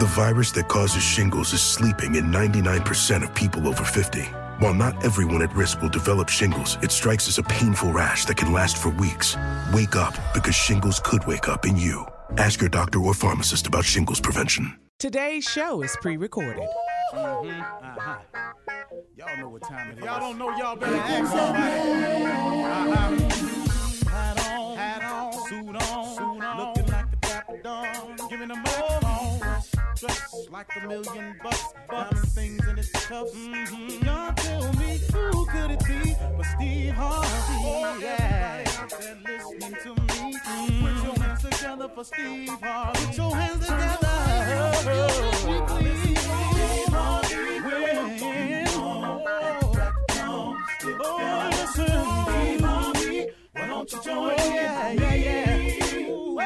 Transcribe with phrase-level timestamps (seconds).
[0.00, 4.22] The virus that causes shingles is sleeping in 99% of people over 50.
[4.58, 8.36] While not everyone at risk will develop shingles, it strikes as a painful rash that
[8.36, 9.36] can last for weeks.
[9.72, 12.04] Wake up because shingles could wake up in you.
[12.38, 14.76] Ask your doctor or pharmacist about shingles prevention.
[14.98, 16.66] Today's show is pre recorded.
[17.12, 17.60] Mm-hmm.
[17.60, 18.16] Uh-huh.
[19.16, 20.04] Y'all know what time it is.
[20.04, 21.80] Y'all don't know, y'all better ask somebody.
[22.64, 23.14] Uh-huh.
[24.10, 26.03] Hat on, hat on, suit on, suit on.
[30.06, 33.34] Dressed like a million bucks, diamond things in its cuffs.
[33.34, 34.04] Mm-hmm.
[34.04, 37.28] Y'all tell me who could it be but Steve Harvey?
[37.28, 38.64] Oh, yeah.
[38.66, 40.84] Everybody out there listening to me, mm-hmm.
[40.84, 43.06] put your hands together for Steve Harvey.
[43.06, 43.98] Put your hands together.
[44.06, 44.72] Oh,
[45.34, 45.68] Steve
[46.88, 47.44] Harvey.
[51.06, 53.20] Oh, listen, Steve Harvey.
[53.52, 56.08] Why don't you join oh, yeah, yeah, yeah.
[56.10, 56.38] Ooh,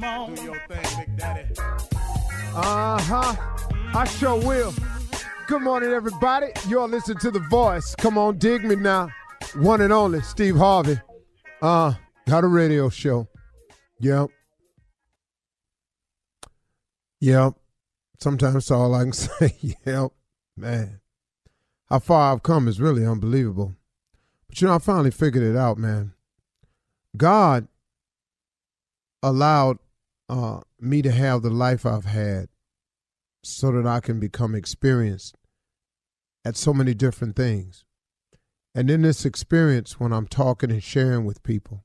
[0.00, 0.34] Come on.
[0.34, 1.54] Do your thing, Big Daddy.
[2.54, 3.36] Uh huh.
[3.94, 4.72] I sure will.
[5.46, 6.46] Good morning, everybody.
[6.68, 7.94] You're listening to The Voice.
[7.96, 9.10] Come on, dig me now.
[9.56, 10.98] One and only, Steve Harvey.
[11.60, 11.92] Uh,
[12.26, 13.28] got a radio show.
[13.98, 14.30] Yep.
[17.20, 17.54] Yep.
[18.20, 19.54] Sometimes that's all I can say.
[19.84, 20.12] yep,
[20.56, 21.00] man.
[21.90, 23.74] How far I've come is really unbelievable.
[24.48, 26.14] But you know, I finally figured it out, man.
[27.18, 27.68] God
[29.22, 29.78] allowed
[30.30, 32.48] uh, me to have the life I've had
[33.42, 35.36] so that I can become experienced
[36.44, 37.84] at so many different things.
[38.72, 41.82] And in this experience, when I'm talking and sharing with people,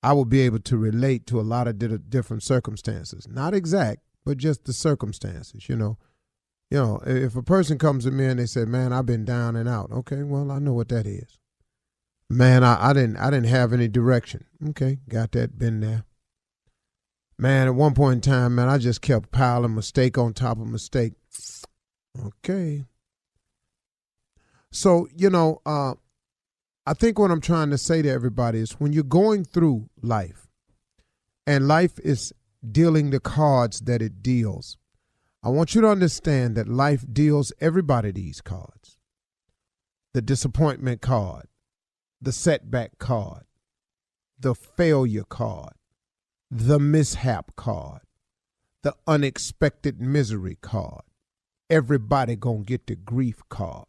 [0.00, 3.26] I will be able to relate to a lot of different circumstances.
[3.26, 5.98] Not exact, but just the circumstances, you know.
[6.70, 9.56] You know, if a person comes to me and they say, "Man, I've been down
[9.56, 11.38] and out," okay, well, I know what that is.
[12.30, 14.46] Man, I, I didn't, I didn't have any direction.
[14.70, 16.04] Okay, got that, been there.
[17.38, 20.68] Man, at one point in time, man, I just kept piling mistake on top of
[20.68, 21.14] mistake.
[22.26, 22.84] Okay.
[24.70, 25.94] So, you know, uh,
[26.86, 30.48] I think what I'm trying to say to everybody is when you're going through life
[31.46, 32.32] and life is
[32.70, 34.76] dealing the cards that it deals,
[35.42, 38.98] I want you to understand that life deals everybody these cards
[40.14, 41.48] the disappointment card,
[42.22, 43.42] the setback card,
[44.38, 45.72] the failure card,
[46.56, 48.02] the mishap card,
[48.82, 51.02] the unexpected misery card.
[51.68, 53.88] Everybody gonna get the grief card.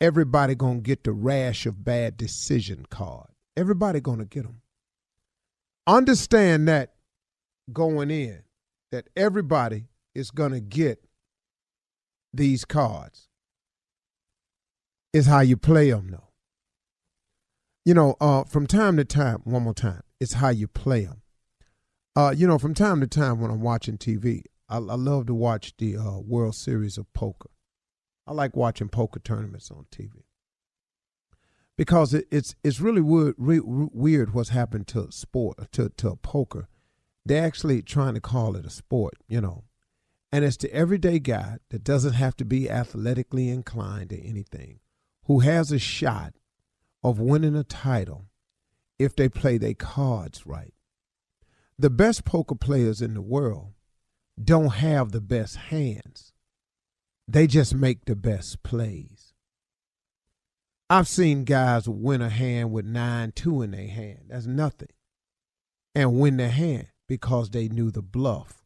[0.00, 3.28] Everybody gonna get the rash of bad decision card.
[3.56, 4.60] Everybody gonna get them.
[5.86, 6.94] Understand that
[7.72, 8.42] going in,
[8.90, 9.84] that everybody
[10.16, 11.04] is gonna get
[12.34, 13.28] these cards.
[15.12, 16.30] Is how you play them, though.
[17.84, 21.22] You know, uh, from time to time, one more time, it's how you play them.
[22.18, 25.34] Uh, you know, from time to time when I'm watching TV, I, I love to
[25.34, 27.50] watch the uh, World Series of Poker.
[28.26, 30.24] I like watching poker tournaments on TV
[31.76, 36.66] because it, it's it's really weird, re, weird what's happened to sport to to poker.
[37.24, 39.62] They're actually trying to call it a sport, you know,
[40.32, 44.80] and it's the everyday guy that doesn't have to be athletically inclined to anything,
[45.26, 46.34] who has a shot
[47.04, 48.24] of winning a title
[48.98, 50.74] if they play their cards right
[51.78, 53.72] the best poker players in the world
[54.42, 56.32] don't have the best hands.
[57.26, 59.32] They just make the best plays.
[60.90, 64.20] I've seen guys win a hand with 9 2 in their hand.
[64.28, 64.88] That's nothing.
[65.94, 68.64] And win the hand because they knew the bluff.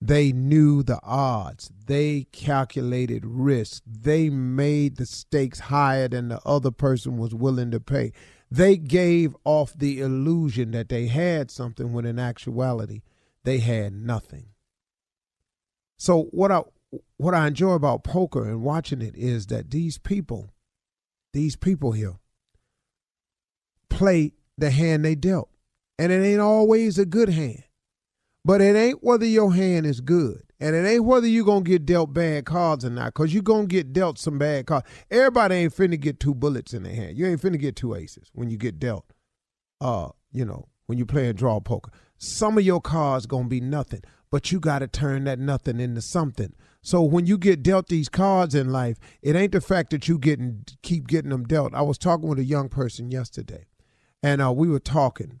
[0.00, 1.70] They knew the odds.
[1.86, 3.82] They calculated risk.
[3.84, 8.12] They made the stakes higher than the other person was willing to pay
[8.50, 13.02] they gave off the illusion that they had something when in actuality
[13.44, 14.48] they had nothing.
[15.96, 16.62] So what I
[17.18, 20.54] what I enjoy about poker and watching it is that these people,
[21.34, 22.16] these people here,
[23.90, 25.50] play the hand they dealt.
[25.98, 27.64] And it ain't always a good hand.
[28.44, 30.47] But it ain't whether your hand is good.
[30.60, 33.42] And it ain't whether you going to get dealt bad cards or not, because you
[33.42, 34.86] going to get dealt some bad cards.
[35.10, 37.16] Everybody ain't finna get two bullets in their hand.
[37.16, 39.12] You ain't finna get two aces when you get dealt,
[39.80, 41.92] uh, you know, when you play a draw poker.
[42.16, 44.02] Some of your cards going to be nothing,
[44.32, 46.52] but you got to turn that nothing into something.
[46.82, 50.18] So when you get dealt these cards in life, it ain't the fact that you
[50.18, 51.74] getting keep getting them dealt.
[51.74, 53.66] I was talking with a young person yesterday,
[54.22, 55.40] and uh, we were talking,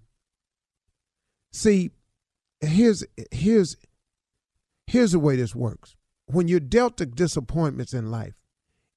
[1.51, 1.91] See,
[2.59, 3.77] here's here's
[4.87, 5.95] here's the way this works.
[6.27, 8.35] When you're dealt the disappointments in life,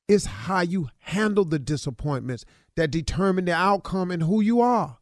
[0.09, 2.45] it's how you handle the disappointments
[2.77, 4.99] that determine the outcome and who you are.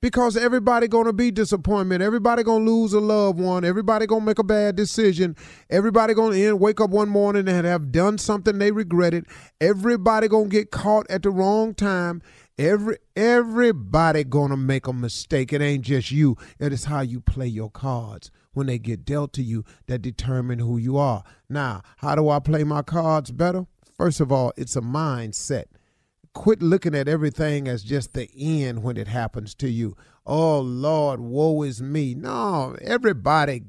[0.00, 2.02] Because everybody gonna be disappointment.
[2.02, 3.64] Everybody gonna lose a loved one.
[3.64, 5.34] Everybody gonna make a bad decision.
[5.70, 9.26] Everybody gonna end, wake up one morning and have done something they regretted.
[9.60, 12.22] Everybody gonna get caught at the wrong time.
[12.56, 15.52] Every everybody gonna make a mistake.
[15.52, 16.36] It ain't just you.
[16.60, 20.60] It is how you play your cards when they get dealt to you that determine
[20.60, 21.24] who you are.
[21.48, 23.66] Now, how do I play my cards better?
[23.96, 25.64] First of all, it's a mindset.
[26.34, 29.96] Quit looking at everything as just the end when it happens to you.
[30.26, 32.14] Oh Lord, woe is me.
[32.14, 33.62] No, everybody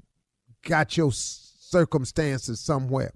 [0.64, 3.12] got your circumstances somewhere.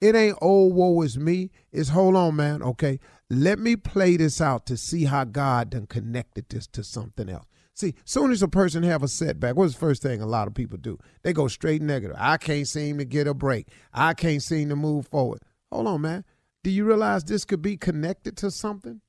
[0.00, 1.50] It ain't oh woe is me.
[1.72, 2.62] It's hold on, man.
[2.62, 7.28] Okay, let me play this out to see how God done connected this to something
[7.28, 7.46] else.
[7.74, 10.54] See, soon as a person have a setback, what's the first thing a lot of
[10.54, 10.98] people do?
[11.22, 12.16] They go straight negative.
[12.18, 13.68] I can't seem to get a break.
[13.92, 15.40] I can't seem to move forward.
[15.70, 16.24] Hold on, man.
[16.66, 19.00] Do you realize this could be connected to something?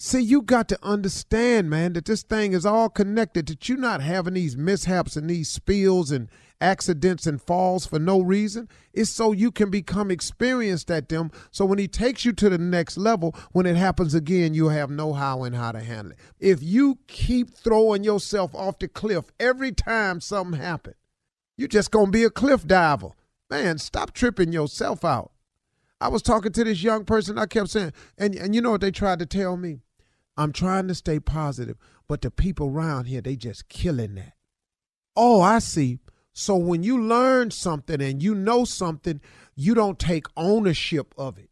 [0.00, 4.00] See, you got to understand, man, that this thing is all connected, that you're not
[4.02, 6.28] having these mishaps and these spills and
[6.60, 8.68] accidents and falls for no reason.
[8.92, 11.30] It's so you can become experienced at them.
[11.52, 14.90] So when he takes you to the next level, when it happens again, you'll have
[14.90, 16.18] know how and how to handle it.
[16.40, 20.96] If you keep throwing yourself off the cliff every time something happens,
[21.56, 23.10] you're just going to be a cliff diver.
[23.48, 25.30] Man, stop tripping yourself out.
[26.00, 27.38] I was talking to this young person.
[27.38, 29.80] I kept saying, and, and you know what they tried to tell me?
[30.36, 31.76] I'm trying to stay positive,
[32.06, 34.34] but the people around here, they just killing that.
[35.16, 35.98] Oh, I see.
[36.32, 39.20] So when you learn something and you know something,
[39.56, 41.50] you don't take ownership of it.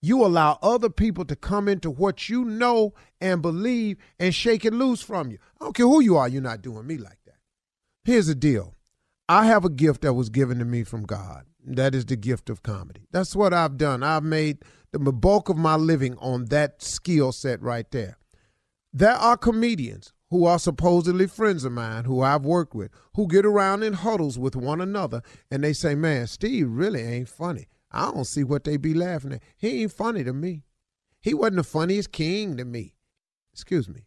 [0.00, 4.72] You allow other people to come into what you know and believe and shake it
[4.72, 5.38] loose from you.
[5.60, 7.38] I don't care who you are, you're not doing me like that.
[8.04, 8.76] Here's the deal
[9.28, 11.47] I have a gift that was given to me from God.
[11.64, 13.06] That is the gift of comedy.
[13.10, 14.02] That's what I've done.
[14.02, 14.58] I've made
[14.92, 18.16] the bulk of my living on that skill set right there.
[18.92, 23.44] There are comedians who are supposedly friends of mine who I've worked with who get
[23.44, 27.68] around in huddles with one another and they say, Man, Steve really ain't funny.
[27.90, 29.42] I don't see what they be laughing at.
[29.56, 30.64] He ain't funny to me.
[31.20, 32.94] He wasn't the funniest king to me.
[33.52, 34.06] Excuse me.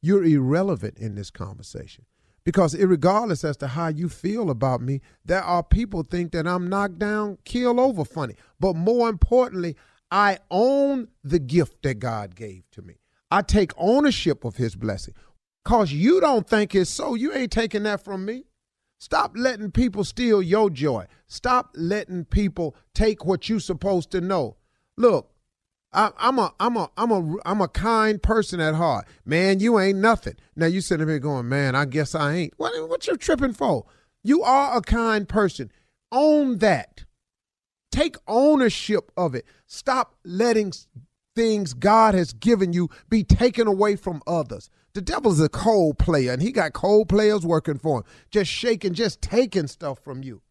[0.00, 2.04] You're irrelevant in this conversation
[2.48, 6.66] because regardless as to how you feel about me, there are people think that I'm
[6.70, 8.36] knocked down, kill over funny.
[8.58, 9.76] But more importantly,
[10.10, 12.94] I own the gift that God gave to me.
[13.30, 15.12] I take ownership of his blessing.
[15.66, 17.14] Cause you don't think it's so.
[17.14, 18.44] You ain't taking that from me.
[18.98, 21.04] Stop letting people steal your joy.
[21.26, 24.56] Stop letting people take what you're supposed to know.
[24.96, 25.30] Look,
[25.92, 29.06] I, am a I'm a I'm a I'm a kind person at heart.
[29.24, 30.34] Man, you ain't nothing.
[30.54, 32.54] Now you sitting here going, man, I guess I ain't.
[32.56, 33.86] What what you tripping for?
[34.22, 35.72] You are a kind person.
[36.12, 37.04] Own that.
[37.90, 39.46] Take ownership of it.
[39.66, 40.72] Stop letting
[41.34, 44.68] things God has given you be taken away from others.
[44.94, 48.50] The devil is a cold player, and he got cold players working for him, just
[48.50, 50.42] shaking, just taking stuff from you.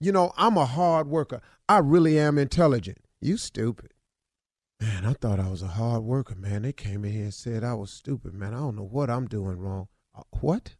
[0.00, 1.40] You know, I'm a hard worker.
[1.68, 2.98] I really am intelligent.
[3.20, 3.91] You stupid.
[4.82, 6.62] Man, I thought I was a hard worker, man.
[6.62, 8.52] They came in here and said I was stupid, man.
[8.52, 9.86] I don't know what I'm doing wrong.
[10.12, 10.74] Uh, what?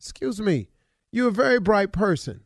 [0.00, 0.68] Excuse me.
[1.12, 2.40] You're a very bright person.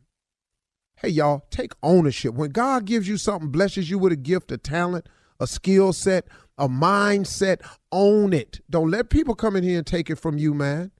[0.97, 2.33] Hey, y'all, take ownership.
[2.33, 5.07] When God gives you something, blesses you with a gift, a talent,
[5.39, 6.27] a skill set,
[6.57, 7.61] a mindset.
[7.93, 8.59] Own it.
[8.69, 10.91] Don't let people come in here and take it from you, man.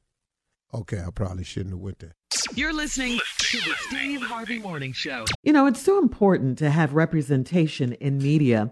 [0.73, 2.15] Okay, I probably shouldn't have went there.
[2.55, 5.25] You're listening to the Steve Harvey Morning Show.
[5.43, 8.71] You know, it's so important to have representation in media.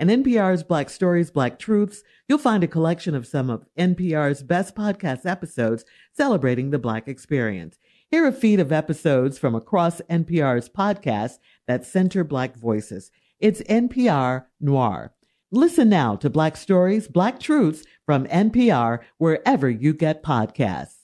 [0.00, 4.74] In NPR's Black Stories, Black Truths, you'll find a collection of some of NPR's best
[4.74, 7.76] podcast episodes celebrating the Black experience.
[8.08, 11.36] Hear a feed of episodes from across NPR's podcasts
[11.68, 13.10] that center Black voices.
[13.40, 15.12] It's NPR Noir.
[15.50, 20.94] Listen now to Black Stories, Black Truths from NPR, wherever you get podcasts.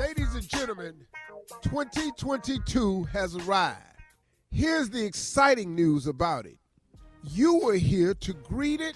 [0.00, 0.94] Ladies and gentlemen,
[1.62, 3.93] 2022 has arrived.
[4.54, 6.56] Here's the exciting news about it
[7.24, 8.94] you are here to greet it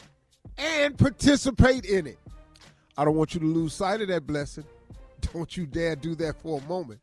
[0.57, 2.19] and participate in it.
[2.97, 4.63] I don't want you to lose sight of that blessing.
[5.33, 7.01] Don't you dare do that for a moment.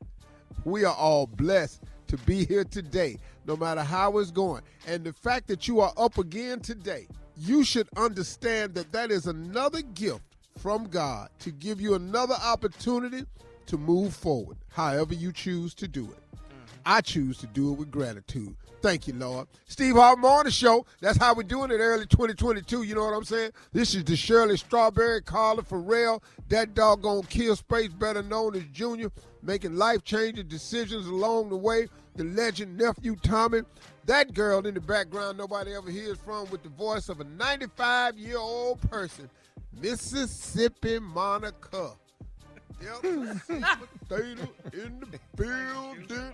[0.63, 4.62] We are all blessed to be here today, no matter how it's going.
[4.88, 9.27] And the fact that you are up again today, you should understand that that is
[9.27, 10.24] another gift
[10.57, 13.25] from God to give you another opportunity
[13.65, 16.25] to move forward, however you choose to do it.
[16.86, 18.56] I choose to do it with gratitude.
[18.82, 19.48] Thank you, Lord.
[19.68, 20.86] Steve Harvey Morning Show.
[21.01, 22.84] That's how we're doing it early 2022.
[22.84, 23.51] You know what I'm saying?
[23.74, 29.10] This is the Shirley Strawberry, Carla Ferrell, that doggone kill space, better known as Junior,
[29.42, 31.88] making life changing decisions along the way.
[32.15, 33.62] The legend nephew Tommy,
[34.06, 38.18] that girl in the background nobody ever hears from with the voice of a 95
[38.20, 39.30] year old person,
[39.82, 41.94] Mississippi Monica.
[42.82, 43.01] Yep,
[44.08, 46.32] potato in the building.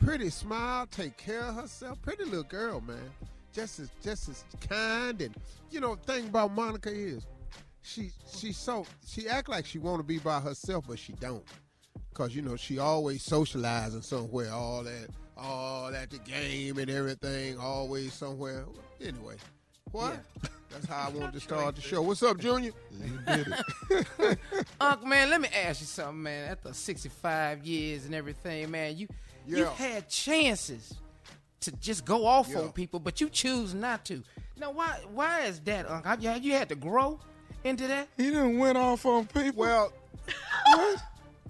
[0.00, 2.00] Pretty smile, take care of herself.
[2.02, 3.10] Pretty little girl, man.
[3.52, 5.34] Just as just as kind and
[5.70, 7.24] you know, thing about Monica is
[7.82, 11.44] she she's so she act like she wanna be by herself, but she don't.
[12.12, 17.58] Cause you know, she always socializing somewhere, all that all at the game and everything,
[17.58, 18.64] always somewhere.
[19.00, 19.36] Anyway,
[19.94, 20.16] what?
[20.70, 22.02] That's how I wanted to start the show.
[22.02, 22.72] What's up, Junior?
[23.00, 23.54] You did
[23.90, 24.38] it.
[24.80, 26.50] Unc, man, let me ask you something, man.
[26.50, 29.06] After 65 years and everything, man, you
[29.46, 29.58] Yeah.
[29.58, 30.94] you've had chances
[31.60, 32.58] to just go off Yeah.
[32.60, 34.22] on people, but you choose not to.
[34.58, 36.04] Now, why why is that, Unc?
[36.04, 37.20] Have you, have you had to grow
[37.62, 38.08] into that?
[38.16, 39.60] He didn't went off on people.
[39.60, 39.92] Well,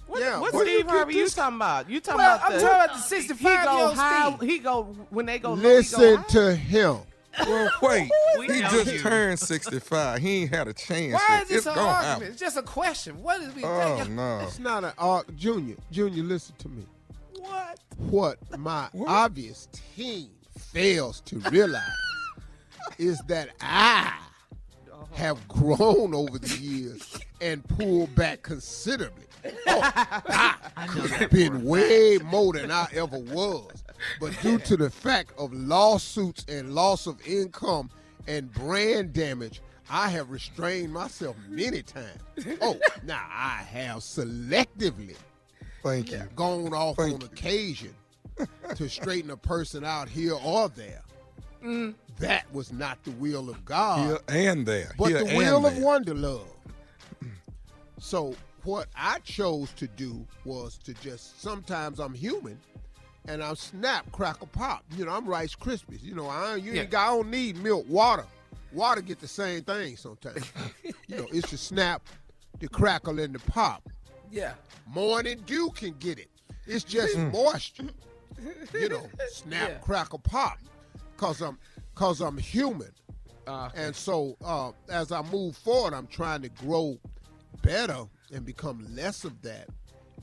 [0.06, 1.88] What, Yeah, what Steve you Harvey you talking about?
[1.88, 4.36] You talking Well, about I'm the, talking about the he 65 go year old high.
[4.36, 4.48] Steve.
[4.50, 5.50] He go when they go.
[5.50, 6.22] low, he listen go high.
[6.28, 6.96] to him.
[7.40, 8.10] Well, wait.
[8.38, 8.98] We he just you.
[9.00, 10.20] turned 65.
[10.20, 11.14] He ain't had a chance.
[11.14, 11.42] Why yet.
[11.42, 12.04] is this it's an argument?
[12.04, 12.26] happen.
[12.28, 13.22] It's just a question.
[13.22, 14.16] What is we Oh, thinking?
[14.16, 14.40] no.
[14.40, 15.34] It's not an art.
[15.36, 16.84] Junior, Junior, listen to me.
[17.38, 17.78] What?
[17.98, 21.82] What my obvious team fails to realize
[22.98, 24.12] is that I
[24.92, 25.04] uh-huh.
[25.14, 29.24] have grown over the years and pulled back considerably.
[29.66, 33.83] Oh, I could have been way more than I ever was.
[34.20, 37.90] But due to the fact of lawsuits and loss of income
[38.26, 39.60] and brand damage,
[39.90, 42.20] I have restrained myself many times.
[42.60, 45.16] Oh, now I have selectively
[45.82, 46.22] Thank you.
[46.34, 47.26] gone off Thank on you.
[47.26, 47.94] occasion
[48.74, 51.02] to straighten a person out here or there.
[51.62, 51.94] Mm.
[52.18, 54.92] That was not the will of God, Here and there.
[54.98, 55.84] but Here the will of there.
[55.84, 56.46] wonder love.
[57.98, 58.34] So
[58.64, 62.58] what I chose to do was to just sometimes I'm human
[63.26, 64.84] and I'm snap, crackle, pop.
[64.96, 66.02] You know, I'm Rice Krispies.
[66.02, 68.26] You know, I you ain't got, I don't need milk, water.
[68.72, 70.50] Water get the same thing sometimes.
[71.06, 72.02] you know, it's the snap,
[72.58, 73.88] the crackle, and the pop.
[74.30, 74.54] Yeah.
[74.86, 76.28] Morning dew can get it.
[76.66, 77.90] It's just moisture.
[78.72, 79.78] You know, snap, Yeah.
[79.78, 80.58] crackle, pop.
[81.16, 81.58] Cause I'm,
[81.94, 82.90] cause I'm human.
[83.46, 86.98] Uh, And so uh, as I move forward, I'm trying to grow
[87.62, 89.68] better and become less of that.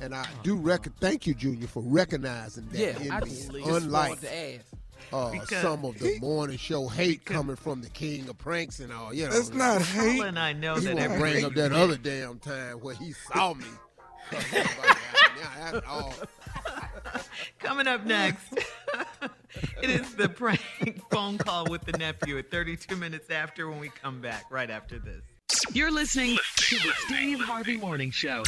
[0.01, 3.29] And I do rec- thank you, Junior, for recognizing that yeah, in I me.
[3.29, 4.65] just, just Unlike wanted to ask.
[5.13, 9.13] uh, some of the morning show hate coming from the king of pranks and all.
[9.13, 10.17] You know, That's not hate.
[10.17, 13.13] Paula and I know he that won't bring up that other damn time where he
[13.13, 13.65] saw me.
[14.31, 16.13] Yeah, that's all.
[17.59, 18.53] Coming up next,
[19.83, 20.61] it is the prank
[21.11, 24.97] phone call with the nephew at 32 minutes after when we come back, right after
[24.99, 25.21] this.
[25.73, 28.43] You're listening to the Steve Harvey Morning Show.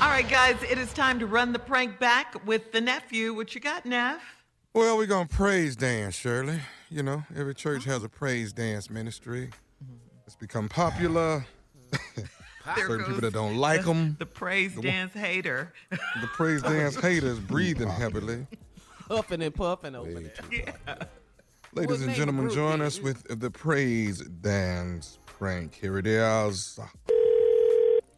[0.00, 3.34] All right, guys, it is time to run the prank back with the nephew.
[3.34, 4.22] What you got, Neff?
[4.74, 6.60] Well, we're going to praise dance, Shirley.
[6.90, 9.50] You know, every church has a praise dance ministry.
[10.26, 11.44] It's become popular.
[12.76, 14.16] There Certain people that don't like them.
[14.18, 15.72] The praise The one- dance hater.
[15.90, 18.46] The praise dance haters breathing heavily.
[19.08, 20.32] Puffing and puffing over there.
[21.74, 25.74] Ladies What and gentlemen, join is us with the praise dance prank.
[25.74, 26.80] Here it is.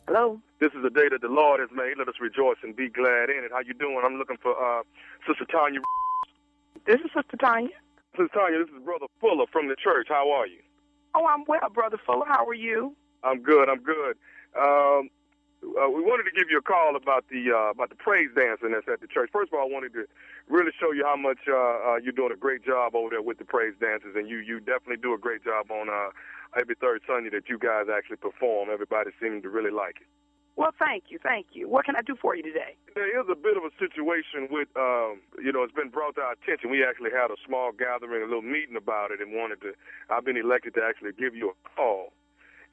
[0.08, 0.40] Hello.
[0.58, 1.94] This is the day that the Lord has made.
[1.98, 3.52] Let us rejoice and be glad in it.
[3.52, 4.00] How you doing?
[4.02, 4.82] I'm looking for uh,
[5.28, 5.80] Sister Tanya.
[6.86, 7.76] This is Sister Tanya.
[8.16, 10.08] Sister Tanya, this is Brother Fuller from the church.
[10.08, 10.58] How are you?
[11.14, 12.26] Oh, I'm well, Brother Fuller.
[12.26, 12.96] How are you?
[13.22, 13.68] I'm good.
[13.68, 14.16] I'm good.
[14.56, 15.10] Um,
[15.62, 18.72] uh, we wanted to give you a call about the uh, about the praise dancing
[18.72, 19.28] that's at the church.
[19.30, 20.06] First of all, I wanted to
[20.48, 23.36] really show you how much uh, uh, you're doing a great job over there with
[23.36, 26.10] the praise dances, and you you definitely do a great job on uh,
[26.58, 28.68] every third Sunday that you guys actually perform.
[28.72, 30.06] Everybody seems to really like it.
[30.56, 31.68] Well, thank you, thank you.
[31.68, 32.76] What can I do for you today?
[32.94, 36.20] There is a bit of a situation with, um, you know, it's been brought to
[36.20, 36.70] our attention.
[36.70, 39.72] We actually had a small gathering, a little meeting about it, and wanted to.
[40.10, 42.12] I've been elected to actually give you a call.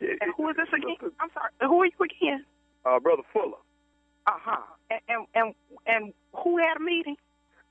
[0.01, 0.97] And it- who is this again?
[1.19, 1.51] I'm sorry.
[1.61, 2.45] Who are you again?
[2.83, 3.57] Uh, Brother Fuller.
[4.25, 4.61] Uh huh.
[4.91, 7.15] And, and and and who had a meeting?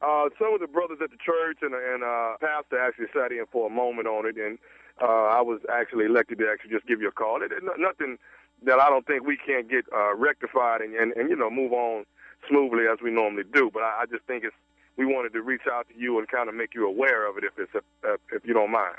[0.01, 3.45] Uh, some of the brothers at the church and and uh, pastor actually sat in
[3.53, 4.59] for a moment on it, and
[5.01, 7.43] uh, I was actually elected to actually just give you a call.
[7.43, 8.19] It, it, nothing
[8.65, 11.73] that I don't think we can't get uh, rectified and, and and you know move
[11.73, 12.05] on
[12.49, 13.71] smoothly as we normally do.
[13.73, 14.57] But I, I just think it's
[14.97, 17.45] we wanted to reach out to you and kind of make you aware of it
[17.45, 18.97] if it's uh, if you don't mind.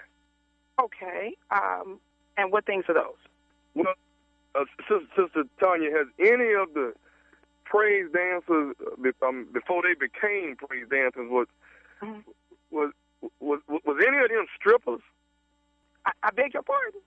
[0.80, 1.36] Okay.
[1.52, 2.00] Um.
[2.40, 3.18] And what things are those?
[3.74, 3.96] Well,
[4.54, 6.94] uh, Sister, Sister Tanya, has any of the
[7.66, 8.76] praise dancers
[9.26, 11.48] um, before they became praise dancers was
[12.72, 12.92] was
[13.40, 15.02] was was any of them strippers?
[16.08, 17.02] I, I beg your pardon.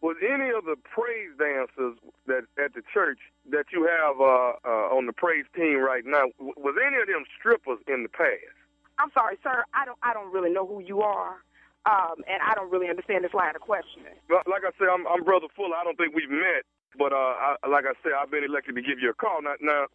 [0.00, 3.18] Was any of the praise dancers that at the church
[3.50, 6.30] that you have uh, uh, on the praise team right now?
[6.38, 8.56] Was any of them strippers in the past?
[8.98, 9.64] I'm sorry, sir.
[9.74, 11.42] I don't I don't really know who you are,
[11.86, 14.14] um, and I don't really understand this line of questioning.
[14.30, 15.76] Well, Like I said, I'm, I'm Brother Fuller.
[15.76, 16.62] I don't think we've met,
[16.96, 19.42] but uh, I, like I said, I've been elected to give you a call.
[19.42, 19.86] Now, now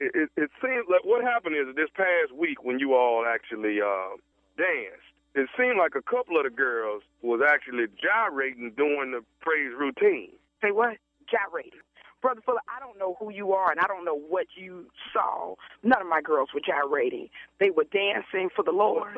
[0.00, 3.80] it, it, it seems like what happened is this past week when you all actually
[3.80, 4.16] uh,
[4.56, 9.72] danced, it seemed like a couple of the girls was actually gyrating during the praise
[9.78, 10.30] routine.
[10.62, 10.96] Say what?
[11.30, 11.80] Gyrating.
[12.24, 15.56] Brother Fuller, I don't know who you are, and I don't know what you saw.
[15.82, 17.28] None of my girls were gyrating.
[17.60, 19.12] They were dancing for the Lord.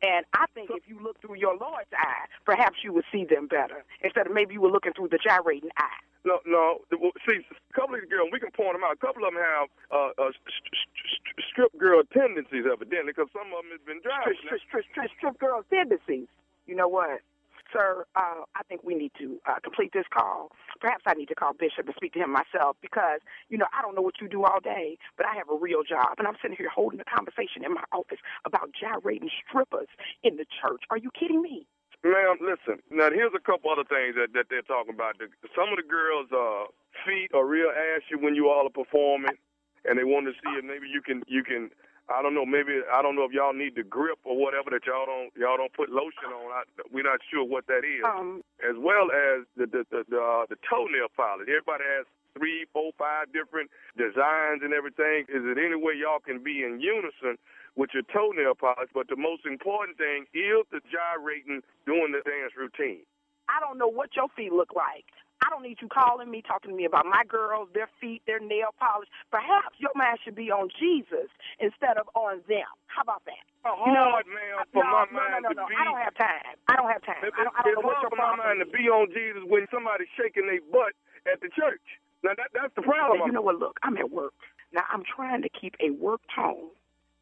[0.00, 3.48] and I think if you look through your Lord's eye, perhaps you would see them
[3.48, 5.98] better instead of maybe you were looking through the gyrating eye.
[6.24, 6.86] No, no.
[7.26, 8.94] See, a couple of the girls, we can point them out.
[8.94, 13.26] A couple of them have uh, uh, st- st- st- strip girl tendencies, evidently, because
[13.34, 14.38] some of them have been driving.
[14.46, 16.30] Strip, strip, strip, strip girl tendencies.
[16.70, 17.26] You know what?
[17.72, 20.50] Sir, uh, I think we need to uh, complete this call.
[20.80, 23.80] Perhaps I need to call Bishop and speak to him myself because, you know, I
[23.80, 26.18] don't know what you do all day, but I have a real job.
[26.18, 29.88] And I'm sitting here holding a conversation in my office about gyrating strippers
[30.22, 30.82] in the church.
[30.90, 31.66] Are you kidding me?
[32.04, 32.82] Ma'am, listen.
[32.90, 35.18] Now, here's a couple other things that, that they're talking about.
[35.18, 36.66] The, some of the girls' uh,
[37.06, 39.38] feet are real ashy when you all are performing,
[39.86, 41.70] and they want to see if maybe you can you can.
[42.10, 42.44] I don't know.
[42.44, 45.56] Maybe I don't know if y'all need the grip or whatever that y'all don't y'all
[45.56, 46.50] don't put lotion on.
[46.50, 48.02] I, we're not sure what that is.
[48.02, 51.46] Um, as well as the the the, the, uh, the toenail polish.
[51.46, 55.28] Everybody has three, four, five different designs and everything.
[55.28, 57.38] Is it any way y'all can be in unison
[57.76, 58.90] with your toenail polish?
[58.92, 63.04] But the most important thing is the gyrating during the dance routine.
[63.48, 65.06] I don't know what your feet look like.
[65.42, 68.38] I don't need you calling me, talking to me about my girls, their feet, their
[68.38, 69.10] nail polish.
[69.34, 71.26] Perhaps your mind should be on Jesus
[71.58, 72.70] instead of on them.
[72.86, 73.42] How about that?
[73.66, 75.66] hard, man, uh, for no, my no, mind no, no, to no.
[75.66, 76.54] be- I don't have time.
[76.70, 77.22] I don't have time.
[77.26, 79.10] It, I don't, I don't it's know what your for my mind to be on
[79.10, 80.94] Jesus when somebody's shaking their butt
[81.26, 81.82] at the church.
[82.22, 83.26] Now that that's the problem.
[83.26, 83.58] You know what?
[83.58, 84.34] Look, I'm at work.
[84.70, 86.70] Now I'm trying to keep a work tone.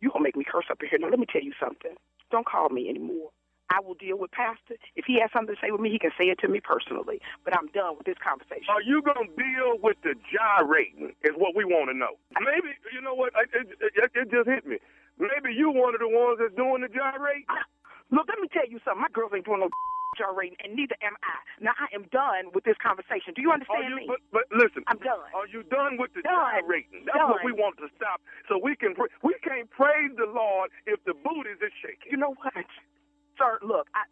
[0.00, 1.00] You gonna make me curse up in here.
[1.00, 1.96] Now let me tell you something.
[2.30, 3.32] Don't call me anymore.
[3.70, 4.74] I will deal with Pastor.
[4.98, 7.22] If he has something to say with me, he can say it to me personally.
[7.46, 8.66] But I'm done with this conversation.
[8.68, 11.14] Are you gonna deal with the gyrating?
[11.22, 12.18] Is what we want to know.
[12.42, 13.32] Maybe you know what?
[13.54, 14.82] It, it, it, just hit me.
[15.18, 17.46] Maybe you one of the ones that's doing the gyrating.
[18.10, 19.00] Look, let me tell you something.
[19.06, 19.70] My girls ain't doing no
[20.18, 21.38] gyrating, and neither am I.
[21.62, 23.38] Now I am done with this conversation.
[23.38, 24.10] Do you understand me?
[24.10, 25.30] But, but listen, I'm done.
[25.30, 26.34] Are you done with the Done.
[26.66, 27.06] gyrating?
[27.06, 28.18] That's what we want to stop,
[28.50, 32.10] so we can pra- we can't praise the Lord if the booties is shaking.
[32.10, 32.66] You know what,
[33.40, 33.58] sir?
[33.64, 34.04] Look, I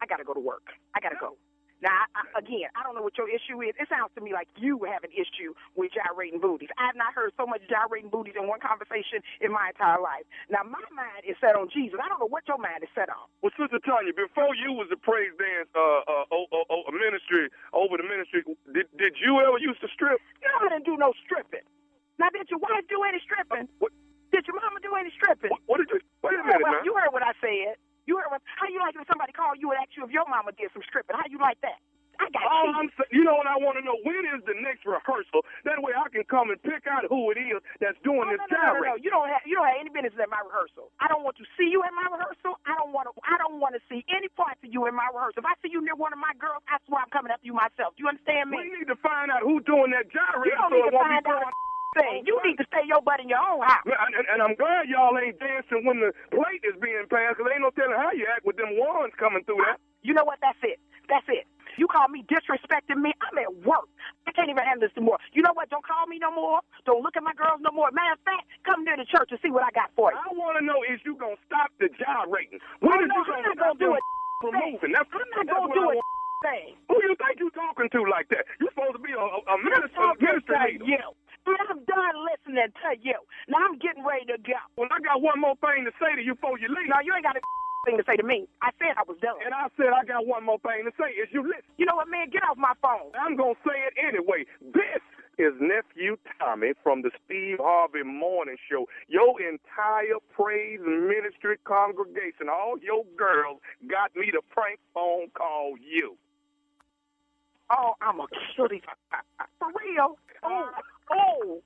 [0.00, 0.72] I gotta go to work.
[0.96, 1.36] I gotta go.
[1.84, 3.76] Now, I, I, again, I don't know what your issue is.
[3.76, 6.72] It sounds to me like you have an issue with gyrating booties.
[6.80, 10.24] I have not heard so much gyrating booties in one conversation in my entire life.
[10.48, 12.00] Now, my mind is set on Jesus.
[12.00, 13.28] I don't know what your mind is set on.
[13.44, 16.92] Well, Sister Tanya, before you was a praise dance uh, uh, oh, oh, oh, a
[16.96, 20.16] ministry over the ministry, did did you ever used to strip?
[20.40, 21.68] Know, I didn't do no stripping.
[22.16, 23.68] Now, did your wife do any stripping?
[23.84, 23.92] What?
[24.32, 25.52] Did your mama do any stripping?
[25.52, 26.00] What, what did you?
[26.24, 26.88] Wait a minute, what- man.
[26.88, 27.76] You heard what I said.
[28.04, 28.44] You heard what?
[28.60, 30.84] How you like if somebody called you and asked you if your mama did some
[30.84, 31.16] stripping?
[31.16, 31.80] How you like that?
[32.20, 32.70] I got All.
[32.70, 33.98] I'm saying, you know what I want to know?
[34.06, 35.42] When is the next rehearsal?
[35.66, 38.40] That way I can come and pick out who it is that's doing No, this
[38.50, 38.96] no, no, no, no, no.
[39.02, 40.94] You don't have you don't have any business at my rehearsal.
[41.02, 42.60] I don't want to see you at my rehearsal.
[42.66, 43.12] I don't want to.
[43.26, 45.42] I don't want to see any parts of you in my rehearsal.
[45.42, 47.56] If I see you near one of my girls, I swear I'm coming after you
[47.56, 47.98] myself.
[47.98, 48.62] Do you understand me?
[48.62, 51.02] We need to find out who's doing that gyrate You don't so need it to
[51.02, 51.50] find out
[51.94, 52.26] thing.
[52.26, 53.86] You need to stay your butt in your own house.
[53.86, 57.62] And, and I'm glad y'all ain't dancing when the plate is being passed, because ain't
[57.64, 59.78] no telling how you act with them wands coming through that.
[60.02, 60.38] You know what?
[60.42, 60.78] That's it.
[61.08, 61.46] That's it.
[61.78, 63.10] You call me disrespecting me.
[63.24, 63.88] I'm at work.
[64.26, 65.18] I can't even handle this anymore.
[65.34, 65.70] You know what?
[65.70, 66.60] Don't call me no more.
[66.86, 67.90] Don't look at my girls no more.
[67.90, 70.18] Matter of fact, come near the church and see what I got for you.
[70.18, 72.60] I want to know is you going to stop the gyrating?
[72.80, 74.04] When Oh, is no, you I'm going not to stop do it.
[74.42, 74.92] from moving?
[74.94, 76.04] That's, I'm not gonna do I it.
[76.44, 76.76] Thing.
[76.92, 78.44] Who you think you talking to like that?
[78.60, 80.84] You supposed to be a, a, a I'm minister, minister to leader.
[80.84, 81.00] you.
[81.46, 83.18] And I'm done listening to you.
[83.48, 84.60] Now I'm getting ready to go.
[84.76, 86.88] Well, I got one more thing to say to you before you leave.
[86.88, 87.42] No, you ain't got a
[87.86, 88.48] thing to say to me.
[88.62, 89.40] I said I was done.
[89.44, 91.12] And I said I got one more thing to say.
[91.16, 91.66] Is you listen?
[91.78, 92.30] You know what, man?
[92.30, 93.12] Get off my phone.
[93.18, 94.46] I'm gonna say it anyway.
[94.60, 95.02] This
[95.38, 98.86] is nephew Tommy from the Steve Harvey Morning Show.
[99.08, 106.16] Your entire praise ministry congregation, all your girls, got me to prank phone call you.
[107.70, 108.26] Oh, I'm a
[108.56, 108.82] cutie.
[109.58, 110.18] For real?
[110.44, 110.70] Oh,
[111.10, 111.60] oh.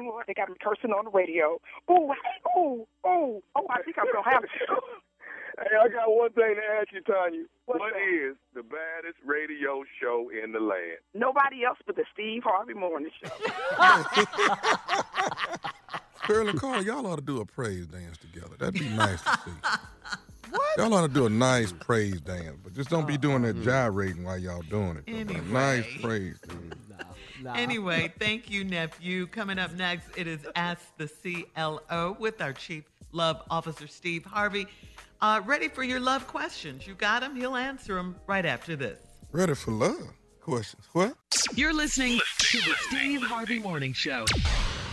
[0.00, 1.60] Oh, they got me cursing on the radio.
[1.88, 4.44] Oh, hey, oh, oh, oh, I think I'm going to have
[5.58, 7.44] Hey, I got one thing to ask you, Tanya.
[7.66, 10.98] What is the baddest radio show in the land?
[11.14, 13.30] Nobody else but the Steve Harvey Morning Show.
[16.26, 18.56] Shirley and Carl, y'all ought to do a praise dance together.
[18.58, 19.52] That'd be nice to see.
[20.78, 24.24] Y'all ought to do a nice praise dance, but just don't be doing that gyrating
[24.24, 25.04] while y'all doing it.
[25.06, 25.24] though.
[25.24, 25.50] But a Anyway.
[25.52, 26.36] nice praise.
[27.54, 29.26] Anyway, thank you, nephew.
[29.26, 34.66] Coming up next, it is Ask the CLO with our Chief Love Officer, Steve Harvey.
[35.20, 36.86] Uh, ready for your love questions.
[36.86, 37.36] You got him?
[37.36, 38.98] He'll answer them right after this.
[39.32, 40.86] Ready for love questions.
[40.92, 41.16] What?
[41.54, 44.24] You're listening to the Steve Harvey Morning Show.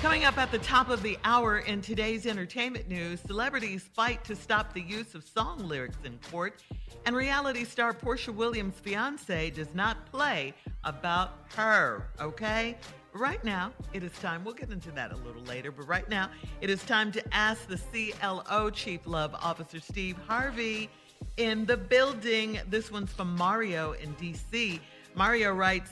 [0.02, 4.36] Coming up at the top of the hour in today's entertainment news, celebrities fight to
[4.36, 6.64] stop the use of song lyrics in court,
[7.06, 12.76] and reality star Porsha Williams' fiance does not play about her, okay?
[13.14, 16.32] Right now, it is time, we'll get into that a little later, but right now,
[16.62, 20.90] it is time to ask the CLO Chief Love Officer Steve Harvey
[21.38, 22.60] in the building.
[22.72, 24.80] This one's from Mario in DC.
[25.14, 25.92] Mario writes,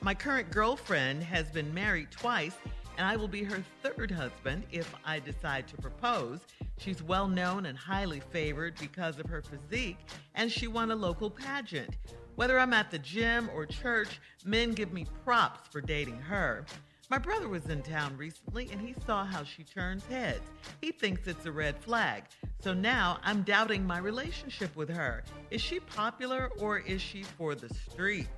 [0.00, 2.56] My current girlfriend has been married twice,
[2.96, 6.40] and I will be her third husband if I decide to propose.
[6.78, 9.98] She's well known and highly favored because of her physique,
[10.34, 11.96] and she won a local pageant.
[12.36, 16.64] Whether I'm at the gym or church, men give me props for dating her.
[17.10, 20.50] My brother was in town recently and he saw how she turns heads.
[20.80, 22.24] He thinks it's a red flag.
[22.60, 25.22] So now I'm doubting my relationship with her.
[25.50, 28.28] Is she popular or is she for the streets?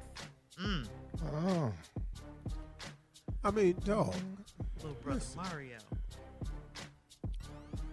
[0.61, 0.87] Mm.
[1.33, 1.73] Oh.
[3.45, 4.15] I mean, dog.
[4.77, 5.79] Little brother Mario.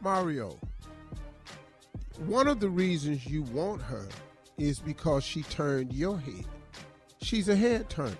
[0.02, 0.60] Mario,
[2.26, 4.08] one of the reasons you want her
[4.58, 6.46] is because she turned your head.
[7.22, 8.18] She's a head turner.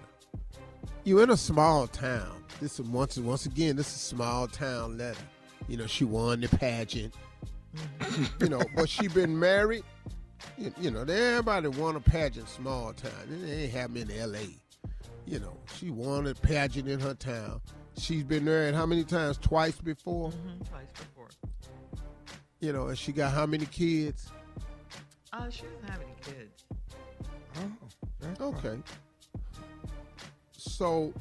[1.04, 2.44] You're in a small town.
[2.62, 5.20] This is once once again, this is a small town letter.
[5.68, 7.14] You know, she won the pageant.
[7.76, 8.44] Mm-hmm.
[8.44, 9.84] you know, but she been married.
[10.58, 13.12] You, you know, everybody won a pageant small town.
[13.30, 14.48] It ain't happening in L.A.
[15.26, 17.62] You know, she won a pageant in her town.
[17.98, 19.38] She's been married how many times?
[19.38, 20.32] Twice before.
[20.32, 21.30] Mhm, Twice before.
[22.60, 24.30] You know, and she got how many kids?
[25.32, 26.64] Uh, she doesn't have any kids.
[28.40, 28.80] Oh, okay.
[30.58, 31.14] So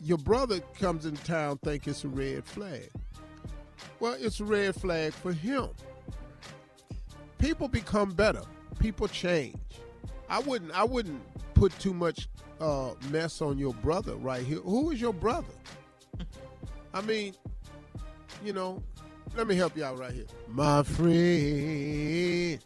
[0.00, 2.90] your brother comes in town think it's a red flag.
[4.00, 5.68] Well, it's a red flag for him.
[7.38, 8.42] People become better.
[8.78, 9.56] People change.
[10.28, 11.22] I wouldn't I wouldn't
[11.54, 12.28] put too much
[12.60, 14.58] uh, mess on your brother right here.
[14.60, 15.52] Who is your brother?
[16.96, 17.34] I mean,
[18.42, 18.82] you know,
[19.36, 20.24] let me help you out right here.
[20.48, 22.58] My friend,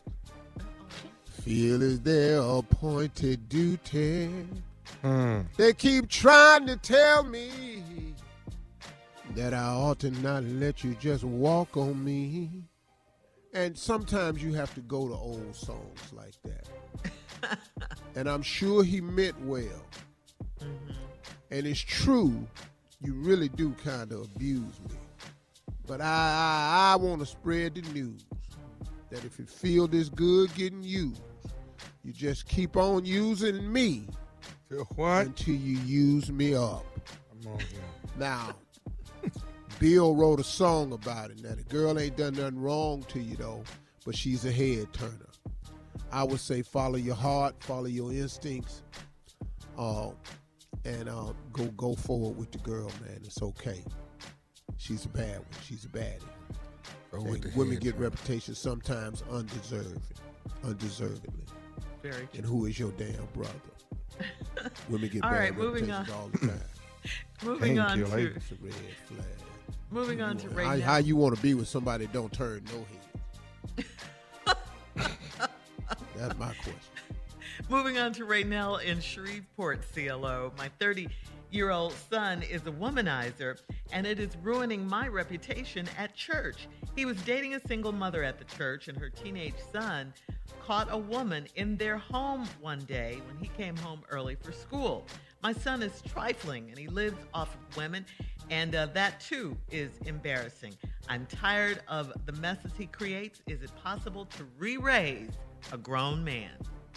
[1.42, 4.30] feel is their appointed duty.
[5.02, 5.40] Hmm.
[5.56, 7.82] They keep trying to tell me
[9.34, 12.50] that I ought to not let you just walk on me.
[13.52, 17.58] And sometimes you have to go to old songs like that.
[18.14, 19.84] and I'm sure he meant well.
[20.60, 20.92] Mm-hmm.
[21.50, 22.46] And it's true,
[23.02, 24.96] you really do kind of abuse me.
[25.86, 28.24] But I, I, I want to spread the news
[29.10, 31.22] that if you feel this good getting used,
[32.04, 34.06] you just keep on using me
[34.96, 35.26] what?
[35.26, 36.84] until you use me up.
[37.46, 37.58] On.
[38.18, 38.54] Now,
[39.78, 41.42] Bill wrote a song about it.
[41.42, 43.64] Now, the girl ain't done nothing wrong to you, though,
[44.04, 45.26] but she's a head turner.
[46.12, 48.82] I would say follow your heart, follow your instincts,
[49.78, 50.10] uh,
[50.84, 53.20] and uh, go go forward with the girl, man.
[53.24, 53.84] It's okay.
[54.76, 55.46] She's a bad one.
[55.66, 56.20] She's a baddie.
[57.12, 58.04] Go with And the women head get turner.
[58.04, 60.20] reputation sometimes undeserved,
[60.64, 61.44] undeservedly.
[62.02, 63.52] Very And who is your damn brother?
[64.88, 66.08] women get All bad right, moving on.
[66.10, 66.60] all the time.
[67.44, 68.74] Moving on Painkiller, to It's a red
[69.06, 69.24] flag.
[69.90, 70.98] moving on to How, right how now.
[70.98, 72.84] you want to be with somebody that don't turn no
[73.76, 73.86] head?
[76.16, 76.74] That's my question.
[77.70, 80.52] Moving on to Raynell in Shreveport, CLO.
[80.58, 81.06] My 30
[81.52, 83.60] year old son is a womanizer,
[83.92, 86.66] and it is ruining my reputation at church.
[86.96, 90.12] He was dating a single mother at the church, and her teenage son
[90.60, 95.06] caught a woman in their home one day when he came home early for school.
[95.40, 98.04] My son is trifling, and he lives off of women,
[98.50, 100.74] and uh, that too is embarrassing.
[101.08, 103.42] I'm tired of the messes he creates.
[103.46, 105.30] Is it possible to re raise
[105.70, 106.50] a grown man?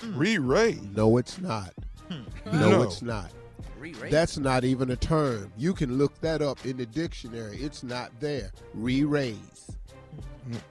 [0.04, 0.82] Re-raise?
[0.96, 1.74] No, it's not.
[2.10, 2.24] Hmm.
[2.60, 2.82] No, No.
[2.84, 3.32] it's not.
[3.80, 4.12] Re-raise?
[4.12, 5.52] That's not even a term.
[5.58, 7.58] You can look that up in the dictionary.
[7.58, 8.52] It's not there.
[8.74, 9.72] Re-raise.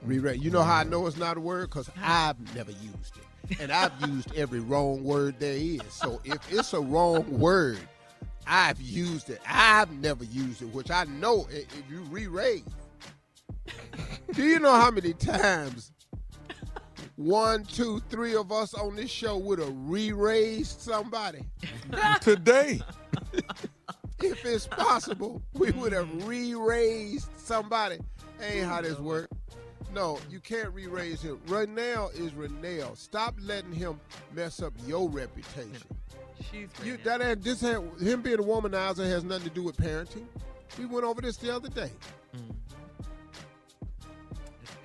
[0.03, 0.41] Re-raise.
[0.41, 1.69] You know how I know it's not a word?
[1.69, 3.59] Because I've never used it.
[3.59, 5.81] And I've used every wrong word there is.
[5.89, 7.79] So if it's a wrong word,
[8.47, 9.41] I've used it.
[9.47, 12.63] I've never used it, which I know i- if you re-raise.
[14.33, 15.91] Do you know how many times
[17.15, 21.45] one, two, three of us on this show would have re-raised somebody.
[22.21, 22.81] Today.
[24.21, 27.99] if it's possible, we would have re-raised somebody.
[28.41, 29.29] Ain't how this work.
[29.93, 31.39] No, you can't re-raise him.
[31.47, 32.97] Renell is Renell.
[32.97, 33.99] Stop letting him
[34.33, 35.83] mess up your reputation.
[36.51, 39.77] She's You, that ain't, this had, him being a womanizer has nothing to do with
[39.77, 40.25] parenting.
[40.79, 41.91] We went over this the other day.
[42.33, 42.39] as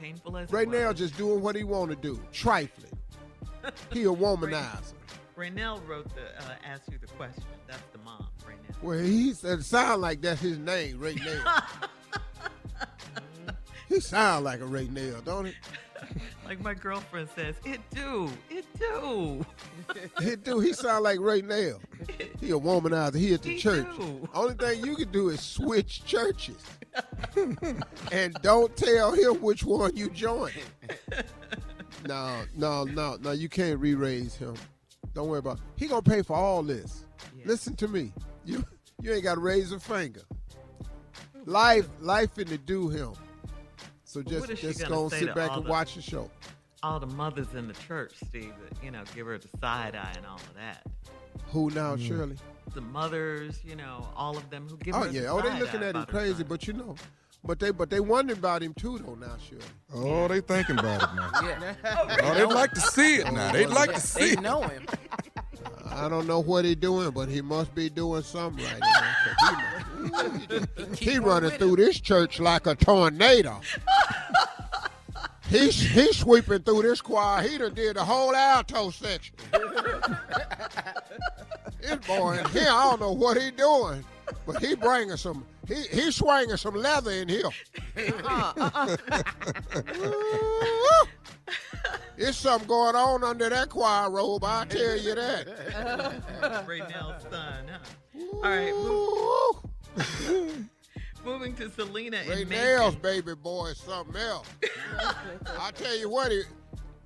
[0.00, 2.92] painful as Right it now, just doing what he want to do, trifling.
[3.92, 4.94] He a womanizer.
[5.36, 7.44] Raynell wrote the uh, asked you the question.
[7.66, 8.82] That's the mom, Raynell.
[8.82, 11.44] Well, he said, sound like that's his name, Ray Nail.
[13.88, 15.54] he sound like a Ray Nail, don't he?
[16.46, 19.44] Like my girlfriend says, it do, it do.
[20.22, 20.60] He do.
[20.60, 21.78] He sound like Ray Nail.
[22.40, 23.16] He a womanizer.
[23.16, 23.86] He at the He church.
[23.98, 24.26] do.
[24.32, 26.56] Only thing you can do is switch churches,
[28.12, 30.52] and don't tell him which one you join.
[32.06, 33.32] No, no, no, no.
[33.32, 34.54] You can't re-raise him.
[35.14, 35.56] Don't worry about.
[35.56, 35.62] It.
[35.76, 37.04] He gonna pay for all this.
[37.44, 38.12] Listen to me.
[38.44, 38.64] You
[39.00, 40.22] you ain't got to raise a finger.
[41.44, 43.12] Life, life finna do him.
[44.04, 45.94] So just what is she just gonna go say sit to back and the- watch
[45.94, 46.30] the show.
[46.82, 50.12] All the mothers in the church, Steve, that, you know, give her the side eye
[50.16, 50.86] and all of that.
[51.50, 52.06] Who now, mm.
[52.06, 52.36] Shirley?
[52.74, 55.26] The mothers, you know, all of them who give Oh yeah.
[55.30, 56.94] Oh, they looking at him crazy, but you know,
[57.44, 59.58] but they but they wondering about him too though now, sure.
[59.94, 61.30] Oh, they thinking about it now.
[61.42, 61.74] Yeah.
[62.22, 63.48] Oh, they'd like to see it now.
[63.48, 64.40] Oh, they'd like to see They it.
[64.42, 64.86] know him.
[65.90, 68.80] I don't know what he doing, but he must be doing something right.
[68.80, 69.14] now,
[70.10, 73.60] 'cause He, he running through this church like a tornado.
[75.48, 77.42] He's he sweeping through this choir.
[77.42, 79.34] He done did the whole alto section.
[81.80, 84.04] this boy in here, I don't know what he doing,
[84.46, 85.46] but he bringing some.
[85.66, 87.48] He he swinging some leather in here.
[88.24, 88.96] Uh-huh.
[92.20, 94.42] It's something going on under that choir robe.
[94.42, 95.46] I tell you that.
[96.66, 97.78] right now, son, huh?
[98.34, 100.68] All right, move,
[101.24, 104.46] moving to Selena Ray in Nails, baby boy, is something else.
[105.58, 106.42] I tell you what, he,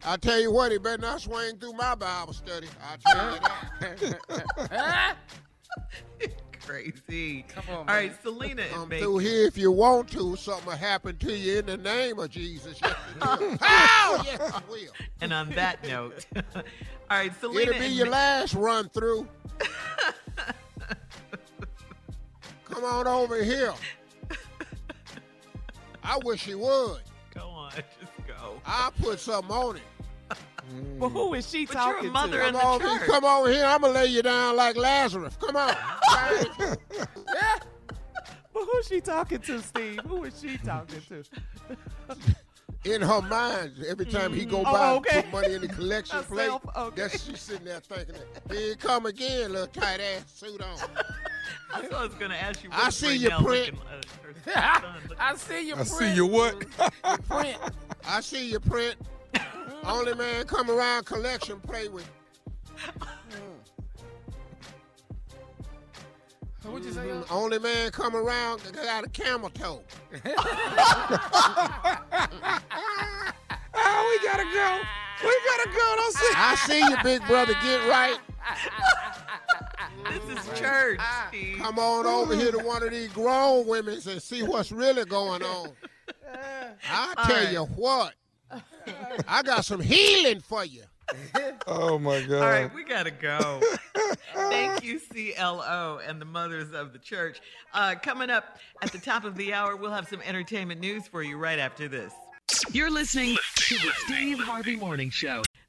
[0.05, 2.69] I tell you what, he better not swing through my Bible study.
[2.83, 3.41] I tell you
[4.61, 5.17] that.
[6.65, 7.45] Crazy.
[7.49, 9.05] Come on, All right, Selena in Come Macon.
[9.05, 10.37] through here if you want to.
[10.37, 12.79] Something will happen to you in the name of Jesus.
[12.81, 13.61] Yes, it.
[13.61, 14.17] How?
[14.19, 14.93] Oh, yes, it will.
[15.21, 16.63] And on that note, all
[17.11, 17.61] right, Selena.
[17.63, 19.27] It'll be in your Ma- last run through.
[22.65, 23.75] Come on over here.
[26.05, 27.01] I wish he would.
[27.35, 28.61] Go on, just go.
[28.67, 29.83] I'll put something on it.
[30.75, 30.99] Mm.
[30.99, 32.47] Well, who is she But you're a talking mother to?
[32.49, 33.09] in Come the on, church.
[33.09, 33.65] come over here.
[33.65, 35.37] I'm gonna lay you down like Lazarus.
[35.41, 35.75] Come on.
[37.35, 37.59] Yeah.
[38.55, 40.01] But who's she talking to, Steve?
[40.07, 41.25] Who is she talking to?
[42.85, 44.65] in her mind, every time he go mm.
[44.67, 45.23] Oh, by okay.
[45.23, 47.01] put money in the collection plate, self- okay.
[47.03, 48.15] that's she's sitting there thinking,
[48.51, 50.77] here he come again, little tight ass suit on.
[51.73, 52.71] That's what I was going to ask you.
[52.73, 53.75] I what's see your print.
[53.75, 53.81] looking,
[54.55, 55.89] uh, son I see your I print.
[55.99, 56.65] see you what?
[57.29, 57.59] print.
[58.07, 58.97] I see your print.
[59.85, 62.09] Only man come around collection play with.
[66.65, 67.01] What'd you say?
[67.01, 67.27] Mhm.
[67.31, 69.83] Only man come around got a camel toe.
[73.75, 74.81] Oh, we gotta go.
[75.25, 75.97] We gotta go.
[75.97, 76.33] Don't say.
[76.37, 77.55] I see you, big brother.
[77.63, 78.19] Get right.
[80.11, 81.59] This is church, Steve.
[81.59, 85.43] Come on over here to one of these grown women and see what's really going
[85.43, 85.71] on.
[86.91, 87.53] I tell right.
[87.53, 88.15] you what,
[89.29, 90.83] I got some healing for you.
[91.67, 92.43] Oh my God.
[92.43, 93.61] All right, we gotta go.
[94.35, 97.41] Thank you, CLO and the mothers of the church.
[97.73, 101.23] Uh, coming up at the top of the hour, we'll have some entertainment news for
[101.23, 102.13] you right after this.
[102.73, 105.43] You're listening to the Steve Harvey Morning Show.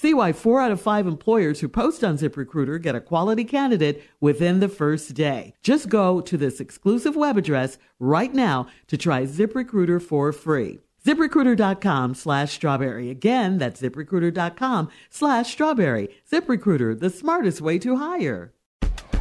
[0.00, 4.00] See why four out of five employers who post on ZipRecruiter get a quality candidate
[4.20, 5.54] within the first day.
[5.60, 10.78] Just go to this exclusive web address right now to try ZipRecruiter for free.
[11.04, 13.10] ZipRecruiter.com slash strawberry.
[13.10, 16.10] Again, that's ZipRecruiter.com slash strawberry.
[16.30, 18.52] ZipRecruiter, the smartest way to hire.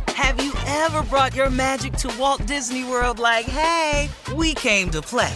[0.10, 5.02] Have you ever brought your magic to Walt Disney World like, hey, we came to
[5.02, 5.36] play?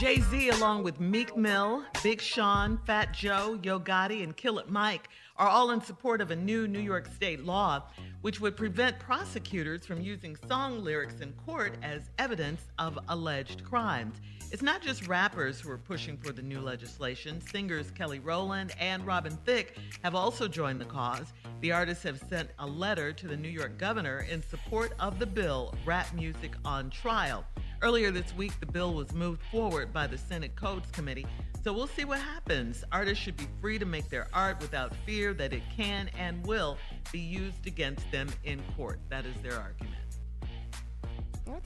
[0.00, 5.10] Jay Z, along with Meek Mill, Big Sean, Fat Joe, Yo Gotti, and Killer Mike,
[5.36, 7.82] are all in support of a new New York state law
[8.22, 14.16] which would prevent prosecutors from using song lyrics in court as evidence of alleged crimes.
[14.50, 17.38] It's not just rappers who are pushing for the new legislation.
[17.42, 21.34] Singers Kelly Rowland and Robin Thicke have also joined the cause.
[21.60, 25.26] The artists have sent a letter to the New York governor in support of the
[25.26, 27.44] bill, Rap Music on Trial.
[27.82, 31.26] Earlier this week, the bill was moved forward by the Senate Codes Committee,
[31.64, 32.84] so we'll see what happens.
[32.92, 36.76] Artists should be free to make their art without fear that it can and will
[37.10, 39.00] be used against them in court.
[39.08, 39.96] That is their argument.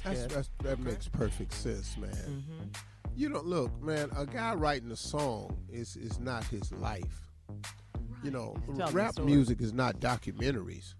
[0.05, 2.11] That's, that's, that makes perfect sense, man.
[2.11, 2.69] Mm-hmm.
[3.17, 7.29] You know, look, man, a guy writing a song is is not his life.
[7.49, 8.25] Right.
[8.25, 8.57] You know,
[8.93, 10.95] rap music is not documentaries.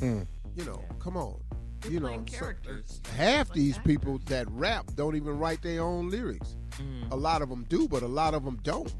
[0.00, 0.04] Mm-hmm.
[0.04, 0.26] Mm.
[0.54, 1.40] You know, come on.
[1.84, 3.00] You're you know, characters.
[3.04, 3.92] So, half like these actors.
[3.96, 6.56] people that rap don't even write their own lyrics.
[6.78, 7.10] Mm.
[7.10, 8.92] A lot of them do, but a lot of them don't.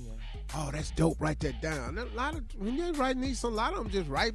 [0.00, 0.12] Yeah.
[0.56, 1.20] Oh, that's dope.
[1.20, 1.98] Write that down.
[1.98, 4.34] A lot of when you're writing these, a lot of them just write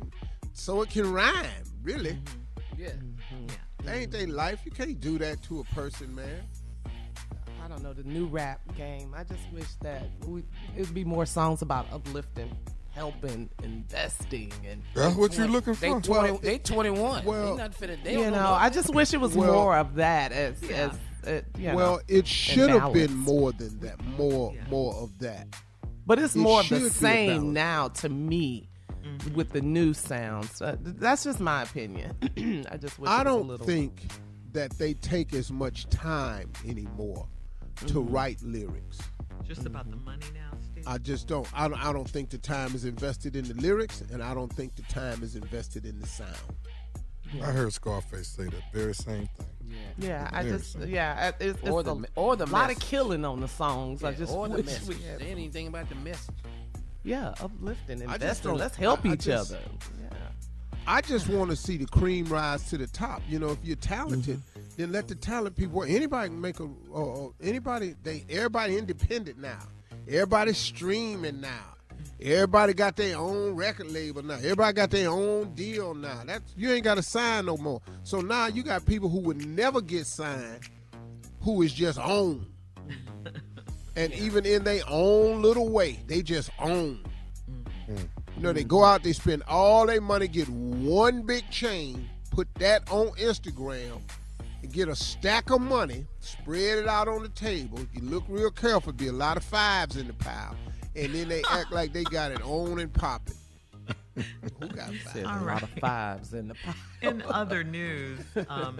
[0.53, 1.45] so it can rhyme.
[1.81, 2.11] Really.
[2.11, 2.81] Mm-hmm.
[2.81, 2.89] Yeah.
[2.89, 3.47] Mm-hmm.
[3.85, 3.93] yeah.
[3.93, 4.61] Ain't they life?
[4.65, 6.43] You can't do that to a person, man.
[7.63, 9.13] I don't know the new rap game.
[9.15, 10.43] I just wish that we,
[10.77, 12.55] it'd be more songs about uplifting
[12.95, 15.81] helping, investing, and that's what you're looking for.
[15.81, 17.25] They 20, well, they 21.
[17.25, 19.95] Well, they not finna, they you know, I just wish it was well, more of
[19.95, 20.31] that.
[20.31, 20.75] As, yeah.
[20.75, 20.91] as
[21.27, 21.41] uh,
[21.75, 24.03] well, know, it should have been more than that.
[24.17, 24.61] More, yeah.
[24.69, 25.47] more of that.
[26.05, 28.69] But it's it more of the same now to me.
[29.03, 29.35] Mm-hmm.
[29.35, 32.15] With the new sounds, uh, that's just my opinion.
[32.71, 33.63] I just wish I don't little...
[33.63, 34.01] think
[34.53, 37.27] that they take as much time anymore
[37.75, 37.85] mm-hmm.
[37.85, 38.97] to write lyrics.
[39.43, 39.67] Just mm-hmm.
[39.67, 40.57] about the money now.
[40.87, 41.47] I just don't.
[41.53, 41.83] I don't.
[41.83, 44.83] I don't think the time is invested in the lyrics, and I don't think the
[44.83, 46.35] time is invested in the sound.
[47.33, 47.47] Yeah.
[47.47, 49.47] I heard Scarface say the very same thing.
[49.67, 50.29] Yeah, yeah.
[50.31, 51.31] I just yeah.
[51.39, 54.01] It's, it's or the a, or the lot of killing on the songs.
[54.01, 54.87] Yeah, I just or the wish message.
[54.87, 56.35] we had anything about the message.
[57.03, 58.55] Yeah, uplifting, investing.
[58.55, 59.61] Let's help I, each just, other.
[60.01, 60.17] Yeah.
[60.87, 63.21] I just want to see the cream rise to the top.
[63.27, 64.61] You know, if you're talented, mm-hmm.
[64.77, 65.83] then let the talent people.
[65.83, 66.69] Anybody can make a.
[66.93, 69.59] Uh, anybody they everybody independent now.
[70.07, 71.75] Everybody's streaming now.
[72.21, 74.35] Everybody got their own record label now.
[74.35, 76.21] Everybody got their own deal now.
[76.25, 77.81] That's you ain't got to sign no more.
[78.03, 80.61] So now you got people who would never get signed,
[81.41, 82.45] who is just on,
[83.95, 87.03] and even in their own little way, they just own.
[87.89, 88.07] Mm.
[88.37, 92.53] You know, they go out, they spend all their money, get one big chain, put
[92.55, 94.01] that on Instagram,
[94.65, 97.79] get a stack of money, spread it out on the table.
[97.79, 100.55] If you look real careful, be a lot of fives in the pile.
[100.95, 103.35] And then they act like they got it on and popping.
[104.15, 105.15] Who got fives?
[105.15, 106.75] A lot of fives in the pile.
[107.01, 108.79] In other news, um,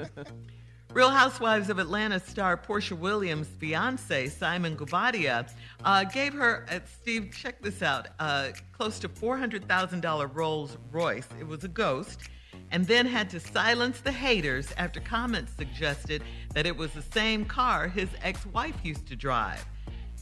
[0.93, 5.51] Real Housewives of Atlanta star Porsha Williams' fiance, Simon Guobadia,
[5.83, 11.27] uh, gave her, uh, Steve, check this out, uh, close to $400,000 Rolls Royce.
[11.37, 12.29] It was a ghost
[12.71, 17.45] and then had to silence the haters after comments suggested that it was the same
[17.45, 19.65] car his ex wife used to drive.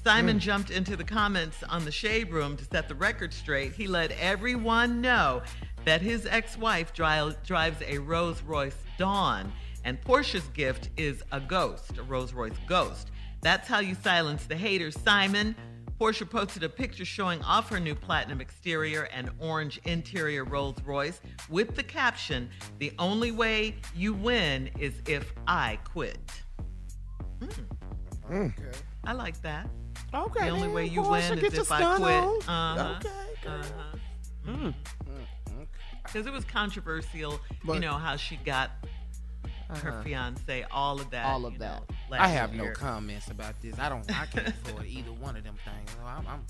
[0.04, 0.42] Simon mm.
[0.42, 3.72] jumped into the comments on the Shade Room to set the record straight.
[3.74, 5.42] He let everyone know
[5.86, 9.52] that his ex wife dri- drives a Rolls Royce Dawn,
[9.86, 13.12] and Porsha's gift is a ghost, a Rolls Royce ghost.
[13.42, 15.56] That's how you silence the haters, Simon.
[16.00, 21.22] Porsha posted a picture showing off her new platinum exterior and orange interior Rolls Royce
[21.50, 26.20] with the caption, The only way you win is if I quit.
[27.39, 27.66] Mm.
[28.32, 28.78] Okay.
[29.06, 29.70] I like that.
[30.14, 30.46] Okay.
[30.46, 32.48] The only way you Porsha, win is if I quit.
[32.48, 32.96] Uh-huh.
[32.98, 33.10] Okay.
[33.48, 34.52] Uh-huh.
[34.52, 34.74] Mm.
[36.04, 38.72] Because it was controversial, but, you know, how she got
[39.70, 39.91] uh-huh.
[39.91, 41.26] her fiance, all of that.
[41.26, 41.82] All of that.
[41.89, 42.66] Know, I have year.
[42.66, 43.78] no comments about this.
[43.80, 44.09] I don't.
[44.09, 45.97] I can't afford either one of them things.
[46.05, 46.41] I'm, I'm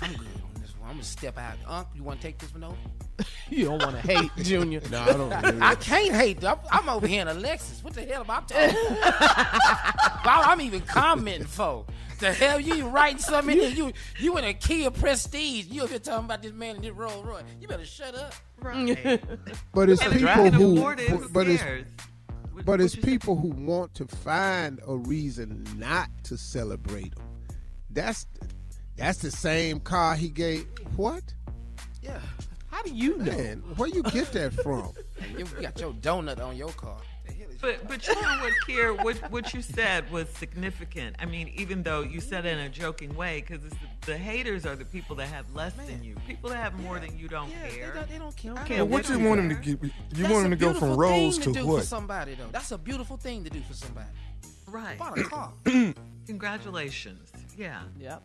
[0.00, 0.90] I'm good on this one.
[0.90, 1.56] I'm gonna step out.
[1.66, 2.76] Unc, you want to take this one over?
[3.50, 4.80] you don't want to hate Junior.
[4.90, 5.32] No, I don't.
[5.62, 6.44] I can't hate.
[6.44, 7.82] I'm, I'm over here in Alexis.
[7.82, 8.96] What the hell am I talking?
[8.96, 10.46] about?
[10.46, 11.84] I'm even commenting for.
[12.20, 13.56] The hell you writing something?
[13.56, 13.76] in?
[13.76, 15.66] You you in a key of Prestige?
[15.66, 17.44] You over here talking about this man in this Rolls Royce?
[17.60, 18.34] You better shut up.
[18.60, 19.22] Right.
[19.72, 21.62] But it's And the people Dragon who, Award is, who but it's
[22.64, 27.24] but it's people who want to find a reason not to celebrate them.
[27.90, 28.26] That's
[28.96, 30.66] that's the same car he gave.
[30.96, 31.22] What?
[32.02, 32.20] Yeah.
[32.70, 33.24] How do you know?
[33.24, 34.92] Man, where you get that from?
[35.36, 36.98] You got your donut on your car.
[37.60, 41.16] But but you know what, Kier, what what you said was significant.
[41.18, 44.64] I mean, even though you said it in a joking way, because the, the haters
[44.64, 46.14] are the people that have less than you.
[46.26, 47.70] People that have more than you don't care.
[47.92, 48.54] They don't, they don't care.
[48.56, 49.60] I care what they you don't want him care.
[49.60, 49.82] to get?
[49.82, 51.80] You That's want him a to go from beautiful rose thing to do what?
[51.80, 54.08] For somebody though, that's a beautiful thing to do for somebody.
[54.68, 54.98] Right.
[54.98, 55.52] Bought a car.
[56.26, 57.32] Congratulations.
[57.56, 57.82] Yeah.
[57.98, 58.22] Yep.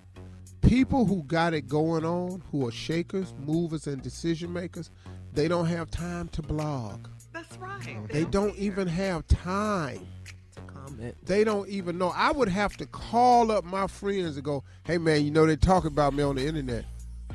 [0.62, 4.92] People who got it going on, who are shakers, movers, and decision makers,
[5.34, 7.08] they don't have time to blog.
[7.50, 8.08] That's right.
[8.10, 10.08] They don't even have time.
[10.56, 11.16] To comment.
[11.26, 12.12] They don't even know.
[12.16, 15.56] I would have to call up my friends and go, "Hey man, you know they
[15.56, 16.86] talk about me on the internet."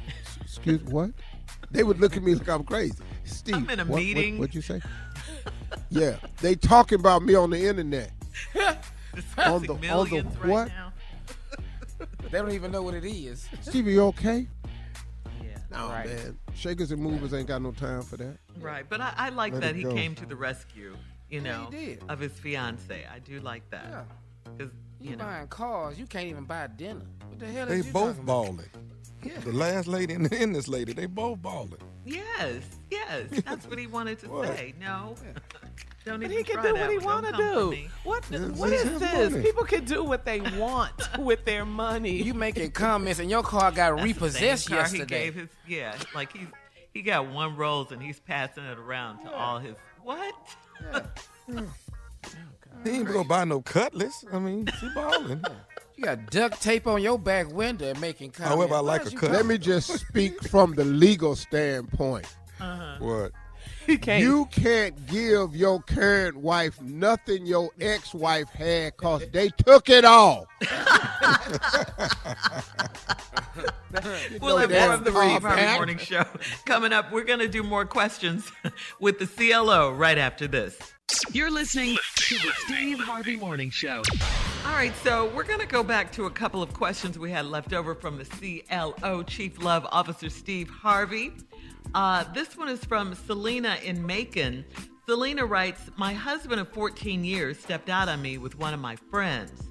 [0.40, 1.10] Excuse what?
[1.70, 2.94] They would look at me like I'm crazy.
[3.24, 4.38] Steve, I'm in a what, what- meeting.
[4.38, 4.80] What'd you say?
[5.90, 8.10] yeah, they talking about me on the internet.
[8.56, 8.76] on
[9.36, 10.68] the on the millions right what?
[10.68, 10.92] now.
[12.30, 13.48] They don't even know what it is.
[13.62, 14.46] Stevie, you okay?
[15.42, 15.58] Yeah.
[15.70, 16.06] No, Right.
[16.06, 16.38] man.
[16.58, 18.36] Shakers and movers ain't got no time for that.
[18.60, 18.84] Right.
[18.88, 19.92] But I, I like Let that he go.
[19.94, 20.96] came to the rescue,
[21.30, 22.02] you know, he did.
[22.08, 23.06] of his fiance.
[23.14, 23.86] I do like that.
[23.88, 24.02] Yeah.
[24.58, 25.24] 'Cause, You, you know.
[25.24, 27.02] buying cars, you can't even buy dinner.
[27.28, 28.44] What the hell They is you both talking about?
[28.44, 28.70] balling.
[29.44, 31.78] The last lady and, and this lady, they both balling.
[32.04, 33.28] Yes, yes.
[33.44, 34.74] That's what he wanted to say.
[34.80, 35.14] No.
[36.04, 37.76] Don't But even he can do what he want to do.
[38.04, 38.24] What
[38.56, 39.30] what is is this?
[39.30, 39.44] money.
[39.44, 42.22] People can do what they want with their money.
[42.22, 45.00] You making comments and your car got That's repossessed same car yesterday.
[45.02, 46.46] He gave his yeah, like he's
[46.94, 50.34] he got one rose and he's passing it around to all his what?
[51.48, 51.60] Hmm.
[51.60, 51.70] Oh,
[52.84, 54.24] he ain't gonna buy no cutlass.
[54.30, 55.42] I mean, she balling.
[55.96, 58.54] You got duct tape on your back window and making comments.
[58.54, 59.32] However, I like a cut.
[59.32, 62.26] Let me just speak from the legal standpoint.
[62.60, 62.96] Uh-huh.
[63.00, 63.32] What?
[63.88, 64.22] He can't.
[64.22, 70.46] You can't give your current wife nothing your ex-wife had cause they took it all.
[74.40, 75.76] We'll know have more of the car Steve Harvey back.
[75.76, 76.24] Morning Show
[76.66, 77.10] coming up.
[77.10, 78.52] We're going to do more questions
[79.00, 80.78] with the CLO right after this.
[81.32, 84.02] You're listening to the Steve Harvey Morning Show.
[84.66, 87.46] All right, so we're going to go back to a couple of questions we had
[87.46, 91.32] left over from the CLO Chief Love Officer Steve Harvey.
[91.94, 94.64] Uh, this one is from Selena in Macon.
[95.06, 98.96] Selena writes, My husband of 14 years stepped out on me with one of my
[99.10, 99.62] friends.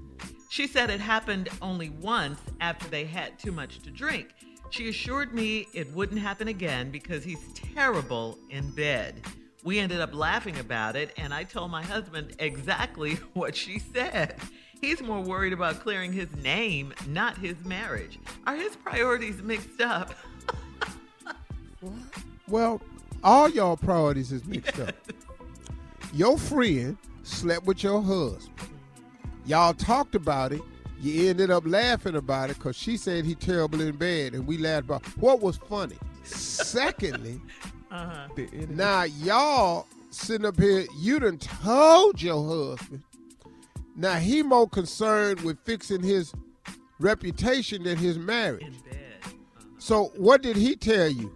[0.50, 4.30] She said it happened only once after they had too much to drink.
[4.72, 9.22] She assured me it wouldn't happen again because he's terrible in bed.
[9.64, 14.36] We ended up laughing about it, and I told my husband exactly what she said.
[14.82, 18.20] He's more worried about clearing his name, not his marriage.
[18.46, 20.14] Are his priorities mixed up?
[22.48, 22.82] Well,
[23.24, 24.96] all y'all priorities is mixed up.
[26.14, 28.50] Your friend slept with your husband.
[29.46, 30.62] Y'all talked about it.
[31.02, 34.58] You ended up laughing about it because she said he terrible in bed, and we
[34.58, 35.98] laughed about what was funny.
[36.24, 37.40] Secondly,
[37.90, 38.28] Uh-huh.
[38.70, 43.02] now y'all sitting up here, you done told your husband.
[43.96, 46.34] Now he more concerned with fixing his
[47.00, 48.62] reputation than his marriage.
[48.64, 49.34] In bed.
[49.78, 51.34] So what did he tell you?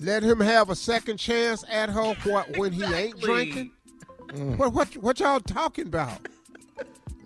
[0.00, 3.20] Let him have a second chance at her what, when he ain't Exactly.
[3.22, 3.70] drinking?
[4.28, 4.56] Mm.
[4.58, 6.26] What, what what y'all talking about?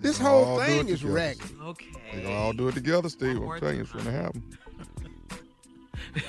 [0.01, 1.15] This whole all thing is together.
[1.15, 1.53] wrecked.
[1.63, 1.87] Okay.
[2.15, 3.41] We're gonna all do it together, Steve.
[3.43, 4.43] I'm telling you, it's gonna happen.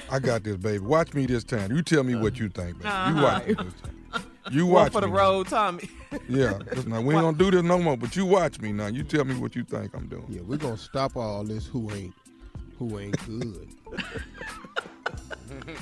[0.10, 0.80] I got this, baby.
[0.80, 1.72] Watch me this time.
[1.76, 2.90] You tell me what you think, baby.
[3.10, 4.24] You watch me this time.
[4.52, 5.14] You One watch for the me.
[5.14, 5.90] road, Tommy.
[6.30, 6.60] Yeah.
[6.74, 8.88] Listen, now, we ain't gonna do this no more, but you watch me now.
[8.88, 10.26] You tell me what you think I'm doing.
[10.30, 12.14] Yeah, we're gonna stop all this who ain't
[12.78, 13.70] who ain't good.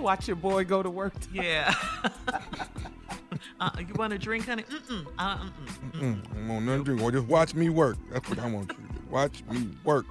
[0.00, 1.12] Watch your boy go to work.
[1.32, 1.74] Yeah.
[3.60, 4.62] uh, you want a drink, honey?
[4.64, 5.06] Mm-mm.
[5.18, 5.92] Uh, mm-mm.
[5.92, 7.02] Mm, I don't want nothing to drink.
[7.02, 7.98] Or just watch me work.
[8.10, 9.00] That's what I want you to do.
[9.10, 10.06] Watch me work.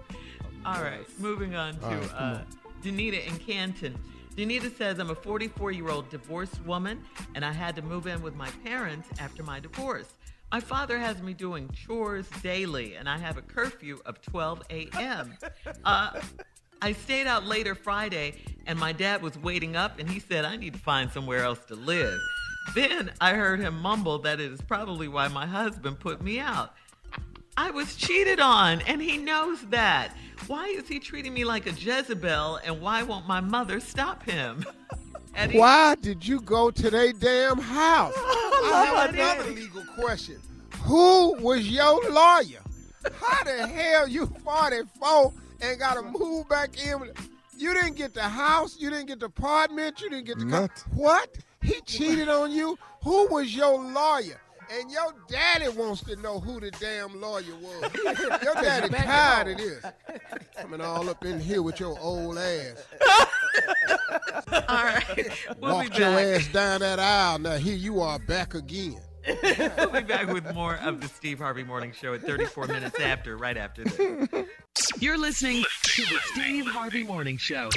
[0.66, 2.42] All right, moving on to All right, come uh,
[2.84, 3.98] Danita in Canton.
[4.36, 7.04] Danita says, I'm a 44 year old divorced woman,
[7.36, 10.14] and I had to move in with my parents after my divorce.
[10.52, 15.38] My father has me doing chores daily, and I have a curfew of 12 a.m.
[15.84, 16.20] Uh,
[16.82, 20.56] I stayed out later Friday, and my dad was waiting up, and he said, I
[20.56, 22.20] need to find somewhere else to live.
[22.74, 26.74] Then I heard him mumble that it is probably why my husband put me out.
[27.58, 30.16] I was cheated on, and he knows that.
[30.48, 34.66] Why is he treating me like a Jezebel and why won't my mother stop him?
[35.36, 35.60] Eddie?
[35.60, 38.14] Why did you go to their damn house?
[38.62, 40.38] Oh, I have another legal question.
[40.82, 42.60] Who was your lawyer?
[43.22, 47.12] How the hell you 44 and got to move back in?
[47.58, 48.78] You didn't get the house.
[48.80, 50.02] You didn't get the apartment.
[50.02, 50.70] You didn't get the car.
[50.94, 51.38] What?
[51.62, 52.78] He cheated on you?
[53.04, 54.40] Who was your lawyer?
[54.72, 57.92] And your daddy wants to know who the damn lawyer was.
[58.44, 59.84] Your daddy tired of this.
[60.56, 62.86] Coming all up in here with your old ass.
[64.68, 65.32] All right.
[65.60, 67.40] We'll Walked be your ass down that aisle.
[67.40, 69.02] Now here you are back again.
[69.78, 73.38] we'll be back with more of the Steve Harvey Morning Show at 34 minutes after,
[73.38, 74.48] right after this.
[75.00, 77.70] You're listening to the Steve Harvey Morning Show.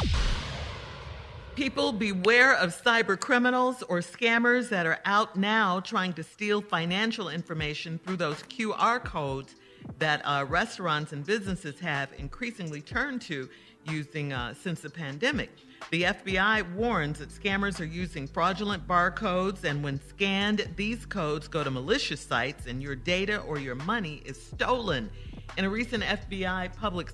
[1.55, 7.29] People beware of cyber criminals or scammers that are out now trying to steal financial
[7.29, 9.55] information through those QR codes
[9.99, 13.49] that uh, restaurants and businesses have increasingly turned to
[13.85, 15.51] using uh, since the pandemic.
[15.91, 21.63] The FBI warns that scammers are using fraudulent barcodes, and when scanned, these codes go
[21.63, 25.11] to malicious sites, and your data or your money is stolen.
[25.59, 27.13] In a recent FBI public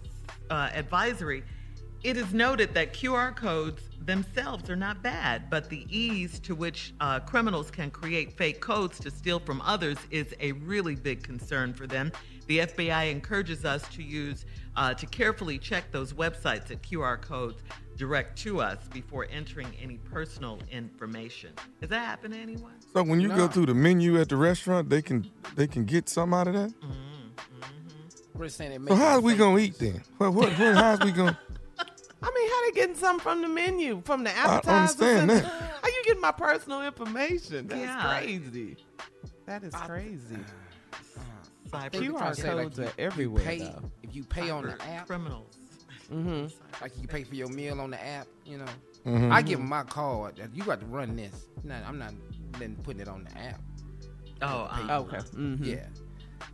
[0.51, 1.43] uh, advisory,
[2.05, 6.95] it is noted that QR codes themselves are not bad, but the ease to which
[7.01, 11.75] uh, criminals can create fake codes to steal from others is a really big concern
[11.75, 12.13] for them.
[12.47, 14.47] The FBI encourages us to use
[14.77, 17.65] uh, to carefully check those websites that QR codes
[17.99, 21.51] direct to us before entering any personal information.
[21.81, 22.73] Has that happened to anyone?
[22.95, 26.09] So when you go through the menu at the restaurant, they can they can get
[26.09, 26.71] some out of that.
[26.71, 28.39] Mm-hmm, mm-hmm.
[28.39, 30.03] We're saying they So make how's we gonna eat then?
[30.17, 31.39] What what, what how's we gonna?
[32.23, 35.01] I mean, how they getting something from the menu, from the appetizers?
[35.03, 35.45] I understand that.
[35.83, 37.69] How you getting my personal information?
[37.69, 38.19] That's Yeah.
[38.19, 38.77] crazy.
[39.47, 40.37] That is crazy.
[40.93, 40.99] Uh,
[41.71, 44.51] Cyber They QR trying to like, codes you- are you everywhere, pay- If you pay
[44.51, 45.58] on the app, criminals.
[46.13, 46.47] Mm-hmm.
[46.83, 48.65] like you pay for your meal on the app, you know.
[49.07, 49.31] Mhm.
[49.31, 50.41] I give them my card.
[50.55, 51.49] You got to run this.
[51.65, 52.15] No, I'm not
[52.59, 53.61] then putting it on the app.
[54.43, 55.17] Oh, Pay uh, Okay.
[55.19, 55.25] it.
[55.37, 55.65] Mhm.
[55.67, 55.87] Yeah,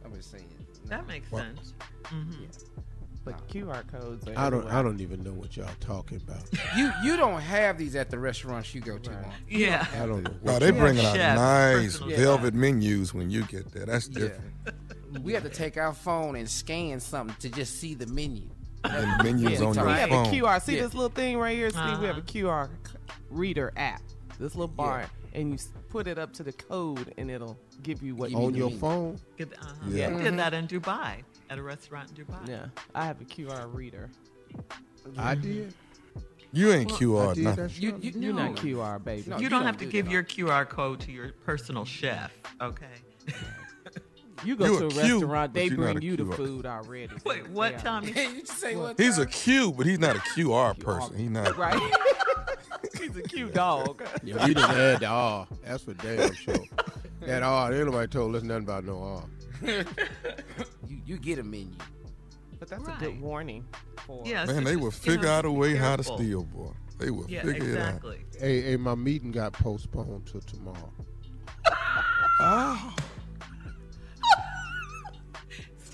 [0.04, 0.48] I was saying.
[0.86, 1.72] that makes Well- sense.
[2.06, 2.44] hmm
[3.24, 4.58] But QR codes are I don't.
[4.60, 4.72] everywhere.
[4.74, 6.42] I don't even know what y'all talking about.
[6.76, 9.10] You you don't have these at the restaurants you go to.
[9.10, 9.24] Right.
[9.24, 9.30] huh?
[9.48, 9.86] Yeah.
[9.94, 10.34] I don't know.
[10.42, 13.86] No, they bring out chefs, nice personal velvet menus when you get there.
[13.86, 14.18] That's Yeah.
[14.18, 15.22] different.
[15.24, 18.48] We have to take our phone and scan something to just see the menu.
[18.90, 20.26] And menus Yeah, on we your We have phone.
[20.26, 20.60] a QR.
[20.62, 20.82] See Yeah.
[20.82, 21.98] this little thing right here, Steve?
[22.00, 22.68] We have a Uh-huh.
[22.68, 22.70] QR
[23.30, 24.02] reader app.
[24.38, 25.58] This little bar, and you
[25.90, 28.44] put it up to the code, and it'll give you what you need.
[28.44, 28.58] on need.
[28.58, 29.18] your phone?
[29.38, 29.72] Good, uh-huh.
[29.88, 30.14] Yeah.
[30.14, 32.48] We did that in Dubai at a restaurant in Dubai.
[32.48, 34.10] Yeah, I have a QR reader.
[35.16, 35.72] I did.
[36.52, 37.44] You ain't I QR did.
[37.44, 37.54] now.
[37.54, 38.04] That's You, right.
[38.04, 38.46] you, You're no.
[38.48, 39.24] not QR, baby.
[39.30, 41.84] No, you, you don't don't have to do give your QR code to your personal
[41.84, 42.86] chef, okay?
[44.44, 47.14] You go You to a a Q, restaurant, they you're bring you the food already.
[47.24, 48.08] Wait, what, they are- Tommy?
[48.34, 48.98] you just say what?
[49.00, 51.16] He's a Q, but he's not a QR person.
[51.16, 51.56] He's not.
[51.56, 51.80] Right?
[53.00, 54.02] He's a cute dog.
[54.22, 55.46] Yeah, we didn't add the R.
[55.64, 56.54] That's for damn sure.
[57.20, 59.24] That R, ain't nobody told us nothing about no R.
[60.88, 61.70] You, you get a menu.
[62.58, 63.64] But that's a good warning
[64.06, 64.22] for.
[64.26, 66.04] Yeah, Man, so they just, will you figure know, out a be way how to
[66.04, 66.70] steal, boy.
[66.98, 68.24] They will Yeah, figure exactly.
[68.38, 70.92] Hey, hey, my meeting got postponed till tomorrow.
[72.40, 72.94] Oh,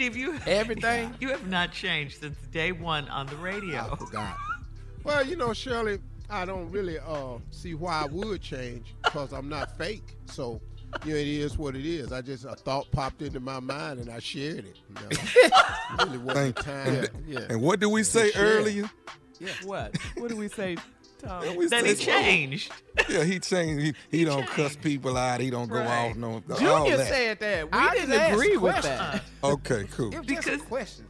[0.00, 1.12] Steve, you Everything?
[1.20, 3.94] you have not changed since day one on the I radio.
[3.96, 4.34] forgot.
[5.04, 5.98] Well, you know, Shirley,
[6.30, 10.16] I don't really uh, see why I would change because I'm not fake.
[10.24, 10.58] So,
[11.04, 12.12] you know, it is what it is.
[12.12, 14.78] I just a thought popped into my mind and I shared it.
[14.88, 15.58] You know.
[16.06, 16.94] really wasn't Thank- time.
[16.94, 17.40] and, yeah.
[17.50, 18.88] and what did we say earlier?
[19.38, 19.50] Yeah.
[19.64, 19.98] What?
[20.16, 20.78] What do we say,
[21.20, 21.56] Tom?
[21.56, 22.72] We Then he changed.
[23.08, 23.96] Yeah, he changed.
[24.10, 25.40] He, he, don't cuss people out.
[25.40, 26.10] He don't go Right.
[26.10, 26.42] off no.
[26.50, 27.06] all Junior that.
[27.08, 27.72] said that.
[27.72, 28.98] We I didn't just asked agree with questions.
[28.98, 29.24] that.
[29.44, 30.12] Okay, cool.
[30.14, 31.06] It was just a Because- question.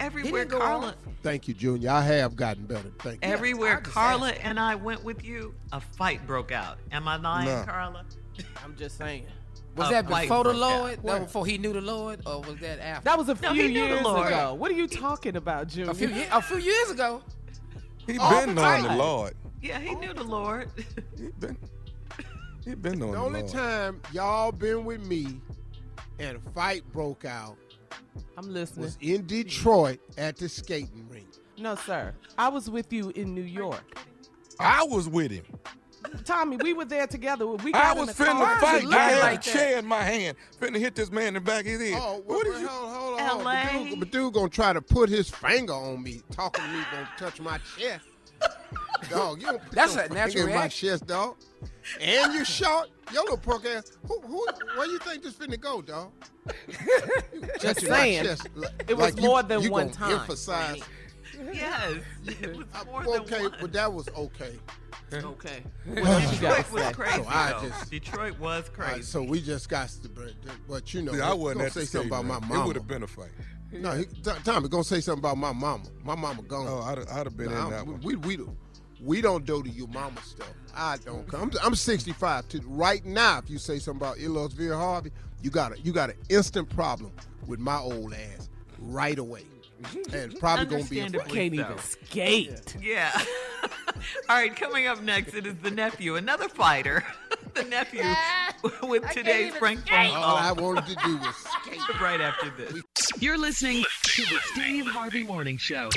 [0.00, 0.94] Everywhere Carla, off.
[1.22, 1.88] Thank you, Junior.
[1.90, 2.90] I have gotten better.
[2.98, 3.30] Thank you.
[3.32, 4.40] everywhere I Carla asked.
[4.42, 6.78] and I went with you, a fight broke out.
[6.90, 7.62] Am I lying, No.
[7.64, 8.04] Carla?
[8.64, 9.24] I'm just saying.
[9.76, 10.52] Was A that before the.
[10.52, 11.00] Lord?
[11.04, 13.04] That before he knew the Lord, or was that after?
[13.04, 14.26] That was a few he knew the years Lord.
[14.26, 14.54] ago.
[14.54, 15.92] What are you talking about, Junior?
[15.92, 17.22] a few a few years ago.
[18.06, 18.96] He All been the knowing the.
[18.96, 19.34] Lord.
[19.64, 20.68] Yeah, he knew the Lord.
[21.16, 21.56] He been.
[22.66, 23.52] He been knowing The the only Lord.
[23.52, 25.40] time y'all been with me
[26.18, 27.56] and a fight broke out
[28.36, 28.84] I'm listening.
[28.84, 31.26] was in Detroit at the skating rink.
[31.58, 32.12] No, sir.
[32.36, 33.98] I was with you in New York.
[34.60, 35.44] I was with him.
[36.24, 37.46] Tommy, we were there together.
[37.46, 38.58] We I got in was the finna car.
[38.60, 38.82] fight.
[38.84, 39.58] Looking I had like a that.
[39.58, 41.98] chair in my hand, finna hit this man in the back of his head.
[42.02, 42.68] Oh, what what is you?
[42.68, 43.28] Hold on, hold on.
[43.28, 43.44] hold.
[43.44, 43.62] LA.
[43.64, 46.82] But dude, but dude gonna try to put his finger on me, talking to me,
[46.92, 48.04] gonna touch my chest.
[49.10, 50.88] Dog, you don't put That's your a natural finger in my reaction.
[50.90, 51.36] chest, dog.
[52.00, 53.92] And you short, your little punk ass.
[54.08, 54.46] Who, who,
[54.76, 56.12] where you think this finna go, dog?
[56.70, 58.24] You Just touching my saying.
[58.24, 60.80] chest like- It was like you- more than you one gonna time for Emphasize.
[61.52, 61.94] Yes,
[62.26, 63.54] it was more okay, than one.
[63.60, 64.56] but that was okay.
[65.12, 65.62] Okay.
[65.94, 67.22] Detroit was crazy.
[67.22, 67.68] So I though.
[67.68, 69.02] just- Detroit was All right, crazy.
[69.02, 70.32] so we just got to, but,
[70.68, 72.40] but you know, See, I he wasn't gonna at the say something skate, about my
[72.40, 72.48] man.
[72.48, 72.62] mama.
[72.62, 73.30] It would have been a fight.
[73.72, 75.84] No, he, T- Tommy gonna say something about my mama.
[76.04, 76.66] My mama gone.
[76.68, 78.00] Oh, I'd, I'd have been Nah, in that one.
[78.00, 78.44] we, we, we,
[79.02, 80.52] we don't do to your mama stuff.
[80.74, 81.32] I don't.
[81.34, 82.48] I'm, I'm 65.
[82.48, 85.10] To right now, if you say something about Eloise Vera Harvey,
[85.42, 87.12] you got a, you got an instant problem
[87.46, 89.44] with my old ass right away,
[90.12, 91.32] and probably gonna be a Understandably fight.
[91.32, 92.76] Can't even skate.
[92.82, 93.12] Yeah.
[94.28, 97.04] All right, coming up next, it is the nephew, another fighter.
[97.54, 98.02] the nephew
[98.82, 102.00] with today's Frank phone All I wanted to do was skate.
[102.00, 102.82] Right after this.
[103.20, 105.90] You're listening to the Steve Harvey Morning Show.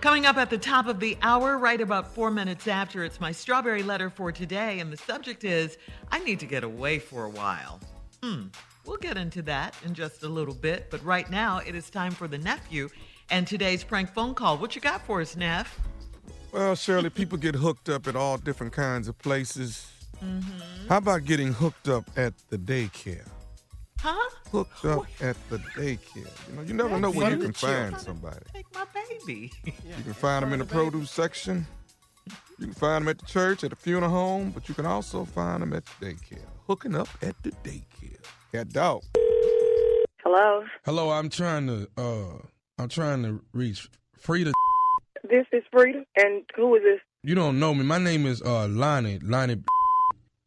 [0.00, 3.32] Coming up at the top of the hour, right about four minutes after, it's my
[3.32, 5.76] strawberry letter for today, and the subject is
[6.12, 7.80] I need to get away for a while.
[8.22, 8.42] Hmm,
[8.86, 12.12] we'll get into that in just a little bit, but right now it is time
[12.12, 12.88] for the nephew
[13.30, 14.56] and today's prank phone call.
[14.56, 15.80] What you got for us, Neff?
[16.52, 19.90] Well, Shirley, people get hooked up at all different kinds of places.
[20.24, 20.88] Mm-hmm.
[20.88, 23.26] How about getting hooked up at the daycare?
[24.00, 24.30] Huh?
[24.52, 26.16] Hooked up at the daycare.
[26.48, 28.38] You know, you never know where you can find somebody.
[28.54, 29.52] Take my baby.
[29.64, 29.72] You
[30.04, 31.66] can find them in the produce section.
[32.58, 35.24] You can find them at the church, at the funeral home, but you can also
[35.24, 36.44] find them at the daycare.
[36.66, 38.18] Hooking up at the daycare.
[38.52, 39.02] Cat dog.
[40.22, 42.38] Hello, Hello, I'm trying to uh
[42.78, 43.88] I'm trying to reach
[44.18, 44.52] Frida.
[45.22, 47.00] this is Frida, and who is this?
[47.22, 47.82] You don't know me.
[47.84, 49.18] My name is uh Lonnie.
[49.22, 49.62] Lonnie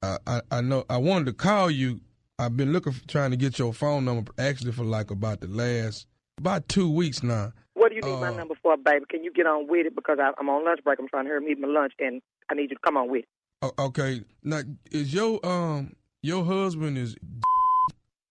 [0.04, 2.00] I, I I know I wanted to call you.
[2.42, 5.48] I've been looking for trying to get your phone number actually for like about the
[5.48, 6.08] last
[6.40, 7.54] about two weeks now.
[7.76, 9.06] What do you need my Uh, number for, baby?
[9.08, 10.98] Can you get on with it because I, I'm on lunch break.
[10.98, 12.20] I'm trying to hurry me eat my lunch, and
[12.50, 13.26] I need you to come on with
[13.62, 13.72] it.
[13.78, 14.24] Okay.
[14.44, 14.62] Now
[14.92, 17.16] is your um your husband is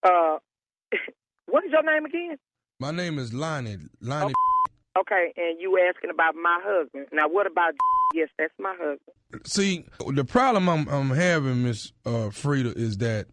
[0.03, 0.39] Uh,
[1.47, 2.37] what is your name again?
[2.81, 3.77] my name is Lonnie.
[4.01, 4.35] Lonnie
[4.99, 7.07] Okay, and you asking about my husband.
[7.13, 7.75] Now, what about?
[8.13, 9.47] Yes, that's my husband.
[9.47, 13.27] See, the problem I'm I'm having, Miss uh, Frida, is that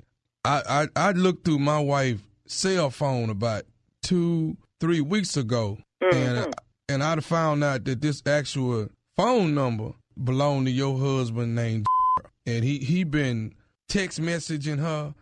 [0.47, 3.63] I, I I looked through my wife's cell phone about
[4.01, 5.77] two three weeks ago,
[6.13, 6.53] and
[6.89, 9.91] and I'd found out that this actual phone number
[10.23, 11.85] belonged to your husband named,
[12.45, 13.53] and he he been
[13.89, 15.13] text messaging her.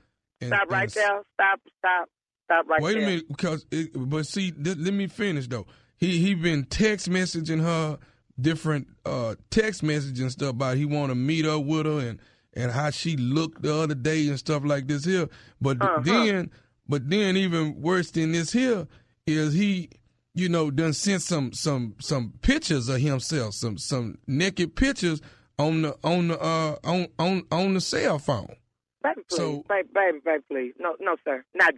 [0.42, 1.22] And, Stop right and- there.
[1.34, 1.60] Stop.
[1.80, 2.10] Stop.
[2.46, 3.02] Stop right Wait there.
[3.02, 5.66] Wait a minute, because it, but see, th- let me finish though.
[5.98, 7.98] He he been text messaging her
[8.40, 12.20] different uh text messages and stuff about he want to meet up with her and
[12.56, 15.28] and how she looked the other day and stuff like this here.
[15.62, 16.02] But Uh-huh.
[16.04, 16.52] then,
[16.88, 18.88] but then even worse than this here
[19.28, 19.90] is he,
[20.34, 25.22] you know, done sent some some some pictures of himself, some some naked pictures
[25.58, 28.56] on the on the uh on on on the cell phone.
[29.04, 29.38] Baby, please.
[29.38, 30.74] So- baby, baby, baby, please.
[30.80, 31.44] No, no, sir.
[31.54, 31.74] Not.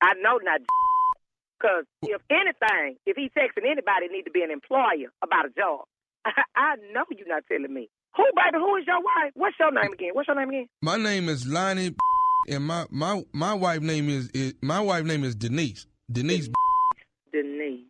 [0.00, 0.60] I know not.
[1.58, 5.50] Because if anything, if he texting anybody, it need to be an employer about a
[5.50, 5.86] job.
[6.24, 7.88] I know you're not telling me.
[8.16, 8.58] Who, baby?
[8.58, 9.32] Who is your wife?
[9.34, 10.10] What's your name again?
[10.12, 10.68] What's your name again?
[10.82, 11.94] My name is Lonnie,
[12.48, 15.86] and my my my wife name is, is my wife name is Denise.
[16.10, 16.48] Denise.
[17.32, 17.80] Denise.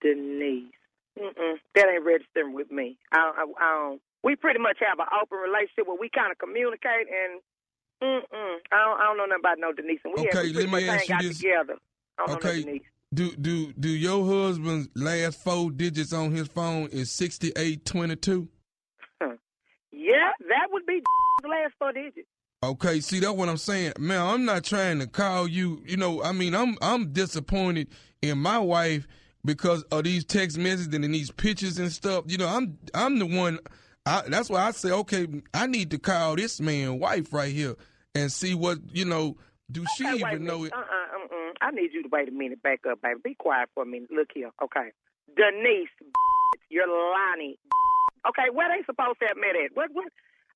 [0.00, 0.72] Denise.
[1.18, 1.54] Mm-mm.
[1.74, 2.96] That ain't registering with me.
[3.12, 4.00] I, I, I don't.
[4.22, 7.40] We pretty much have an open relationship where we kind of communicate, and
[8.02, 8.56] mm-mm.
[8.72, 10.00] I don't, I don't know nothing about no Denise.
[10.04, 11.38] And we have, Okay, we let me ask you this.
[11.38, 11.76] together.
[12.18, 12.82] I don't no Okay, Denise.
[13.12, 18.16] do do do your husband's last four digits on his phone is sixty eight twenty
[18.16, 18.48] two?
[20.10, 21.00] Yeah, that would be
[21.42, 22.26] the last four digits.
[22.62, 24.20] Okay, see that's what I'm saying, man.
[24.20, 25.82] I'm not trying to call you.
[25.86, 27.88] You know, I mean, I'm I'm disappointed
[28.20, 29.06] in my wife
[29.44, 32.24] because of these text messages and these pictures and stuff.
[32.26, 33.58] You know, I'm I'm the one.
[34.04, 37.76] I, that's why I say, okay, I need to call this man wife right here
[38.14, 39.36] and see what you know.
[39.70, 40.72] Do she Hey, even know it?
[40.72, 41.52] Uh-uh, uh-uh.
[41.62, 42.60] I need you to wait a minute.
[42.60, 43.20] Back up, baby.
[43.22, 44.10] Be quiet for a minute.
[44.10, 44.90] Look here, okay?
[45.36, 45.88] Denise,
[46.70, 47.56] you're Lonnie.
[48.28, 49.72] Okay, where they supposed to have met at?
[49.74, 49.90] What?
[49.92, 50.12] What?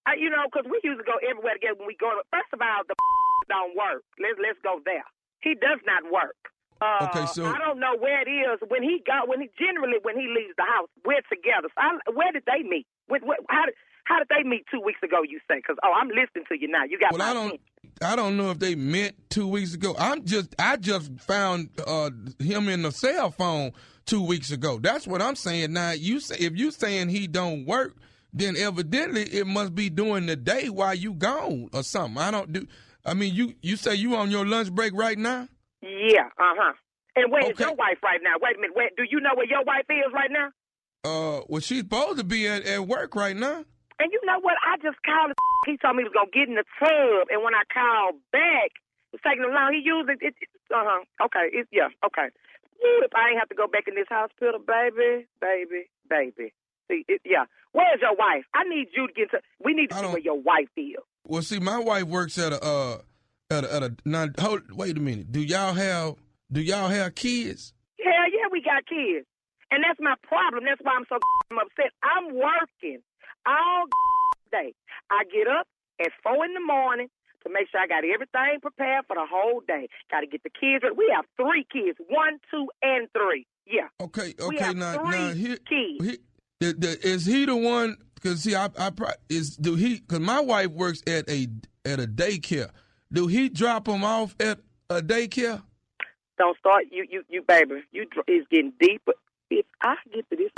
[0.07, 2.11] I, you know, 'cause we used to go everywhere together when we go.
[2.13, 2.95] To, first of all, the
[3.49, 4.05] don't work.
[4.21, 5.05] Let's let's go there.
[5.41, 6.37] He does not work.
[6.81, 9.97] Uh, Okay, so- I don't know where it is when he got when he generally
[10.03, 10.89] when he leaves the house.
[11.05, 11.69] We're together.
[11.73, 12.87] So I, where did they meet?
[13.09, 15.23] What, what, how did how did they meet two weeks ago?
[15.25, 15.57] You say?
[15.65, 16.85] Because oh, I'm listening to you now.
[16.85, 17.61] You got Well, my I don't.
[18.03, 19.95] I don't know if they met two weeks ago.
[19.99, 20.55] I'm just.
[20.59, 23.73] I just found uh, him in the cell phone
[24.07, 24.79] two weeks ago.
[24.79, 25.73] That's what I'm saying.
[25.73, 27.97] Now you say if you saying he don't work,
[28.33, 32.19] then evidently it must be during the day while you gone or something.
[32.23, 32.67] I don't do.
[33.05, 35.49] I mean, you you say you on your lunch break right now?
[35.83, 36.73] Yeah, uh huh.
[37.17, 37.65] And where is Okay.
[37.65, 38.35] your wife right now?
[38.41, 38.75] Wait a minute.
[38.75, 40.49] Where, do you know where your wife is right now?
[41.05, 43.63] Uh, well, she's supposed to be at, at work right now.
[44.01, 44.55] And you know what?
[44.67, 45.31] I just called.
[45.31, 45.35] him.
[45.67, 48.73] He told me he was gonna get in the tub, and when I called back,
[49.13, 49.73] it was taking him long.
[49.73, 50.19] He used it.
[50.21, 50.35] it
[50.75, 51.05] uh huh.
[51.27, 51.47] Okay.
[51.53, 51.89] It, yeah.
[52.05, 52.29] Okay.
[52.81, 56.53] If I ain't have to go back in this hospital, baby, baby, baby.
[56.89, 57.45] See, it, yeah.
[57.73, 58.45] Where's your wife?
[58.55, 59.41] I need you to get to.
[59.65, 60.97] We need to see where your wife is.
[61.27, 62.99] Well, see, my wife works at a uh
[63.51, 65.33] at a, at a now, hold, wait a minute.
[65.33, 66.17] Do y'all have
[66.53, 67.73] do y'all have kids?
[67.99, 69.27] Hell yeah, we got kids,
[69.71, 70.65] and that's my problem.
[70.65, 71.17] That's why I'm so
[71.57, 71.93] upset.
[72.03, 73.01] I'm working
[73.47, 73.85] all
[74.53, 74.75] day.
[75.11, 75.67] I get up
[76.01, 77.09] at four in the morning
[77.45, 79.89] to make sure I got everything prepared for the whole day.
[80.11, 80.83] Got to get the kids.
[80.83, 80.95] ready.
[80.97, 83.47] We have three kids: one, two, and three.
[83.67, 83.89] Yeah.
[84.01, 84.75] Okay, okay.
[84.75, 85.61] Now, three now, he, kids.
[85.71, 86.19] he,
[86.61, 87.97] the, the, is he the one?
[88.15, 88.91] Because see, I, I
[89.29, 90.01] is do he?
[90.01, 91.49] Because my wife works at a
[91.85, 92.71] at a daycare.
[93.13, 95.63] Do he drop them off at a daycare?
[96.39, 97.83] Don't start you you you baby.
[97.93, 99.13] You it's getting deeper.
[99.51, 100.51] If I get to this,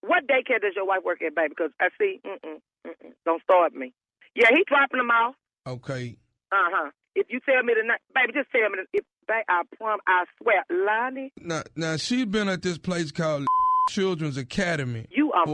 [0.00, 1.50] what daycare does your wife work at, baby?
[1.50, 2.20] Because I see.
[2.26, 3.92] Mm-mm, mm-mm, don't start me.
[4.34, 5.34] Yeah, he dropping them off.
[5.66, 6.16] Okay.
[6.50, 6.90] Uh huh.
[7.14, 8.78] If you tell me tonight, baby, just tell me.
[8.92, 13.12] the- If ba- I prom, I swear, Lonnie, Now, now she's been at this place
[13.12, 13.46] called
[13.90, 15.06] Children's Academy.
[15.10, 15.46] you are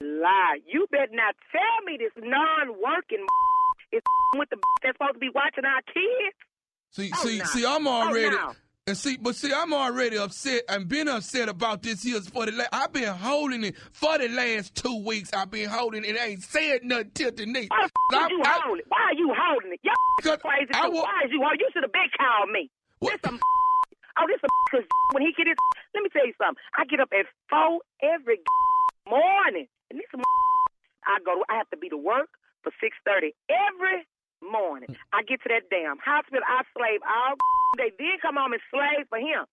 [0.00, 0.58] lie.
[0.66, 3.24] You better not tell me this non-working
[3.92, 4.02] is
[4.36, 6.36] with the that's supposed to be watching our kids.
[6.92, 7.44] See, Oh, see, no.
[7.44, 8.30] see, I'm Oh, already.
[8.30, 8.52] no.
[8.88, 10.62] And see, but see, I'm already upset.
[10.68, 12.52] and been upset about this here for the.
[12.52, 12.68] last.
[12.72, 15.32] I've been holding it for the last two weeks.
[15.34, 16.14] I've been holding it.
[16.16, 17.66] Ain't said nothing till tonight.
[17.68, 18.86] Why the f- I- you I- holding it?
[18.86, 19.80] Why are you holding it?
[19.82, 20.70] Y'all crazy.
[20.72, 21.58] I wa- Why is you holding?
[21.58, 22.70] You should have been called me.
[23.02, 23.40] This some
[24.22, 25.56] oh, this some because when he get his.
[25.92, 26.62] Let me tell you something.
[26.78, 28.38] I get up at four every
[29.10, 30.22] morning, and this some
[31.02, 31.34] I go.
[31.34, 32.30] To, I have to be to work
[32.62, 34.06] for six thirty every
[34.50, 34.94] morning.
[35.12, 36.42] I get to that damn hospital.
[36.46, 37.34] I slave all
[37.80, 37.92] day.
[37.98, 39.44] Then come home and slave for him.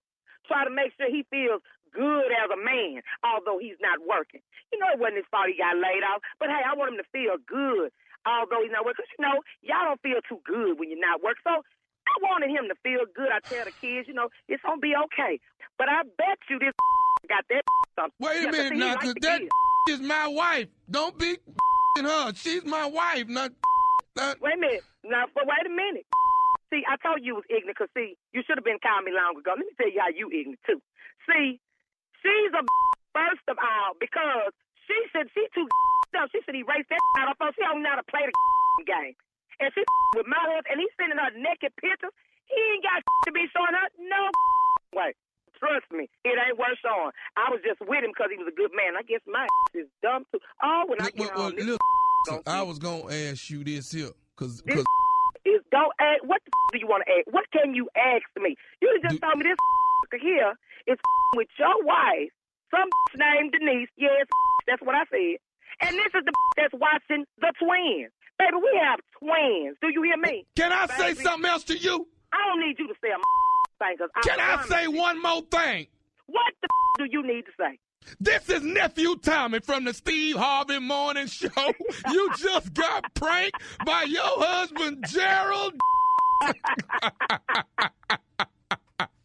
[0.48, 1.62] Try to make sure he feels
[1.94, 4.42] good as a man, although he's not working.
[4.74, 7.00] You know, it wasn't his fault he got laid off, but hey, I want him
[7.00, 7.94] to feel good,
[8.26, 9.06] although he's not working.
[9.06, 11.46] Because, you know, y'all don't feel too good when you're not working.
[11.46, 13.30] So I wanted him to feel good.
[13.30, 15.40] I tell the kids, you know, it's gonna be okay.
[15.78, 16.74] But I bet you this
[17.30, 17.64] got that
[17.96, 18.20] something.
[18.20, 19.42] Wait a minute now, because that
[19.90, 20.68] is my wife.
[20.90, 21.38] Don't be
[21.98, 22.34] in her.
[22.36, 23.52] She's my wife, not.
[24.16, 24.86] Not Wait a minute.
[25.04, 26.06] Now, but wait a minute.
[26.70, 29.38] See, I told you was ignorant because, see, you should have been calling me long
[29.38, 29.54] ago.
[29.54, 30.82] Let me tell you how you ignorant, too.
[31.30, 31.62] See,
[32.22, 32.62] she's a
[33.18, 34.54] first of all because
[34.90, 35.70] she said she too
[36.14, 36.30] dumb.
[36.34, 37.54] She said he erase that out of her.
[37.54, 38.34] She don't know how to play the
[38.86, 39.14] game.
[39.62, 39.86] And she
[40.18, 42.14] with my husband, and he's sending her naked pictures.
[42.50, 44.30] He ain't got to be showing her no
[44.98, 45.14] way.
[45.62, 47.14] Trust me, it ain't worth showing.
[47.38, 48.98] I was just with him because he was a good man.
[48.98, 49.46] I guess my
[49.78, 50.42] is dumb too.
[50.60, 51.78] Oh, when I get well, home, this
[52.48, 54.86] I was gonna ask you this here, cause, This 'cause-
[55.46, 56.24] is don't ask.
[56.24, 57.28] What the do you want to ask?
[57.32, 58.56] What can you ask me?
[58.82, 60.54] You just told me this here
[60.88, 60.98] is
[61.36, 62.30] with your wife,
[62.72, 63.90] some named Denise.
[63.98, 64.28] Yes,
[64.68, 65.38] that's what I said.
[65.82, 68.12] And this is the that's watching the twins.
[68.40, 69.78] Baby, we have twins.
[69.82, 70.46] Do you hear me?
[70.56, 72.08] Can I say something else to you?
[72.32, 73.18] I don't need you to say a
[73.80, 73.98] thing.
[73.98, 74.92] Cause Can I say you.
[74.92, 75.88] one more thing?
[76.28, 76.68] What the
[77.00, 77.78] do you need to say?
[78.20, 81.50] This is nephew Tommy from the Steve Harvey Morning Show.
[82.10, 85.74] You just got pranked by your husband Gerald.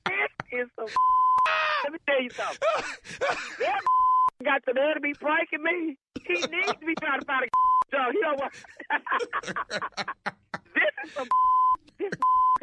[0.06, 0.86] This is some.
[1.84, 2.58] Let me tell you something.
[3.60, 3.80] That
[4.44, 5.96] got the nerve to be pranking me.
[6.26, 7.48] He needs to be trying to find a
[7.96, 8.12] job.
[8.12, 8.40] He don't
[10.74, 11.28] this is some.
[11.98, 12.12] This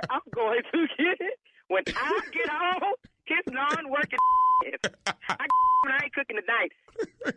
[0.10, 2.94] I'm going to get it when I get home.
[3.28, 4.20] His non-working.
[5.08, 5.14] I,
[5.86, 6.72] I ain't cooking tonight.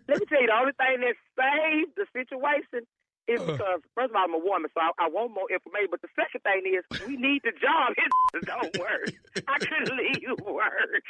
[0.09, 2.87] Let me tell you, the only thing that saved the situation
[3.27, 3.45] is uh.
[3.53, 5.89] because, first of all, I'm a woman, so I, I want more information.
[5.91, 7.93] But the second thing is, we need the job.
[8.33, 9.13] His don't work.
[9.49, 11.05] I couldn't leave work.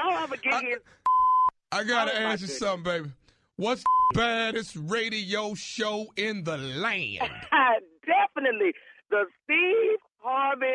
[0.00, 0.78] oh, I'm gonna get his.
[1.72, 2.58] I gotta Oh, ask you goodness.
[2.58, 3.10] something, baby.
[3.56, 7.18] What's the baddest radio show in the land?
[8.04, 8.72] Definitely
[9.10, 10.66] the Steve Harvey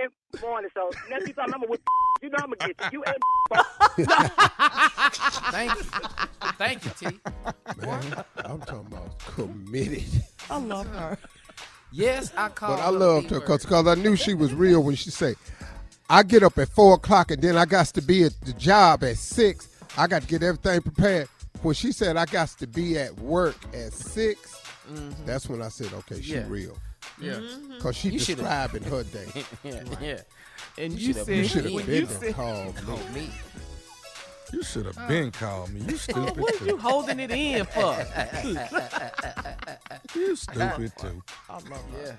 [0.42, 0.92] Morning Show.
[1.10, 1.82] Next time I'm gonna with
[2.22, 3.00] you know I'm gonna get you.
[3.00, 3.18] You ain't
[5.52, 5.84] Thank you.
[6.58, 7.20] Thank you, T.
[7.82, 10.04] Man, I'm talking about committed.
[10.50, 11.18] I love her.
[11.92, 13.62] Yes, I call But I loved her B-word.
[13.62, 15.36] because I knew she was real when she said,
[16.10, 19.04] I get up at 4 o'clock and then I got to be at the job
[19.04, 19.68] at 6.
[19.98, 21.28] I got to get everything prepared.
[21.64, 25.26] When she said I got to be at work at 6, mm-hmm.
[25.26, 26.46] that's when I said, okay, she Yeah.
[26.48, 26.78] real.
[27.22, 27.34] Yeah.
[27.34, 27.74] Mm-hmm.
[27.76, 29.28] Because she You should've- describing her day.
[29.64, 30.22] yeah, yeah.
[30.78, 32.98] And You you, should've said You should been have when you there said, called me.
[33.22, 33.30] me.
[34.52, 35.08] You should have oh.
[35.08, 35.82] been called me.
[35.88, 36.78] You stupid what are you too.
[36.78, 37.96] holding it in for?
[40.16, 41.22] You stupid too.
[41.50, 41.84] I love.
[42.02, 42.12] Yeah.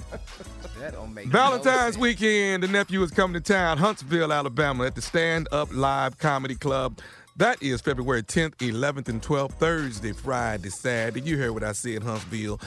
[0.79, 1.97] That don't make Valentine's no sense.
[1.99, 6.55] weekend, the nephew is coming to town, Huntsville, Alabama, at the Stand Up Live Comedy
[6.55, 6.99] Club.
[7.37, 11.23] That is February 10th, 11th, and 12th, Thursday, Friday, Saturday.
[11.23, 12.61] You heard what I said, Huntsville.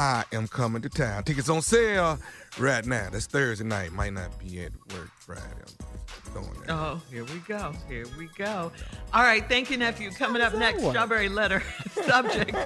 [0.00, 1.24] I am coming to town.
[1.24, 2.18] Tickets on sale
[2.58, 3.10] right now.
[3.12, 3.92] That's Thursday night.
[3.92, 5.42] Might not be at work Friday.
[6.26, 6.74] I'm going there.
[6.74, 7.74] Oh, here we go.
[7.86, 8.72] Here we go.
[9.12, 9.46] All right.
[9.46, 10.10] Thank you, nephew.
[10.10, 10.92] Coming up next, one?
[10.92, 12.56] strawberry letter subject.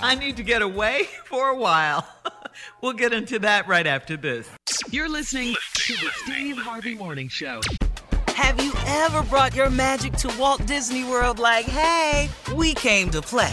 [0.00, 2.06] I need to get away for a while.
[2.80, 4.48] we'll get into that right after this.
[4.88, 7.60] You're listening to the Steve Harvey Morning Show.
[8.28, 13.20] Have you ever brought your magic to Walt Disney World like, hey, we came to
[13.20, 13.52] play?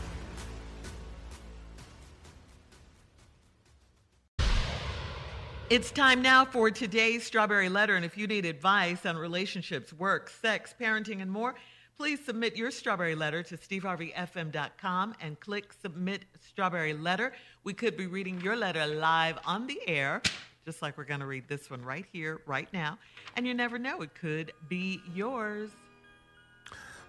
[5.71, 7.95] It's time now for today's Strawberry Letter.
[7.95, 11.55] And if you need advice on relationships, work, sex, parenting, and more,
[11.95, 17.31] please submit your Strawberry Letter to steveharveyfm.com and click Submit Strawberry Letter.
[17.63, 20.21] We could be reading your letter live on the air,
[20.65, 22.97] just like we're going to read this one right here, right now.
[23.37, 25.69] And you never know, it could be yours.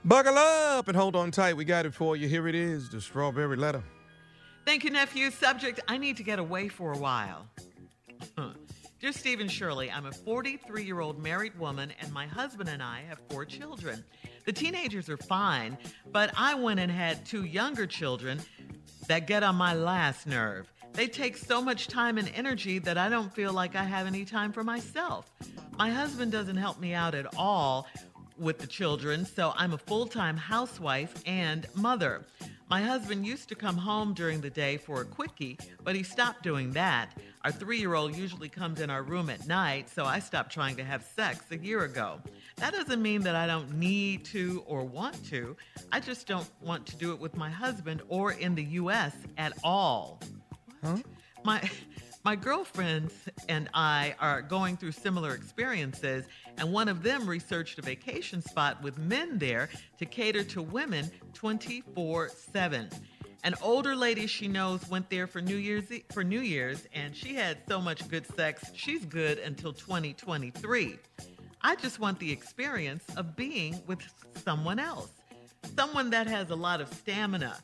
[0.05, 1.57] Buckle up and hold on tight.
[1.57, 2.29] We got it for you.
[2.29, 3.83] Here it is the strawberry letter.
[4.65, 5.33] Thank you, nephew.
[5.33, 7.49] Subject I need to get away for a while.
[9.03, 13.03] Dear Stephen Shirley, I'm a 43 year old married woman, and my husband and I
[13.09, 14.05] have four children.
[14.45, 15.77] The teenagers are fine,
[16.13, 18.41] but I went and had two younger children
[19.09, 20.73] that get on my last nerve.
[20.93, 24.25] They take so much time and energy that I don't feel like I have any
[24.25, 25.33] time for myself.
[25.77, 27.89] My husband doesn't help me out at all
[28.39, 32.25] with the children, so I'm a full time housewife and mother.
[32.69, 36.43] My husband used to come home during the day for a quickie, but he stopped
[36.43, 37.11] doing that.
[37.45, 40.77] Our three year old usually comes in our room at night, so I stopped trying
[40.77, 42.21] to have sex a year ago.
[42.57, 45.55] That doesn't mean that I don't need to or want to.
[45.91, 49.15] I just don't want to do it with my husband or in the U.S.
[49.37, 50.21] at all.
[50.83, 50.97] Huh?
[51.45, 51.61] My
[52.25, 53.13] my girlfriends
[53.49, 56.25] and I are going through similar experiences,
[56.57, 59.69] and one of them researched a vacation spot with men there
[59.99, 62.89] to cater to women 24 7.
[63.45, 67.35] An older lady she knows went there for New Year's for New Year's, and she
[67.35, 68.71] had so much good sex.
[68.73, 70.99] She's good until 2023.
[71.61, 74.01] I just want the experience of being with
[74.45, 75.11] someone else,
[75.77, 77.57] someone that has a lot of stamina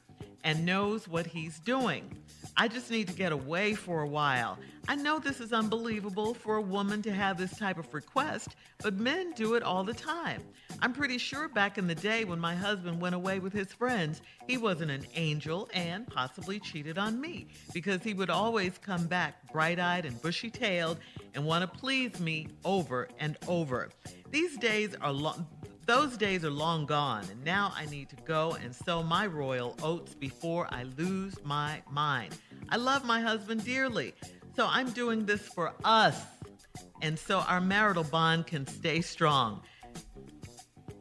[0.43, 2.17] and knows what he's doing.
[2.61, 4.59] I just need to get away for a while.
[4.89, 8.95] I know this is unbelievable for a woman to have this type of request, but
[8.95, 10.43] men do it all the time.
[10.83, 14.23] I'm pretty sure back in the day when my husband went away with his friends,
[14.49, 19.53] he wasn't an angel and possibly cheated on me because he would always come back
[19.53, 20.99] bright eyed and bushy tailed
[21.37, 23.89] and want to please me over and over.
[24.33, 25.47] These days are long.
[25.89, 29.75] Those days are long gone, and now I need to go and sow my royal
[29.83, 32.37] oats before I lose my mind.
[32.69, 34.13] I love my husband dearly,
[34.55, 36.21] so I'm doing this for us,
[37.01, 39.63] and so our marital bond can stay strong.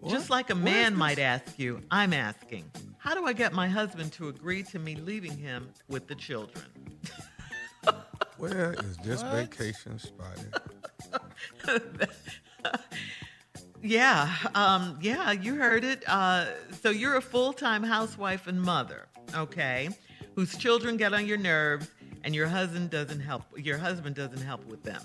[0.08, 4.14] Just like a man might ask you, I'm asking, how do I get my husband
[4.14, 6.64] to agree to me leaving him with the children?
[8.38, 10.54] Where is this vacation spotted?
[13.84, 16.04] Yeah, um, yeah, you heard it.
[16.08, 16.48] Uh,
[16.82, 19.90] so you're a full-time housewife and mother, okay,
[20.36, 21.88] whose children get on your nerves,
[22.24, 23.44] and your husband doesn't help.
[23.56, 25.02] Your husband doesn't help with them.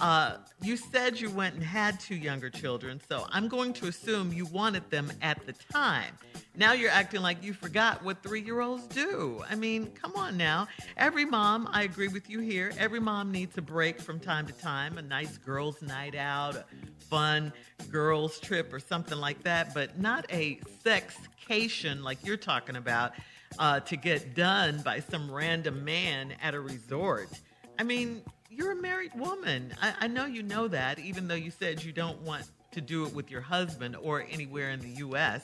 [0.00, 4.32] Uh, you said you went and had two younger children, so I'm going to assume
[4.32, 6.18] you wanted them at the time.
[6.56, 9.44] Now you're acting like you forgot what three year olds do.
[9.48, 10.66] I mean, come on now.
[10.96, 14.52] Every mom, I agree with you here, every mom needs a break from time to
[14.52, 16.64] time, a nice girls' night out, a
[17.08, 17.52] fun
[17.88, 23.12] girls' trip, or something like that, but not a sexcation like you're talking about
[23.60, 27.28] uh, to get done by some random man at a resort.
[27.78, 28.22] I mean,
[28.56, 29.74] you're a married woman.
[29.80, 33.06] I, I know you know that, even though you said you don't want to do
[33.06, 35.42] it with your husband or anywhere in the U.S.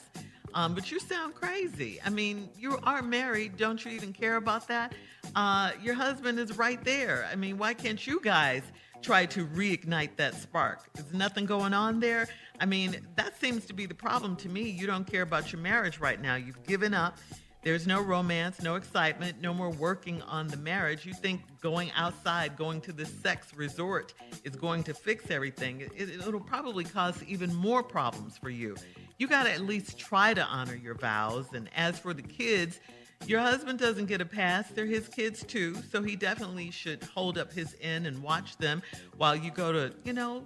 [0.53, 1.99] Um, but you sound crazy.
[2.05, 3.57] I mean, you are married.
[3.57, 4.93] Don't you even care about that?
[5.35, 7.27] Uh, your husband is right there.
[7.31, 8.63] I mean, why can't you guys
[9.01, 10.91] try to reignite that spark?
[10.93, 12.27] There's nothing going on there?
[12.59, 14.69] I mean, that seems to be the problem to me.
[14.69, 16.35] You don't care about your marriage right now.
[16.35, 17.17] You've given up.
[17.63, 21.05] There's no romance, no excitement, no more working on the marriage.
[21.05, 25.81] You think going outside, going to the sex resort is going to fix everything.
[25.81, 28.75] It, it'll probably cause even more problems for you.
[29.19, 31.53] You got to at least try to honor your vows.
[31.53, 32.79] And as for the kids,
[33.27, 34.67] your husband doesn't get a pass.
[34.69, 35.75] They're his kids too.
[35.91, 38.81] So he definitely should hold up his end and watch them
[39.17, 40.43] while you go to, you know,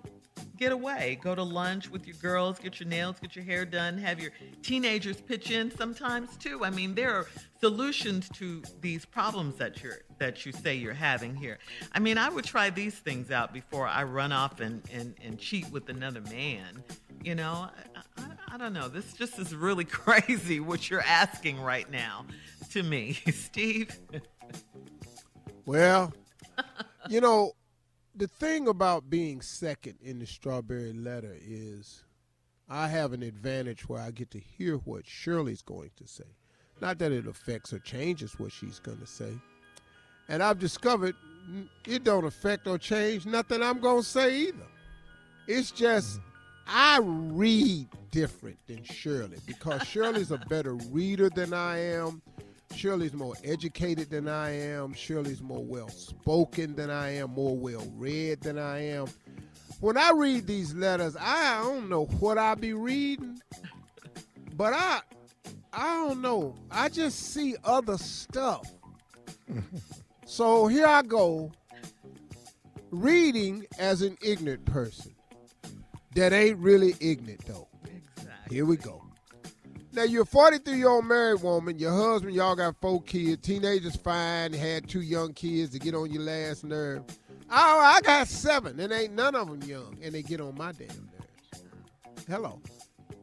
[0.58, 1.20] get away.
[1.22, 4.32] Go to lunch with your girls, get your nails, get your hair done, have your
[4.64, 6.64] teenagers pitch in sometimes too.
[6.64, 7.28] I mean, there are
[7.60, 11.58] solutions to these problems that you're that you say you're having here.
[11.92, 15.38] I mean, I would try these things out before I run off and, and, and
[15.38, 16.84] cheat with another man.
[17.24, 18.88] You know, I, I, I don't know.
[18.88, 22.26] This just is really crazy what you're asking right now
[22.72, 24.00] to me, Steve.
[25.66, 26.14] Well,
[27.10, 27.54] you know,
[28.16, 32.04] the thing about being second in the strawberry letter is
[32.70, 36.24] I have an advantage where I get to hear what Shirley's going to say.
[36.82, 39.34] Not that it affects or changes what she's going to say.
[40.30, 41.16] And I've discovered
[41.86, 44.68] it don't affect or change nothing I'm going to say either.
[45.48, 46.20] It's just
[46.68, 52.22] I read different than Shirley because Shirley's a better reader than I am.
[52.74, 54.94] Shirley's more educated than I am.
[54.94, 59.08] Shirley's more well spoken than I am, more well read than I am.
[59.80, 63.40] When I read these letters, I don't know what I be reading,
[64.56, 65.02] but I
[65.74, 66.56] I don't know.
[66.72, 68.72] I just see other stuff.
[70.26, 71.52] so here I go
[72.92, 75.14] reading as an ignorant person
[76.16, 77.68] that ain't really ignorant though.
[77.84, 78.56] Exactly.
[78.56, 79.05] Here we go.
[79.96, 81.80] Now you're a 43 year old married woman.
[81.80, 83.42] Your husband, y'all got four kids.
[83.42, 84.52] Teenagers fine.
[84.52, 87.04] Had two young kids to get on your last nerve.
[87.50, 90.74] Oh, I got seven, and ain't none of them young, and they get on my
[90.74, 91.64] damn nerves.
[92.28, 92.60] Hello,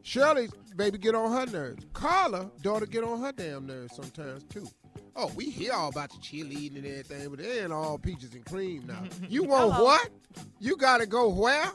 [0.03, 1.85] Shirley's baby get on her nerves.
[1.93, 4.67] Carla, daughter, get on her damn nerves sometimes too.
[5.15, 8.45] Oh, we hear all about the cheerleading and everything, but it ain't all peaches and
[8.47, 9.03] cream now.
[9.29, 9.85] You want Hello.
[9.85, 10.09] what?
[10.59, 11.71] You gotta go where?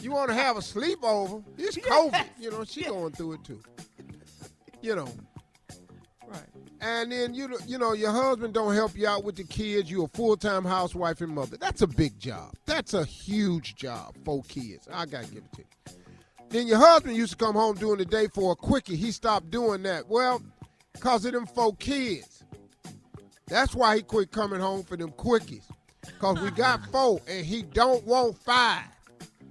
[0.00, 1.42] You want to have a sleepover?
[1.56, 2.24] It's COVID.
[2.38, 3.60] You know, she going through it too.
[4.80, 5.08] You know.
[6.28, 6.40] Right.
[6.80, 9.90] And then you know- you know your husband don't help you out with the kids.
[9.90, 11.56] You're a full time housewife and mother.
[11.56, 12.54] That's a big job.
[12.66, 14.14] That's a huge job.
[14.24, 14.86] Four kids.
[14.92, 15.94] I gotta give it to you.
[16.50, 18.96] Then your husband used to come home during the day for a quickie.
[18.96, 20.08] He stopped doing that.
[20.08, 20.40] Well,
[21.00, 22.44] cause of them four kids.
[23.48, 25.64] That's why he quit coming home for them quickies.
[26.20, 28.84] Cause we got four and he don't want five.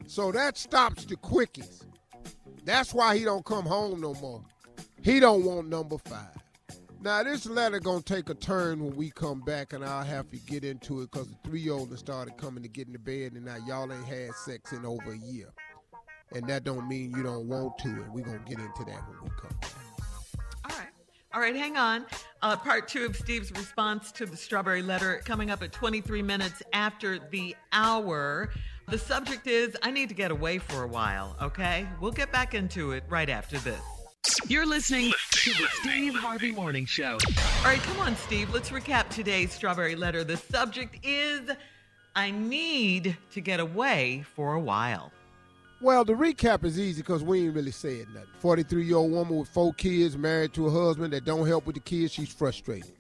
[0.08, 1.84] So that stops the quickies.
[2.64, 4.44] That's why he don't come home no more.
[5.04, 6.36] He don't want number five.
[7.02, 10.38] Now this letter gonna take a turn when we come back, and I'll have to
[10.38, 13.92] get into it because the three-year-old started coming to get into bed, and now y'all
[13.92, 15.50] ain't had sex in over a year,
[16.34, 19.24] and that don't mean you don't want to, and we gonna get into that when
[19.24, 19.56] we come.
[19.62, 19.72] back.
[21.34, 22.06] All right, hang on.
[22.42, 26.64] Uh, part two of Steve's response to the strawberry letter coming up at 23 minutes
[26.74, 28.50] after the hour.
[28.90, 31.86] The subject is I need to get away for a while, okay?
[32.00, 33.82] We'll get back into it right after this.
[34.48, 37.18] You're listening to the Steve Harvey Morning Show.
[37.60, 38.54] All right, come on, Steve.
[38.54, 40.24] Let's recap today's strawberry letter.
[40.24, 41.52] The subject is
[42.16, 45.12] I need to get away for a while.
[45.82, 48.30] Well, the recap is easy because we ain't really said nothing.
[48.40, 51.76] 43 year old woman with four kids, married to a husband that don't help with
[51.76, 52.14] the kids.
[52.14, 52.94] She's frustrated.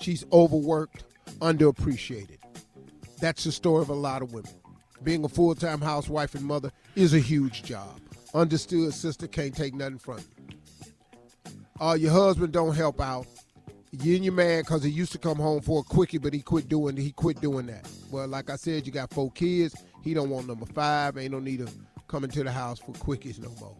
[0.00, 1.02] She's overworked,
[1.40, 2.38] underappreciated.
[3.20, 4.52] That's the story of a lot of women.
[5.02, 8.00] Being a full time housewife and mother is a huge job.
[8.34, 10.56] Understood, sister can't take nothing from you.
[11.80, 13.26] Uh, your husband don't help out.
[13.90, 16.40] You and your man because he used to come home for a quickie, but he
[16.40, 17.86] quit doing he quit doing that.
[18.10, 19.74] Well, like I said, you got four kids.
[20.02, 21.18] He don't want number five.
[21.18, 21.74] Ain't no need of
[22.08, 23.76] coming to the house for quickies no more.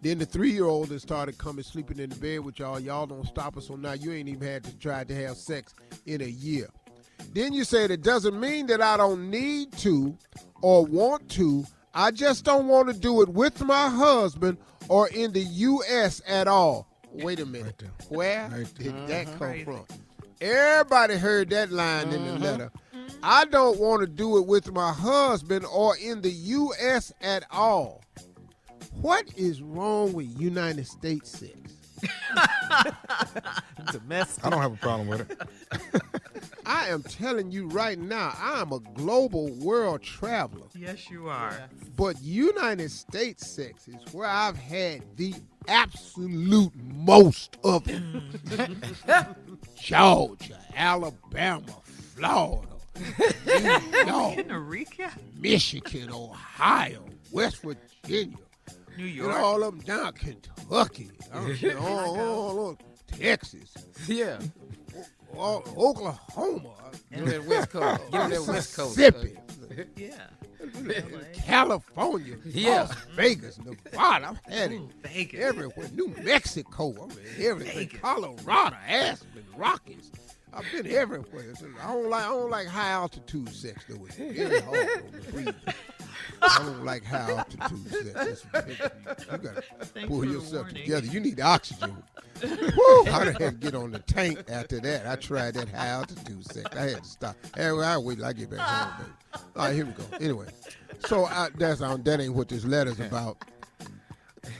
[0.00, 2.78] Then the three year old has started coming sleeping in the bed with y'all.
[2.78, 5.74] Y'all don't stop us, so now you ain't even had to try to have sex
[6.06, 6.68] in a year.
[7.32, 10.16] Then you said it doesn't mean that I don't need to
[10.62, 11.64] or want to.
[11.94, 14.58] I just don't want to do it with my husband
[14.88, 16.22] or in the U.S.
[16.26, 16.86] at all.
[17.12, 17.82] Wait a minute.
[18.08, 19.30] Where did that mm-hmm.
[19.30, 19.64] come Crazy.
[19.64, 19.84] from?
[20.40, 22.42] Everybody heard that line in the mm-hmm.
[22.42, 22.72] letter.
[23.22, 27.12] I don't want to do it with my husband or in the U.S.
[27.20, 28.02] at all.
[29.00, 31.52] What is wrong with United States sex?
[33.92, 34.44] Domestic.
[34.44, 36.02] I don't have a problem with it.
[36.68, 40.66] I am telling you right now, I am a global world traveler.
[40.76, 41.58] Yes, you are.
[41.96, 45.34] But United States sex is where I've had the
[45.66, 48.02] absolute most of it.
[49.80, 51.72] Georgia, Alabama,
[52.14, 52.68] Florida,
[53.46, 53.54] New
[54.06, 55.12] York, Getting a recap?
[55.40, 58.36] Michigan, Ohio, West Virginia,
[58.98, 59.36] New and York.
[59.36, 63.72] all of them down Kentucky, I'm all, all, all Texas,
[64.06, 64.38] Yeah.
[65.36, 66.70] All, Oklahoma,
[67.10, 68.02] Get on that West Coast.
[68.12, 68.96] Get on that West Coast.
[68.98, 69.36] Mississippi,
[69.96, 70.26] Yeah.
[71.46, 72.82] California, Yeah.
[72.82, 74.28] Las Vegas, Nevada.
[74.30, 75.40] I've had it Vegas.
[75.40, 75.88] everywhere.
[75.94, 77.88] New Mexico, I mean, everything.
[78.00, 80.10] Colorado, Aspen, Rockies.
[80.58, 81.54] I've been everywhere.
[81.82, 84.04] I don't like I don't like high altitude sex though.
[84.06, 85.54] It's very hard on the breathing.
[86.42, 88.44] I don't like high altitude sex.
[88.54, 90.82] It's, you gotta Thanks pull yourself warning.
[90.82, 91.06] together.
[91.06, 91.96] You need oxygen.
[92.42, 93.02] Woo!
[93.06, 95.06] I done had to get on the tank after that.
[95.06, 96.76] I tried that high altitude sex.
[96.76, 97.36] I had to stop.
[97.56, 99.10] Well, I wait till I get back home, baby.
[99.56, 100.04] All right, here we go.
[100.20, 100.46] Anyway,
[101.06, 103.38] so I, that's um, that ain't what this letter's about.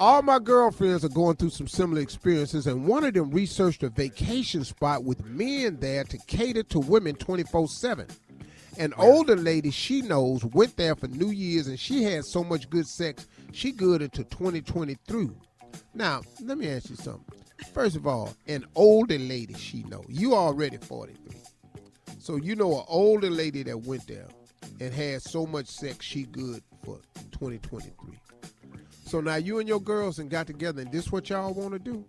[0.01, 3.89] All my girlfriends are going through some similar experiences, and one of them researched a
[3.89, 8.07] vacation spot with men there to cater to women 24 7.
[8.79, 12.71] An older lady she knows went there for New Year's, and she had so much
[12.71, 15.31] good sex, she good into 2023.
[15.95, 17.25] Now, let me ask you something.
[17.75, 20.05] First of all, an older lady she know.
[20.09, 21.41] You already 43.
[22.21, 24.29] So you know an older lady that went there
[24.81, 27.01] and had so much sex she good for
[27.33, 28.19] 2023.
[29.09, 31.79] So now you and your girls and got together and this what y'all want to
[31.79, 32.05] do?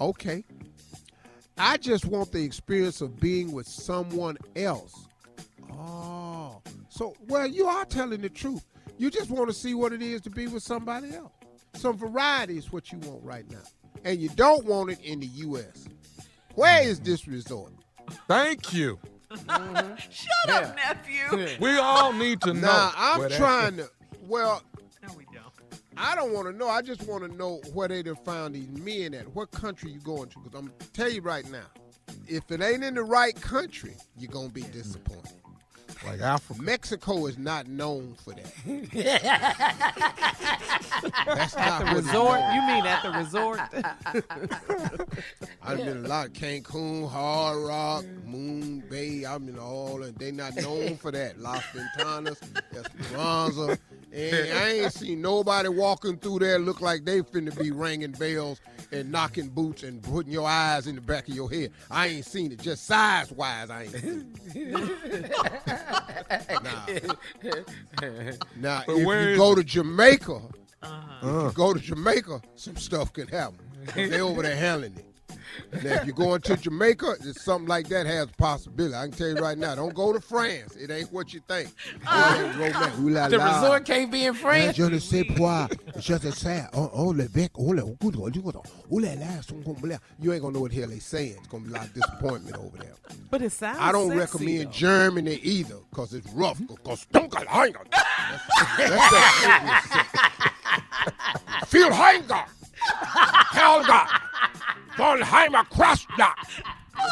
[0.00, 0.44] Okay.
[1.56, 5.06] I just want the experience of being with someone else.
[5.72, 6.60] Oh.
[6.88, 8.66] So well you are telling the truth.
[8.98, 11.32] You just want to see what it is to be with somebody else.
[11.74, 13.62] Some variety is what you want right now.
[14.04, 15.86] And you don't want it in the US.
[16.56, 17.72] Where is this resort?
[18.26, 18.98] Thank you.
[19.46, 21.58] Shut up, nephew.
[21.60, 22.60] We all need to know.
[22.62, 23.88] Now I'm trying to.
[24.26, 24.75] Well, No, we don't.
[25.96, 26.68] I don't want to know.
[26.68, 29.34] I just want to know where they done found these men at.
[29.34, 30.38] What country you going to?
[30.40, 31.66] Because I'm gonna tell you right now,
[32.28, 35.32] if it ain't in the right country, you're gonna be disappointed.
[36.04, 36.62] Like Africa.
[36.62, 38.52] Mexico is not known for that.
[41.26, 42.40] That's At not the resort?
[42.54, 43.60] You mean at the resort?
[45.62, 49.24] I've been a lot of Cancun, Hard Rock, Moon Bay.
[49.24, 51.40] I'm in all, and they not known for that.
[51.40, 52.40] Las Ventanas,
[52.74, 53.78] Esperanza,
[54.12, 58.60] and I ain't seen nobody walking through there look like they finna be ringing bells
[58.92, 61.72] and knocking boots and putting your eyes in the back of your head.
[61.90, 62.60] I ain't seen it.
[62.60, 65.32] Just size wise, I ain't seen it.
[68.56, 69.00] Now, But if
[69.30, 69.56] you go it?
[69.56, 70.40] to Jamaica,
[70.82, 71.38] Uh-huh.
[71.46, 73.58] if you go to Jamaica, some stuff can happen.
[73.94, 75.04] They over there handling it.
[75.82, 78.94] Now, if you're going to Jamaica, it's something like that has a possibility.
[78.94, 80.76] I can tell you right now, don't go to France.
[80.76, 81.68] It ain't what you think.
[81.68, 82.42] It ah.
[82.42, 82.98] ain't romance.
[82.98, 83.60] Ooh la The la.
[83.60, 84.76] resort can't be in France.
[84.76, 85.68] Je ne sais pas.
[85.98, 86.66] Je ne sais.
[86.74, 87.50] Oh, oh, le bec.
[87.58, 89.98] Oh, le oh, oh, la la, son comme blah.
[90.20, 91.36] You ain't gonna know what the hell they saying.
[91.38, 92.94] It's gonna be a lot of disappointment over there.
[93.30, 94.72] But it sounds I don't sexy, recommend though.
[94.72, 96.60] Germany either, cause it's rough.
[96.84, 97.86] Cause Dunkelhanger.
[97.90, 100.16] That's, that's that
[101.66, 102.44] Viel Hanger.
[103.52, 104.06] Helga.
[104.96, 106.32] Volheimer Krasna.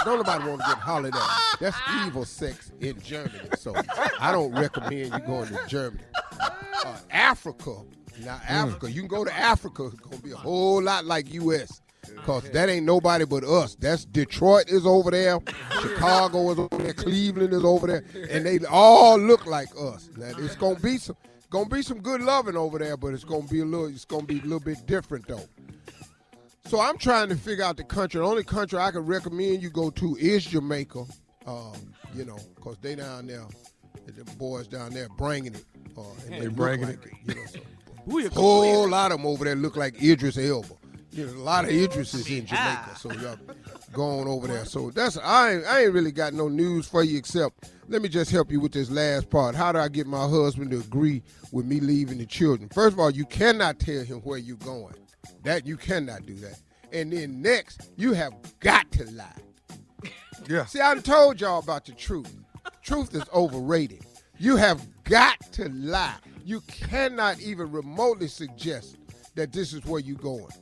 [0.05, 1.31] Don't nobody want to get hollered at.
[1.61, 3.49] That's evil sex in Germany.
[3.59, 3.75] So
[4.19, 6.05] I don't recommend you going to Germany.
[6.41, 7.83] Uh, Africa.
[8.25, 9.87] Now Africa, you can go to Africa.
[9.87, 11.81] It's gonna be a whole lot like U.S.
[12.25, 13.75] Cause that ain't nobody but us.
[13.77, 15.39] That's Detroit is over there,
[15.81, 20.11] Chicago is over there, Cleveland is over there, and they all look like us.
[20.17, 21.17] Now it's gonna be some,
[21.51, 24.25] gonna be some good loving over there, but it's gonna be a little, it's gonna
[24.25, 25.45] be a little bit different though.
[26.67, 28.21] So I'm trying to figure out the country.
[28.21, 31.05] The only country I can recommend you go to is Jamaica.
[31.47, 31.73] Um,
[32.15, 33.45] you know, cause they down there,
[34.07, 35.65] the boys down there bringing it.
[35.97, 37.13] Uh, and They look bringing like it.
[37.27, 40.69] You know, so whole lot of them over there look like Idris Elba.
[41.13, 42.97] You know, a lot of Idrises in Jamaica.
[42.99, 43.39] So y'all
[43.93, 44.65] going over there.
[44.65, 48.09] So that's I ain't, I ain't really got no news for you except let me
[48.09, 49.55] just help you with this last part.
[49.55, 51.23] How do I get my husband to agree
[51.53, 52.71] with me leaving the children?
[52.71, 54.95] First of all, you cannot tell him where you're going.
[55.45, 56.59] That you cannot do that.
[56.93, 59.27] And then next, you have got to lie.
[60.49, 60.65] Yeah.
[60.67, 62.35] See, I done told y'all about the truth.
[62.83, 64.05] Truth is overrated.
[64.39, 66.17] You have got to lie.
[66.45, 68.97] You cannot even remotely suggest
[69.35, 70.53] that this is where you're going.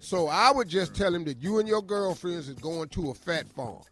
[0.00, 3.14] So I would just tell him that you and your girlfriends is going to a
[3.14, 3.82] fat farm.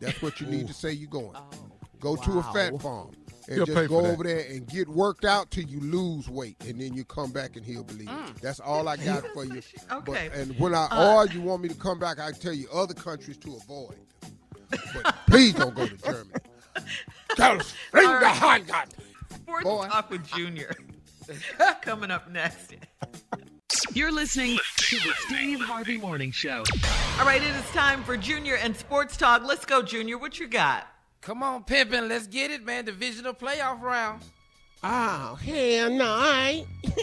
[0.00, 1.32] That's what you need to say you're going.
[1.34, 1.50] Oh,
[1.98, 3.10] Go to a fat farm
[3.48, 4.12] and He'll just for go that.
[4.12, 7.56] over there and get worked out till you lose weight, and then you come back
[7.56, 8.42] and he'll believe it.
[8.42, 9.60] That's all I got for you.
[9.88, 10.30] But- Okay.
[10.34, 12.94] and when I Uh, or you want me to come back, I tell you other
[12.94, 13.96] countries to avoid.
[14.70, 16.30] But please don't go to Germany.
[17.36, 18.36] Carlos, bring All the right.
[18.36, 18.86] hot gun.
[19.34, 19.86] Sports Boy.
[19.88, 20.72] Talk with Junior.
[21.82, 22.74] Coming up next.
[23.92, 26.62] You're listening to the Steve Harvey Morning Show.
[27.18, 29.42] All right, it is time for Junior and Sports Talk.
[29.44, 30.18] Let's go, Junior.
[30.18, 30.86] What you got?
[31.26, 32.84] Come on, pimpin', let's get it, man.
[32.84, 34.22] Divisional playoff round.
[34.84, 36.94] Oh, hell no, I ain't.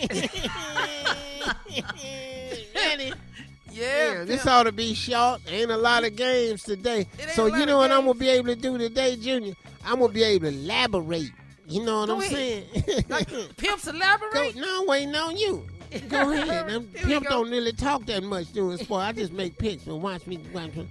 [3.70, 5.42] Yeah, this ought to be short.
[5.50, 7.06] Ain't a lot of games today.
[7.34, 9.56] So you know what I'm gonna be able to do today, Junior?
[9.84, 11.32] I'm gonna be able to elaborate.
[11.68, 12.66] You know what Go I'm ahead.
[12.86, 13.50] saying?
[13.58, 14.56] Pimps elaborate.
[14.56, 15.68] Go, no, waiting on you.
[16.10, 16.70] Go ahead.
[16.70, 17.30] I'm, Pimp go.
[17.30, 19.04] don't really talk that much doing sport.
[19.04, 20.88] I just make picks and watch me watch, me-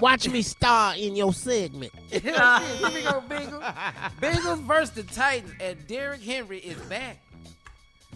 [0.00, 1.92] watch me star in your segment.
[2.10, 2.30] Here we
[3.02, 3.74] go, Bengals.
[4.20, 7.20] Bengals versus the Titans, and Derrick Henry is back.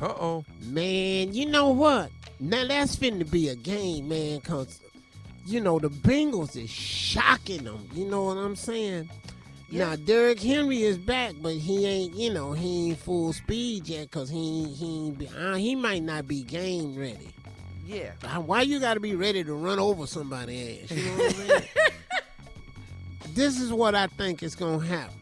[0.01, 0.45] Uh oh.
[0.63, 2.11] Man, you know what?
[2.41, 4.81] Now that's finna be a game, man, cause
[5.45, 7.89] you know the Bengals is shocking them.
[7.95, 9.11] You know what I'm saying?
[9.71, 14.11] Now Derrick Henry is back, but he ain't, you know, he ain't full speed yet,
[14.11, 17.29] cause he he be, uh, he might not be game ready.
[17.87, 18.13] Yeah.
[18.25, 20.91] Uh, Why you got to be ready to run over somebody ass?
[20.91, 21.63] You know what I'm saying?
[23.35, 25.15] this is what I think is gonna happen.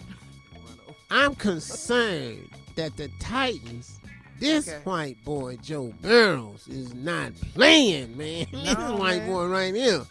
[1.11, 3.99] I'm concerned that the Titans,
[4.41, 4.79] this Okay.
[4.85, 8.47] white boy Joe Burrows, is not playing, man.
[8.53, 9.29] this No, white man.
[9.31, 10.03] boy right here.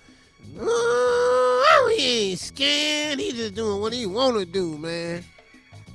[0.59, 3.19] Oh, he ain't scared.
[3.19, 5.23] He just doing what he want to do, man.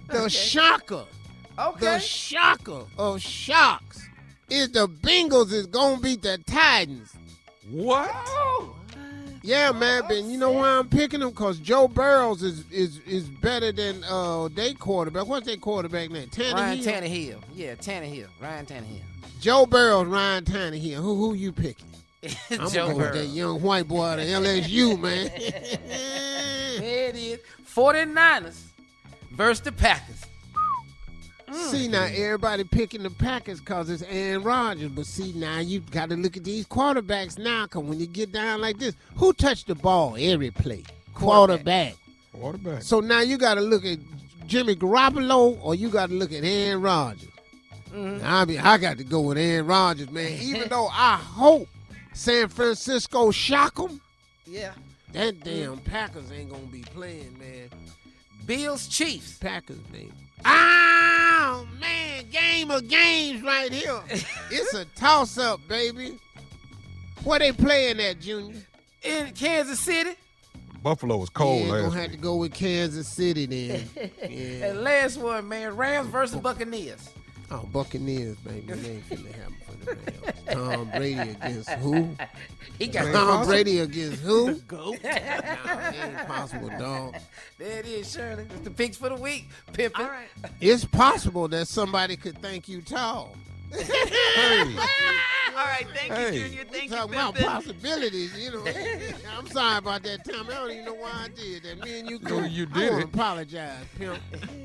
[0.08, 1.04] The shocker,
[1.58, 1.86] Okay.
[1.86, 4.06] the shocker of shocks
[4.48, 7.12] is the Bengals is gonna beat the Titans.
[7.70, 8.10] What?
[9.42, 11.32] Yeah, man, but you know why I'm picking them?
[11.32, 15.26] Cause Joe Burrows is is is better than uh they quarterback.
[15.26, 16.28] What's their quarterback name?
[16.28, 16.52] Tannehill.
[16.54, 17.38] Ryan Tannehill.
[17.54, 18.26] Yeah, Tannehill.
[18.40, 19.00] Ryan Tannehill.
[19.40, 20.96] Joe Burrows, Ryan Tannehill.
[20.96, 21.86] Who who you picking?
[22.50, 25.30] I'm Joe gonna go with that young white boy out of LSU, man.
[26.80, 27.40] There it is.
[27.66, 28.62] 49ers
[29.32, 30.24] versus the Packers.
[31.46, 31.70] Mm.
[31.70, 36.08] see now, everybody picking the Packers cause it's Aaron Rodgers, but see now you got
[36.10, 37.66] to look at these quarterbacks now.
[37.66, 40.84] Cause when you get down like this, who touched the ball every play?
[41.12, 41.96] Quarterback.
[42.32, 42.82] Quarterback.
[42.82, 43.98] So now you got to look at
[44.46, 47.28] Jimmy Garoppolo or you got to look at Aaron Rodgers.
[47.92, 48.24] Mm-hmm.
[48.24, 50.32] I mean, I got to go with Aaron Rodgers, man.
[50.40, 51.68] Even though I hope
[52.20, 53.98] San Francisco shock them,
[54.44, 54.72] Yeah.
[55.14, 55.72] that mm-hmm.
[55.72, 57.70] damn Packers ain't gonna be playing, man.
[58.44, 59.38] Bills Chiefs.
[59.38, 60.12] Packers, man.
[60.44, 64.02] Oh man, game of games right here.
[64.50, 66.18] it's a toss up, baby.
[67.24, 68.60] Where they playing at, Junior?
[69.02, 70.10] In Kansas City.
[70.82, 73.88] Buffalo was cold yeah, gonna last have to go with Kansas City then.
[74.28, 74.66] yeah.
[74.66, 77.08] And last one, man, Rams versus Buccaneers.
[77.50, 78.60] Oh, Buccaneers, baby.
[78.60, 79.59] They ain't finna happen for the Rams.
[80.50, 82.16] Tom Brady against who?
[82.78, 84.54] He got Tom Brady against who?
[84.54, 84.94] Go.
[85.02, 87.16] Nah, it ain't possible, dog.
[87.58, 88.44] There it is, Shirley.
[88.50, 89.48] It's the picks for the week.
[89.72, 89.98] Pimpin'.
[89.98, 90.28] All right.
[90.60, 93.36] It's possible that somebody could think you tall.
[93.72, 94.60] Hey,
[95.56, 95.86] All right.
[95.94, 96.34] Thank Hey.
[96.36, 96.64] you, Junior.
[96.64, 98.64] Thank you, Talking about possibilities, you know.
[99.38, 100.46] I'm sorry about that, Tom.
[100.50, 101.84] I don't even know why I did that.
[101.84, 103.14] Me and you, No, could- you I did wanna it.
[103.14, 104.18] apologize, pimp.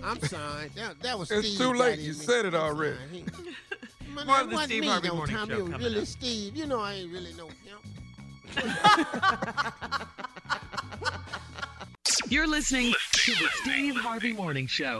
[0.03, 0.69] I'm sorry.
[0.75, 1.99] That, that was It's Steve too late.
[1.99, 2.17] in You me.
[2.17, 2.97] said it already.
[2.97, 3.09] sorry.
[3.11, 3.25] He-
[4.15, 5.49] Man, More that of the wasn't Steve me, Harvey though, Morning Tom.
[5.49, 6.07] Show It was really up.
[6.07, 6.55] Steve.
[6.55, 7.81] You know I ain't really no pimp.
[12.29, 14.99] You're listening to the Steve Harvey Morning Show.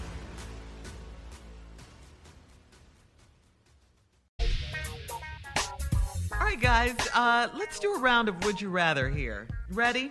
[6.71, 9.45] Guys, uh, let's do a round of Would You Rather here.
[9.71, 10.09] Ready?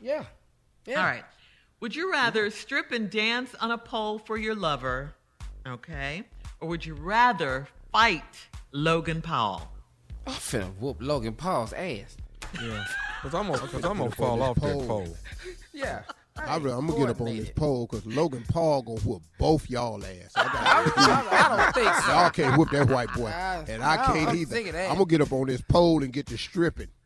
[0.00, 0.24] Yeah.
[0.84, 0.98] Yeah.
[0.98, 1.22] All right.
[1.78, 5.14] Would you rather strip and dance on a pole for your lover,
[5.64, 6.24] okay?
[6.58, 8.24] Or would you rather fight
[8.72, 9.72] Logan Paul?
[10.26, 12.16] I'm finna whoop Logan Paul's ass.
[12.60, 12.84] Yeah.
[13.22, 15.16] Because I'm going to I'm gonna fall off that pole.
[15.72, 16.02] Yeah.
[16.46, 20.02] I am gonna get up on this pole because Logan Paul gonna whoop both y'all
[20.04, 20.32] ass.
[20.36, 20.42] I,
[20.96, 22.12] I, I don't think so.
[22.12, 24.54] Y'all can't whoop that white boy, I- and I I can't don't either.
[24.54, 24.88] think of that.
[24.90, 26.88] I'm gonna get up on this pole and get to stripping.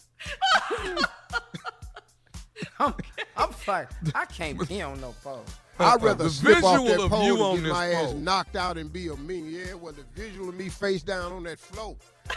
[2.78, 2.94] I'm,
[3.36, 3.86] I'm fine.
[4.14, 5.44] I can't be on no pole.
[5.78, 8.90] I'd rather The slip off that pole and get this my ass knocked out and
[8.92, 9.46] be a mean.
[9.50, 11.96] Yeah, well, the visual of me face down on that floor.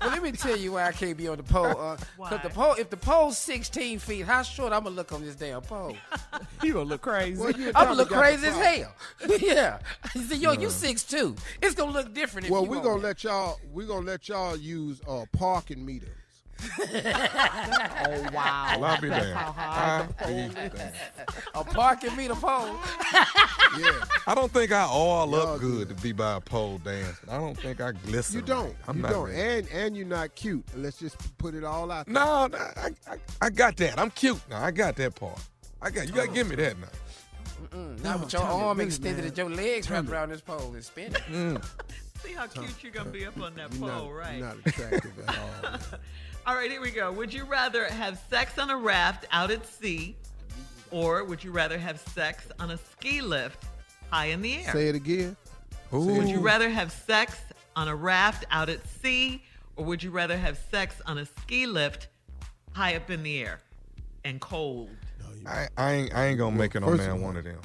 [0.00, 1.66] Well, let me tell you why I can't be on the pole.
[1.66, 1.96] Uh,
[2.28, 5.34] Cause the pole, if the pole's 16 feet, how short I'm gonna look on this
[5.34, 5.96] damn pole?
[6.62, 7.40] You gonna look crazy.
[7.40, 8.94] Well, I'm gonna look crazy as hell.
[9.40, 9.78] yeah.
[10.14, 11.34] You see, yo, you six two.
[11.62, 12.46] It's gonna look different.
[12.46, 13.02] If Well, you we're gonna it.
[13.02, 13.58] let y'all.
[13.72, 16.10] We're gonna let y'all use uh, parking meters.
[16.60, 18.76] Oh wow.
[18.78, 19.38] Well, I'll be That's damned.
[19.38, 20.92] how high the I'll be pole is.
[21.54, 22.76] a parking meter pole.
[23.78, 27.28] Yeah, I don't think I all Y'all up good to be by a pole dancing.
[27.28, 28.36] I don't think I glisten.
[28.40, 28.74] you don't.
[28.88, 29.26] I'm you not don't.
[29.28, 29.38] ready.
[29.40, 30.64] And and you're not cute.
[30.74, 32.06] Let's just put it all out.
[32.06, 32.14] there.
[32.14, 33.98] No, no I, I, I got that.
[33.98, 34.64] I'm cute now.
[34.64, 35.38] I got that part.
[35.82, 36.14] I got you.
[36.14, 36.86] Got to give me that now.
[37.76, 40.14] Mm, not with your tell me a arm extended and your legs Tell wrapped me.
[40.14, 41.12] around this pole and spinning.
[41.30, 41.62] Mm.
[42.24, 44.40] See how cute you're gonna be up on that pole, not, right?
[44.40, 45.78] Not attractive at all.
[46.48, 46.54] man.
[46.56, 47.12] All right, here we go.
[47.12, 50.16] Would you rather have sex on a raft out at sea,
[50.90, 53.64] or would you rather have sex on a ski lift
[54.10, 54.72] high in the air?
[54.72, 55.36] Say it again.
[55.90, 57.38] Would you rather have sex
[57.76, 59.42] on a raft out at sea,
[59.76, 62.08] or would you rather have sex on a ski lift
[62.72, 63.60] high up in the air
[64.24, 64.90] and cold?
[65.46, 67.60] I, I ain't I ain't gonna make it on first there one of them.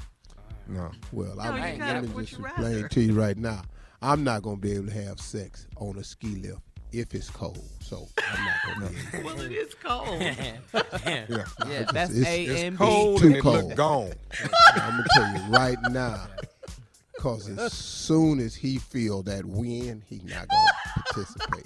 [0.68, 0.92] No.
[1.12, 2.88] Well, No, I'm, you let gotta- me just you explain rather?
[2.88, 3.64] to you right now.
[4.02, 6.62] I'm not gonna be able to have sex on a ski lift
[6.94, 7.64] if it's cold.
[7.82, 9.24] So I'm not gonna be.
[9.24, 10.22] Well, it is cold.
[11.06, 11.46] Yeah.
[11.68, 13.64] Yeah, that's It's- A it's and Cold too and it cold.
[13.66, 14.14] look gone.
[14.76, 16.28] I'm gonna tell you right now,
[17.20, 21.66] cause as soon as he feel that wind, he not gonna participate.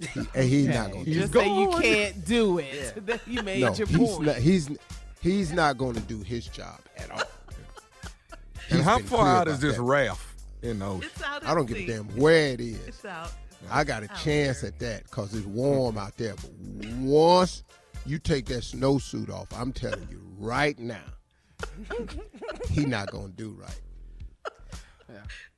[0.00, 1.04] He, he, and he not gonna.
[1.04, 1.38] You do just it.
[1.38, 3.20] say you can't do it.
[3.26, 4.22] you made No, your he's point.
[4.26, 4.36] not.
[4.36, 4.68] He's
[5.20, 7.22] he's not going to do his job at all.
[8.68, 9.82] And He's how far out is this that.
[9.82, 10.24] raft
[10.62, 11.10] in the ocean?
[11.12, 11.44] It's out.
[11.46, 12.86] I don't at give a damn where it is.
[12.88, 13.32] It's out.
[13.70, 14.68] I got a Out chance there.
[14.70, 16.34] at that because it's warm out there.
[16.34, 16.50] But
[17.00, 17.62] once
[18.06, 21.00] you take that snowsuit off, I'm telling you right now,
[22.70, 23.80] he not gonna do right.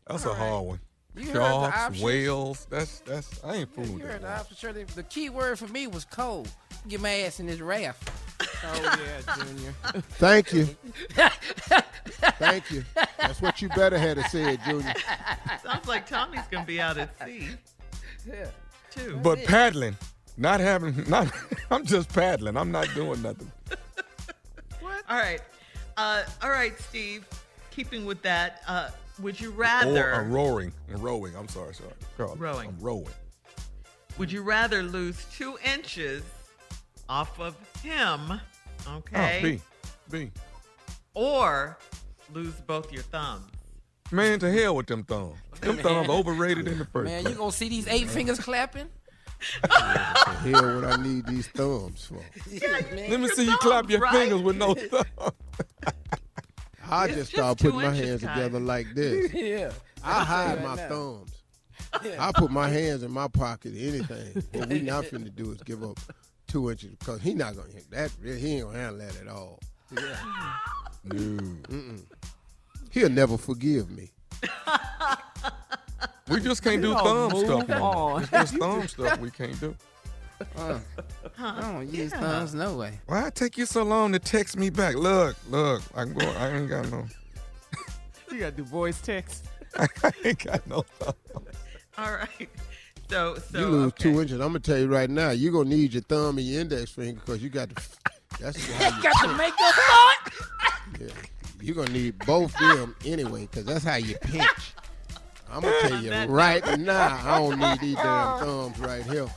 [0.07, 0.81] That's a hard one.
[1.17, 2.67] You Sharks, whales.
[2.69, 3.43] That's that's.
[3.45, 4.41] I ain't fooling You heard the that.
[4.41, 4.57] option.
[4.57, 6.49] Sure, the, the key word for me was cold.
[6.89, 8.11] Get my ass in this raft.
[8.65, 9.75] oh yeah, Junior.
[10.19, 10.65] Thank you,
[12.39, 12.85] thank you.
[13.17, 14.93] That's what you better had to said, Junior.
[15.63, 17.49] Sounds like Tommy's gonna be out at sea
[18.27, 18.47] Yeah.
[18.91, 19.19] too.
[19.23, 19.97] But paddling,
[20.37, 21.29] not having, not.
[21.71, 22.57] I'm just paddling.
[22.57, 23.51] I'm not doing nothing.
[24.81, 25.03] What?
[25.09, 25.41] All right,
[25.97, 27.27] uh, all right, Steve.
[27.71, 28.91] Keeping with that, uh,
[29.21, 29.91] would you rather?
[29.91, 30.21] Or rather?
[30.21, 31.35] a rowing, rowing.
[31.37, 31.91] I'm sorry, sorry.
[32.17, 32.69] Carl, Rowing.
[32.69, 33.09] I'm rowing.
[34.19, 36.23] Would you rather lose two inches
[37.09, 38.41] off of him,
[38.89, 39.61] okay, Oh, B,
[40.11, 40.31] B.
[41.15, 41.79] or
[42.33, 43.51] lose both your thumbs?
[44.13, 45.37] Man, to hell with them thumbs.
[45.65, 47.37] Them thumbs overrated in the first Man, you place.
[47.37, 48.89] gonna see these eight fingers clapping?
[49.71, 52.23] Hell, what I need these thumbs for?
[53.09, 54.13] Let me see you clap your right?
[54.13, 55.05] fingers with no thumb.
[56.89, 58.35] I It's just just start two putting my hands Kai.
[58.35, 59.33] together like this.
[59.35, 59.71] yeah.
[60.03, 60.89] I hide right my now.
[60.89, 61.31] thumbs.
[62.19, 63.73] I put my hands in my pocket.
[63.77, 64.43] Anything.
[64.53, 65.99] What we not finna do is give up
[66.47, 68.11] two inches because he not gonna that.
[68.23, 69.61] He ain't gonna handle that at all.
[69.91, 70.15] No.
[71.09, 72.03] Mm-mm.
[72.91, 74.11] He'll never forgive me.
[76.29, 77.69] We just can't do thumb stuff.
[77.69, 77.83] man.
[77.83, 78.23] on.
[78.23, 79.77] It's just thumb stuff we can't do.
[80.57, 80.79] Uh,
[81.39, 82.21] I don't use Yeah.
[82.21, 82.99] thumbs no way.
[83.07, 84.95] Why it take you so long to text me back?
[84.97, 86.35] Look, look, I'm going.
[86.37, 87.07] I ain't got no.
[88.33, 89.45] You gotta do voice text.
[89.79, 89.87] I
[90.25, 91.15] ain't got no thumb.
[91.99, 92.49] All right.
[93.09, 94.03] So, so you lose okay.
[94.11, 94.41] two inches.
[94.41, 95.31] I'm gonna tell you right now.
[95.31, 97.83] You're gonna need your thumb and your index finger because you got to.
[98.41, 100.31] That's how you, Got to make a thought.
[101.01, 101.07] yeah.
[101.61, 104.75] You're gonna need both of them anyway because that's how you pinch.
[105.55, 107.21] I'm gonna tell you right now.
[107.25, 108.71] I don't need these damn oh.
[108.71, 109.29] thumbs right here.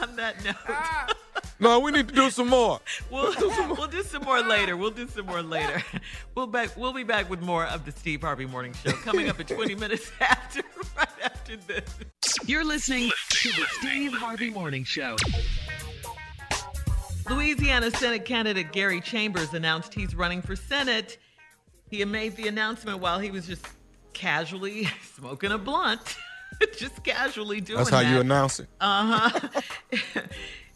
[0.00, 1.14] On that note.
[1.58, 2.80] No, we need to do some more.
[3.10, 3.34] We'll,
[3.76, 4.76] we'll do some more later.
[4.76, 5.82] We'll do some more later.
[6.34, 6.76] We'll back.
[6.76, 9.74] We'll be back with more of the Steve Harvey Morning Show coming up at 20
[9.74, 10.62] minutes after,
[10.96, 11.84] right after this.
[12.46, 15.16] You're listening to the Steve Harvey Morning Show.
[17.28, 21.18] Louisiana Senate candidate Gary Chambers announced he's running for Senate.
[21.90, 23.66] He made the announcement while he was just
[24.12, 26.00] casually smoking a blunt,
[26.76, 28.12] just casually doing That's how that.
[28.12, 28.68] you announce it.
[28.80, 29.60] Uh huh.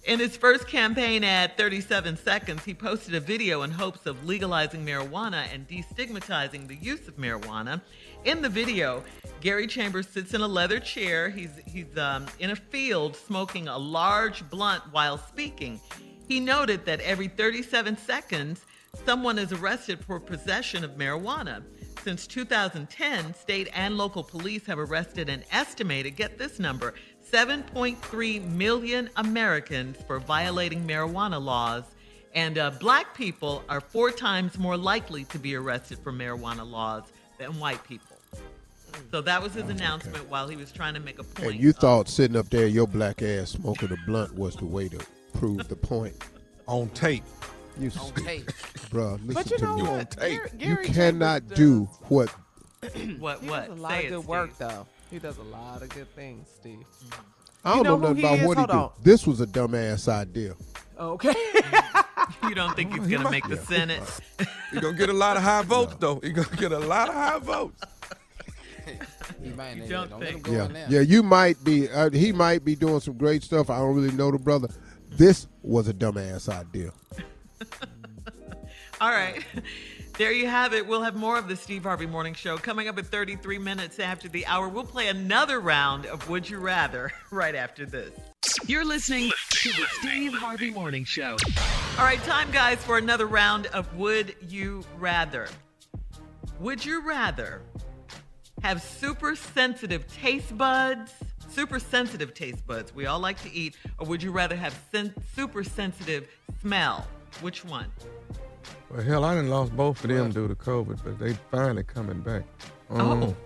[0.06, 4.85] In his first campaign ad, 37 seconds, he posted a video in hopes of legalizing
[4.85, 7.81] marijuana and destigmatizing the use of marijuana.
[8.27, 9.02] In the video,
[9.40, 11.31] Gary Chambers sits in a leather chair.
[11.31, 15.81] He's he's um, in a field smoking a large blunt while speaking.
[16.28, 18.66] He noted that every 37 seconds,
[19.06, 21.62] someone is arrested for possession of marijuana.
[22.05, 26.93] Since 2010, state and local police have arrested an estimated, get this number,
[27.33, 31.85] 7.3 million Americans for violating marijuana laws.
[32.35, 37.05] And uh, black people are four times more likely to be arrested for marijuana laws
[37.39, 38.19] than white people.
[39.11, 41.53] So that was his announcement while he was trying to make a point.
[41.53, 44.91] And you thought sitting up there, your black ass smoking a blunt was the way
[44.91, 45.01] to
[45.33, 46.23] prove the point.
[46.67, 47.25] On tape.
[47.79, 48.25] You On stupid.
[48.25, 48.47] tape.
[48.91, 49.83] Bruh, listen But you to know me.
[49.83, 50.17] what?
[50.19, 52.29] Gary, You cannot Chambers do what
[53.19, 53.69] what He what?
[53.69, 54.69] does a lot Say of it, good work, Steve.
[54.69, 54.87] though.
[55.11, 56.79] He does a lot of good things, Steve.
[57.65, 58.47] I don't know, know nothing about is?
[58.47, 59.03] what he Hold do.
[59.03, 60.55] This was a dumbass idea.
[60.99, 61.35] Okay.
[62.49, 64.03] You don't think he's gonna make the Senate?
[64.73, 66.21] You're going to get a lot of high votes, though.
[66.23, 67.83] You're going to get a lot of high votes.
[69.43, 70.47] He You don't think?
[70.47, 71.01] Yeah, yeah.
[71.01, 71.89] You might be.
[71.91, 73.69] Uh, he might be doing some great stuff.
[73.69, 74.69] I don't really know the brother.
[75.11, 76.93] This was a dumbass idea.
[79.05, 79.45] All right.
[80.17, 80.87] There you have it.
[80.87, 84.29] We'll have more of the Steve Harvey Morning Show coming up at 33 minutes after
[84.29, 84.69] the hour.
[84.69, 88.13] We'll play another round of Would You Rather right after this.
[88.69, 91.37] You're listening to the Steve Harvey Morning Show.
[91.99, 95.49] All right, time, guys, for another round of Would You Rather.
[96.61, 97.63] Would you rather
[98.63, 101.13] have super sensitive taste buds,
[101.51, 105.13] super sensitive taste buds we all like to eat, or would you rather have sen-
[105.35, 106.29] super sensitive
[106.61, 107.05] smell?
[107.41, 107.91] Which one?
[108.91, 112.20] Well, hell, I done lost both of them due to COVID, but they finally coming
[112.20, 112.45] back.
[112.91, 113.36] Um, Oh.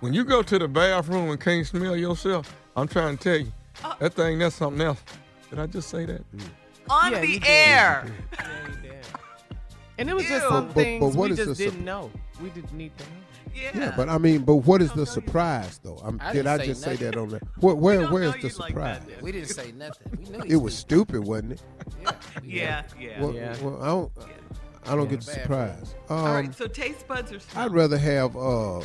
[0.00, 3.52] When you go to the bathroom and can't smell yourself, I'm trying to tell you,
[3.84, 3.94] Oh.
[3.98, 5.02] that thing, that's something else.
[5.50, 6.22] Did I just say that?
[6.88, 7.48] On Yeah, the you did.
[7.48, 8.06] air.
[8.32, 9.06] Yeah, he did.
[9.98, 10.48] And it was just Ew.
[10.48, 12.10] some But- but- things but what we is just the didn't know.
[12.42, 13.10] We didn't need to know.
[13.54, 13.70] Yeah.
[13.74, 15.96] Yeah, but I mean, but what is the surprise though?
[16.02, 17.06] I'm, I did I say just say nothing.
[17.10, 17.40] that on there?
[17.60, 19.02] Where, where where's the you like that, surprise?
[19.06, 19.18] then.
[19.22, 20.18] We didn't say nothing.
[20.18, 21.62] We knew it was stupid, wasn't it?
[22.44, 23.20] yeah, yeah.
[23.20, 23.56] Well, Yeah.
[23.62, 24.12] well, I don't.
[24.84, 25.94] I don't get the Bad surprise.
[26.08, 27.64] Um, All right, so taste buds or smell?
[27.66, 28.80] I'd rather have uh,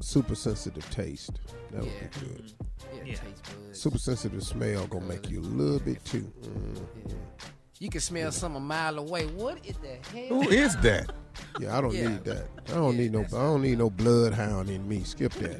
[0.00, 1.40] super sensitive taste.
[1.72, 2.06] That would Yeah.
[2.20, 2.52] be good.
[2.94, 3.14] Yeah, Yeah.
[3.14, 3.80] taste buds.
[3.80, 6.30] Super sensitive smell gonna make you a little bit too.
[6.42, 6.80] Mm.
[7.80, 9.24] You can smell something a mile away.
[9.26, 10.42] What is the hell?
[10.42, 11.10] Who is that?
[11.58, 12.08] Yeah, I don't Yeah.
[12.08, 12.48] need that.
[12.68, 13.18] I don't Yeah, need no.
[13.20, 15.04] I that's- don't need no bloodhound in me.
[15.04, 15.56] Skip that.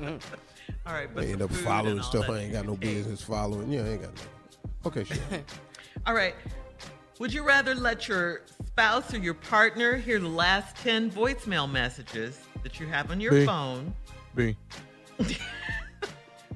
[0.86, 2.72] All right, but I end up food following all stuff that I ain't got no
[2.72, 2.96] you can taste.
[3.02, 3.70] business following.
[3.70, 4.70] Yeah, I ain't got no.
[4.86, 5.16] Okay, sure.
[6.06, 6.34] All right.
[7.20, 12.40] Would you rather let your spouse or your partner hear the last 10 voicemail messages
[12.64, 13.46] that you have on your B.
[13.46, 13.94] phone?
[14.34, 14.56] B.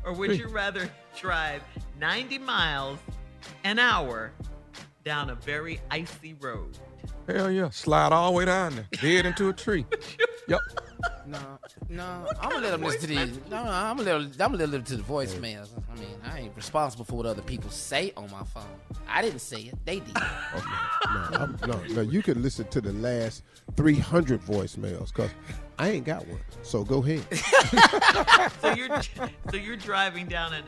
[0.04, 0.88] Or would you rather
[1.20, 1.62] drive
[2.00, 2.98] 90 miles
[3.62, 4.32] an hour
[5.04, 6.78] down a very icy road?
[7.26, 7.70] Hell yeah.
[7.70, 8.88] Slide all the way down there.
[8.92, 9.86] Dead into a tree.
[10.48, 10.60] Yep.
[11.26, 11.38] No,
[11.88, 12.26] no.
[12.40, 13.38] I'm gonna let them listen to these.
[13.48, 14.22] No, I'm gonna let.
[14.40, 15.68] I'm gonna let them to the voicemails.
[15.90, 18.64] I mean, I ain't responsible for what other people say on my phone.
[19.08, 19.74] I didn't say it.
[19.84, 20.14] They did.
[20.14, 20.22] No,
[21.34, 22.00] I'm, no, no.
[22.00, 23.44] You can listen to the last
[23.76, 25.30] 300 voicemails because
[25.78, 26.40] I ain't got one.
[26.62, 27.24] So go ahead.
[28.60, 29.02] So you're
[29.50, 30.64] so you're driving down and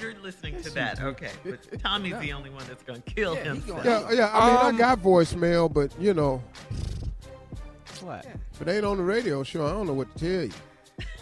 [0.00, 1.00] you're, you're listening to that.
[1.00, 1.30] Okay.
[1.44, 3.84] But Tommy's the only one that's going to kill Yeah, he himself.
[3.84, 4.30] Yeah, yeah.
[4.32, 6.42] I mean, Um, I got voicemail, but you know,
[8.02, 8.26] What?
[8.54, 10.52] if it ain't on the radio show, I don't know what to tell you.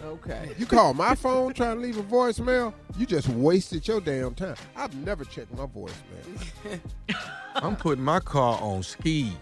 [0.02, 0.51] Okay.
[0.59, 4.56] You call my phone trying to leave a voicemail, you just wasted your damn time.
[4.77, 6.81] I've never checked my voicemail.
[7.55, 9.32] I'm putting my car on skis.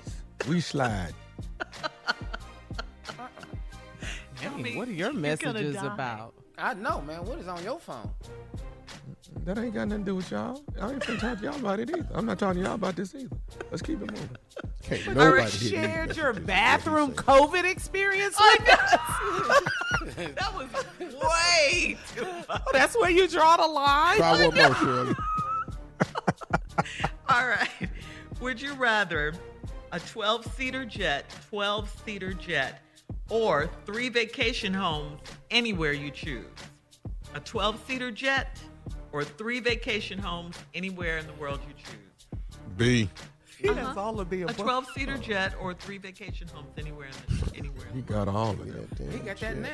[0.48, 1.14] We slide.
[4.42, 6.34] Hey, what are your messages about?
[6.58, 7.24] I know, man.
[7.24, 8.10] What is on your phone?
[9.44, 10.62] That ain't got nothing to do with y'all.
[10.80, 12.06] I ain't finna talk to y'all about it either.
[12.12, 13.34] I'm not talking to y'all about this either.
[13.70, 14.28] Let's keep it moving.
[14.82, 15.68] Can't All nobody right, hit me.
[15.68, 19.00] shared your bathroom COVID experience with us?
[20.16, 20.68] That was
[21.22, 22.44] way too much.
[22.50, 24.16] Oh, that's where you draw the line.
[24.18, 25.14] Try one more, Shirley.
[27.28, 27.68] All right.
[28.40, 29.32] Would you rather
[29.92, 32.82] a 12 seater jet, 12 seater jet,
[33.30, 35.20] or three vacation homes
[35.50, 36.44] anywhere you choose?
[37.34, 38.58] A 12 seater jet,
[39.12, 42.40] or three vacation homes anywhere in the world you choose?
[42.76, 43.08] B.
[43.58, 43.86] He uh-huh.
[43.86, 44.56] has all of the A above.
[44.56, 47.86] 12 seater jet or three vacation homes anywhere in the, anywhere.
[47.94, 49.12] He got all of that.
[49.12, 49.70] He got that now.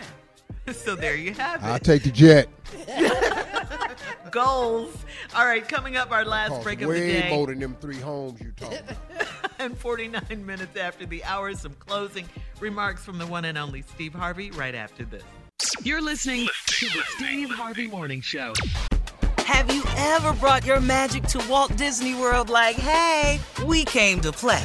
[0.72, 1.66] So there you have it.
[1.66, 2.48] I'll take the jet.
[4.30, 4.94] Goals.
[5.34, 7.00] All right, coming up, our last Cost break of the day.
[7.00, 7.34] way day.
[7.34, 9.22] more than them three homes you talking about.
[9.58, 12.28] and 49 minutes after the hour, some closing
[12.60, 15.22] remarks from the one and only Steve Harvey right after this.
[15.82, 18.52] You're listening to the Steve Harvey Morning Show.
[19.38, 24.30] Have you ever brought your magic to Walt Disney World like, hey, we came to
[24.32, 24.64] play?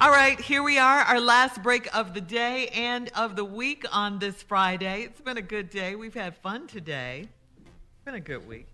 [0.00, 3.84] All right, here we are, our last break of the day and of the week
[3.92, 5.02] on this Friday.
[5.02, 5.94] It's been a good day.
[5.94, 7.28] We've had fun today.
[7.58, 8.66] It's been a good week.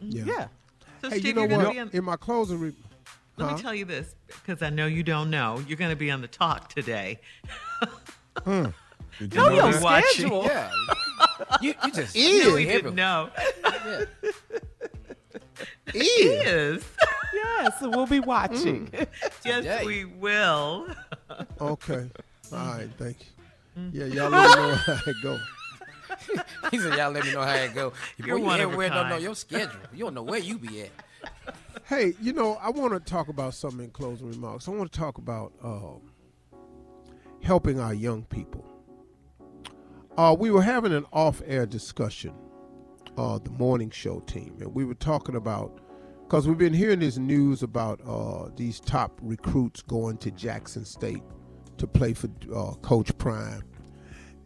[0.00, 0.46] Yeah.
[1.02, 1.72] So, hey, Steve, you know you're going to what?
[1.74, 1.90] be on.
[1.92, 2.72] In my closing, re-
[3.36, 3.56] Let Huh?
[3.56, 5.62] me tell you this, because I know you don't know.
[5.68, 7.20] You're going to be on the talk today.
[8.38, 8.66] Hmm.
[9.18, 10.04] Did No, know your that?
[10.06, 10.44] schedule.
[10.46, 10.70] Yeah.
[11.60, 12.16] You, you just
[12.46, 13.28] No, he didn't know.
[15.94, 16.82] Is.
[17.62, 18.90] Yes, so we'll be watching.
[18.92, 19.08] yes,
[19.42, 19.84] Today.
[19.84, 20.88] we will.
[21.60, 22.10] Okay.
[22.52, 23.90] All right, thank you.
[23.92, 25.38] Yeah, y'all let me know how it go.
[26.70, 28.62] He said, "Y'all let me know how it go." You're Boy, you one of a
[28.64, 29.80] everywhere don't know your schedule.
[29.92, 30.90] You don't know where you be at.
[31.86, 34.68] Hey, you know, I want to talk about something in closing remarks.
[34.68, 36.00] I want to talk about um,
[37.42, 38.64] helping our young people.
[40.16, 42.34] Uh, we were having an off-air discussion,
[43.16, 45.80] uh, the morning show team, and we were talking about
[46.32, 51.22] because we've been hearing this news about uh, these top recruits going to Jackson State
[51.76, 53.62] to play for uh, Coach Prime,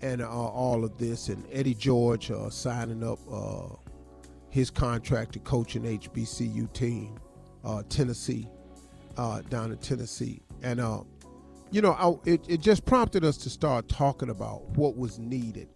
[0.01, 3.69] and uh, all of this, and Eddie George uh, signing up uh,
[4.51, 7.21] his contract to coach an HBCU team,
[7.65, 8.49] uh, Tennessee,
[9.49, 10.81] down in Tennessee, and
[11.71, 15.69] you know, I, it it just prompted us to start talking about what was needed.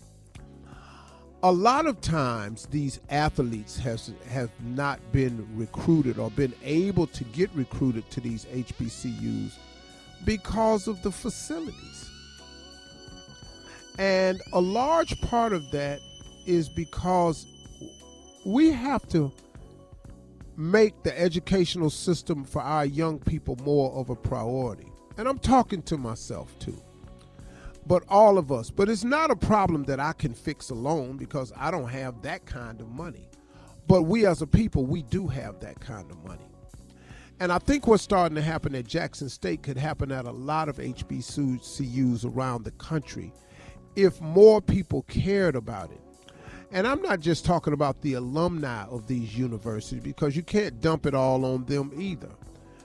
[1.42, 7.24] A lot of times, these athletes has have not been recruited or been able to
[7.24, 9.52] get recruited to these HBCUs
[10.26, 12.10] because of the facilities.
[13.98, 16.00] And a large part of that
[16.46, 17.46] is because
[18.44, 19.32] we have to
[20.58, 24.92] make the educational system for our young people more of a priority.
[25.16, 26.78] And I'm talking to myself too.
[27.90, 28.70] But all of us.
[28.70, 32.46] But it's not a problem that I can fix alone because I don't have that
[32.46, 33.28] kind of money.
[33.88, 36.48] But we as a people, we do have that kind of money.
[37.40, 40.68] And I think what's starting to happen at Jackson State could happen at a lot
[40.68, 43.32] of HBCUs around the country
[43.96, 46.00] if more people cared about it.
[46.70, 51.06] And I'm not just talking about the alumni of these universities because you can't dump
[51.06, 52.30] it all on them either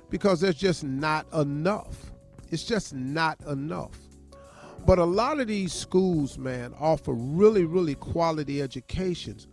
[0.10, 2.12] because there's just not enough.
[2.50, 4.00] It's just not enough.
[4.86, 9.48] But a lot of these schools, man, offer really, really quality educations.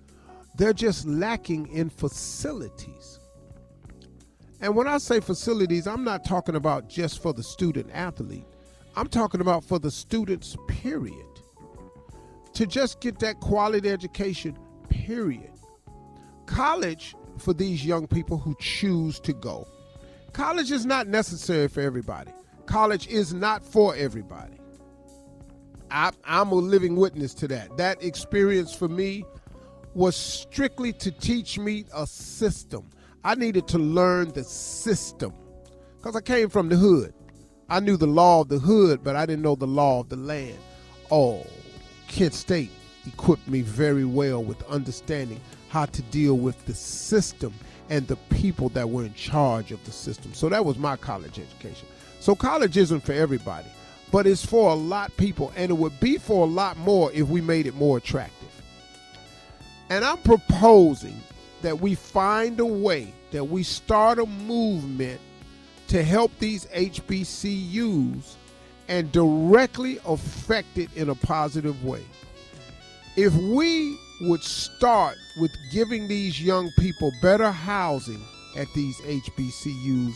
[0.56, 3.18] They're just lacking in facilities.
[4.60, 8.46] And when I say facilities, I'm not talking about just for the student athlete.
[8.94, 11.26] I'm talking about for the students, period.
[12.52, 14.58] To just get that quality education,
[14.90, 15.50] period.
[16.44, 19.66] College, for these young people who choose to go,
[20.34, 22.30] college is not necessary for everybody.
[22.66, 24.58] College is not for everybody.
[25.92, 27.76] I, I'm a living witness to that.
[27.76, 29.24] That experience for me
[29.94, 32.88] was strictly to teach me a system.
[33.24, 35.34] I needed to learn the system
[35.98, 37.12] because I came from the hood.
[37.68, 40.16] I knew the law of the hood, but I didn't know the law of the
[40.16, 40.58] land.
[41.10, 41.46] Oh,
[42.08, 42.70] Kent State
[43.06, 47.52] equipped me very well with understanding how to deal with the system
[47.90, 50.32] and the people that were in charge of the system.
[50.32, 51.86] So that was my college education.
[52.20, 53.68] So college isn't for everybody,
[54.12, 57.28] but it's for a lot people, and it would be for a lot more if
[57.28, 58.50] we made it more attractive.
[59.88, 61.20] And I'm proposing
[61.62, 65.20] that we find a way that we start a movement
[65.88, 68.36] to help these HBCUs
[68.88, 72.04] and directly affect it in a positive way.
[73.16, 78.22] If we would start with giving these young people better housing
[78.56, 80.14] at these HBCUs,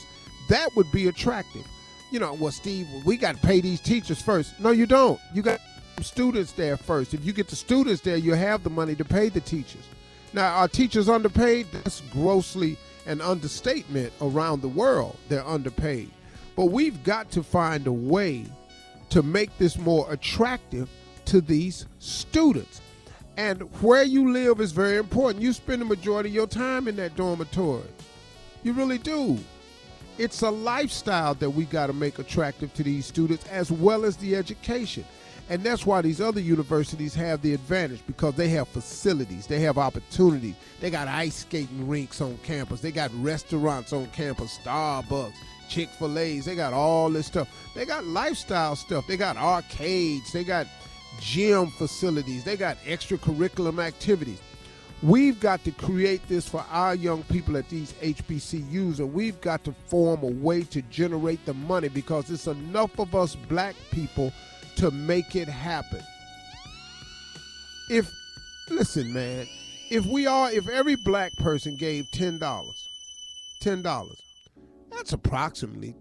[0.50, 1.64] that would be attractive.
[2.10, 4.58] You know, well, Steve, we got to pay these teachers first.
[4.60, 5.20] No, you don't.
[5.34, 5.60] You got
[6.02, 7.14] students there first.
[7.14, 9.84] If you get the students there, you have the money to pay the teachers.
[10.32, 11.66] Now, are teachers underpaid?
[11.72, 12.76] That's grossly
[13.06, 15.16] an understatement around the world.
[15.28, 16.10] They're underpaid.
[16.54, 18.46] But we've got to find a way
[19.10, 20.88] to make this more attractive
[21.26, 22.80] to these students.
[23.36, 25.42] And where you live is very important.
[25.42, 27.82] You spend the majority of your time in that dormitory.
[28.62, 29.38] You really do.
[30.18, 34.16] It's a lifestyle that we got to make attractive to these students as well as
[34.16, 35.04] the education.
[35.50, 39.76] And that's why these other universities have the advantage because they have facilities, they have
[39.76, 40.54] opportunities.
[40.80, 45.34] They got ice skating rinks on campus, they got restaurants on campus, Starbucks,
[45.68, 47.48] Chick fil A's, they got all this stuff.
[47.74, 50.66] They got lifestyle stuff, they got arcades, they got
[51.20, 54.40] gym facilities, they got extracurriculum activities.
[55.02, 59.62] We've got to create this for our young people at these HBCUs, and we've got
[59.64, 64.32] to form a way to generate the money because it's enough of us black people
[64.76, 66.02] to make it happen.
[67.90, 68.10] If,
[68.70, 69.46] listen, man,
[69.90, 72.40] if we are, if every black person gave $10,
[73.62, 74.06] $10,
[74.90, 75.94] that's approximately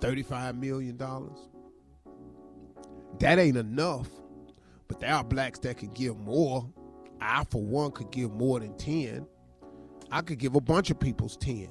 [0.00, 0.98] $35 million.
[3.18, 4.08] That ain't enough
[4.90, 6.68] but there are blacks that can give more.
[7.20, 9.24] I, for one, could give more than 10.
[10.10, 11.68] I could give a bunch of people's 10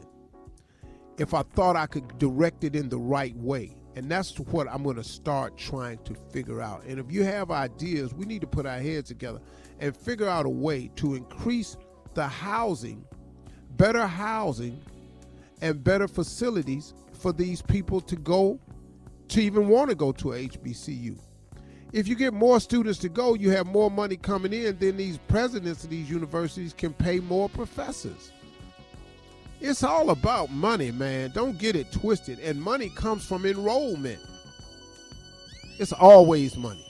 [1.17, 3.75] if I thought I could direct it in the right way.
[3.97, 6.85] And that's what I'm going to start trying to figure out.
[6.85, 9.41] And if you have ideas, we need to put our heads together
[9.81, 11.75] and figure out a way to increase
[12.13, 13.03] the housing,
[13.71, 14.79] better housing,
[15.59, 18.61] and better facilities for these people to go
[19.27, 21.19] to even want to go to a HBCU
[21.91, 25.17] if you get more students to go, you have more money coming in, then these
[25.27, 28.31] presidents of these universities can pay more professors.
[29.59, 31.31] It's all about money, man.
[31.33, 32.39] Don't get it twisted.
[32.39, 34.19] And money comes from enrollment.
[35.79, 36.85] It's always money.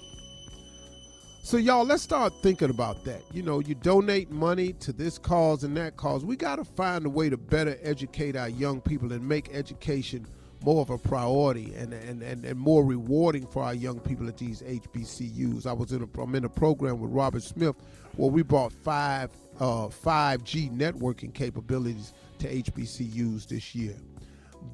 [1.41, 3.23] So, y'all, let's start thinking about that.
[3.33, 6.23] You know, you donate money to this cause and that cause.
[6.23, 10.27] We got to find a way to better educate our young people and make education
[10.61, 14.37] more of a priority and, and, and, and more rewarding for our young people at
[14.37, 15.65] these HBCUs.
[15.65, 17.75] I was in a, I'm in a program with Robert Smith
[18.15, 23.95] where we brought five uh, 5G networking capabilities to HBCUs this year.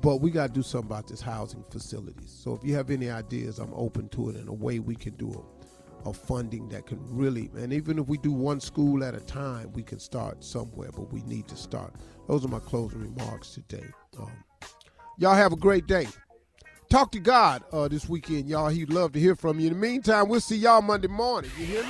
[0.02, 2.32] But we got to do something about this housing facilities.
[2.32, 5.16] So if you have any ideas, I'm open to it in a way we can
[5.16, 5.46] do
[6.06, 9.20] a, a funding that can really, and even if we do one school at a
[9.20, 11.94] time, we can start somewhere, but we need to start.
[12.28, 13.88] Those are my closing remarks today.
[14.20, 14.32] Um,
[15.18, 16.08] Y'all have a great day.
[16.90, 18.70] Talk to God uh, this weekend, y'all.
[18.70, 19.68] He'd love to hear from you.
[19.68, 21.52] In the meantime, we'll see y'all Monday morning.
[21.58, 21.90] You hear me?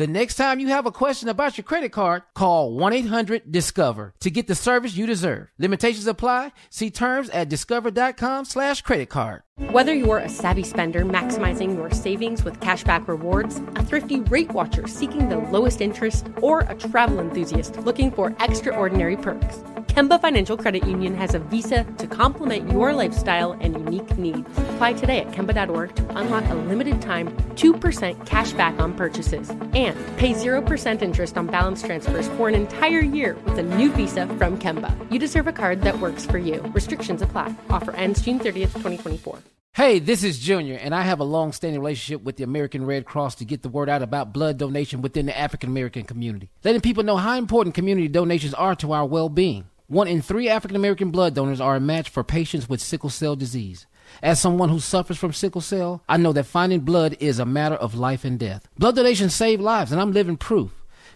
[0.00, 4.46] the next time you have a question about your credit card, call 1-800-DISCOVER to get
[4.46, 5.48] the service you deserve.
[5.58, 6.52] Limitations apply.
[6.70, 9.42] See terms at discover.com slash credit card.
[9.68, 14.88] Whether you're a savvy spender maximizing your savings with cashback rewards, a thrifty rate watcher
[14.88, 19.58] seeking the lowest interest, or a travel enthusiast looking for extraordinary perks,
[19.90, 24.48] Kemba Financial Credit Union has a visa to complement your lifestyle and unique needs.
[24.56, 29.89] Apply today at Kemba.org to unlock a limited time 2% cash back on purchases and
[30.16, 34.58] pay 0% interest on balance transfers for an entire year with a new visa from
[34.58, 34.94] Kemba.
[35.10, 36.62] You deserve a card that works for you.
[36.74, 37.54] Restrictions apply.
[37.68, 39.38] Offer ends June 30th, 2024.
[39.72, 43.06] Hey, this is Junior, and I have a long standing relationship with the American Red
[43.06, 46.80] Cross to get the word out about blood donation within the African American community, letting
[46.80, 49.66] people know how important community donations are to our well being.
[49.86, 53.36] One in three African American blood donors are a match for patients with sickle cell
[53.36, 53.86] disease.
[54.22, 57.76] As someone who suffers from sickle cell, I know that finding blood is a matter
[57.76, 58.68] of life and death.
[58.78, 60.72] Blood donations save lives, and I'm living proof.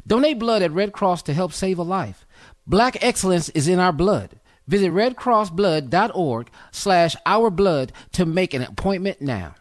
[0.06, 2.26] Donate blood at Red Cross to help save a life.
[2.66, 4.40] Black excellence is in our blood.
[4.66, 9.55] Visit redcrossblood.org slash ourblood to make an appointment now.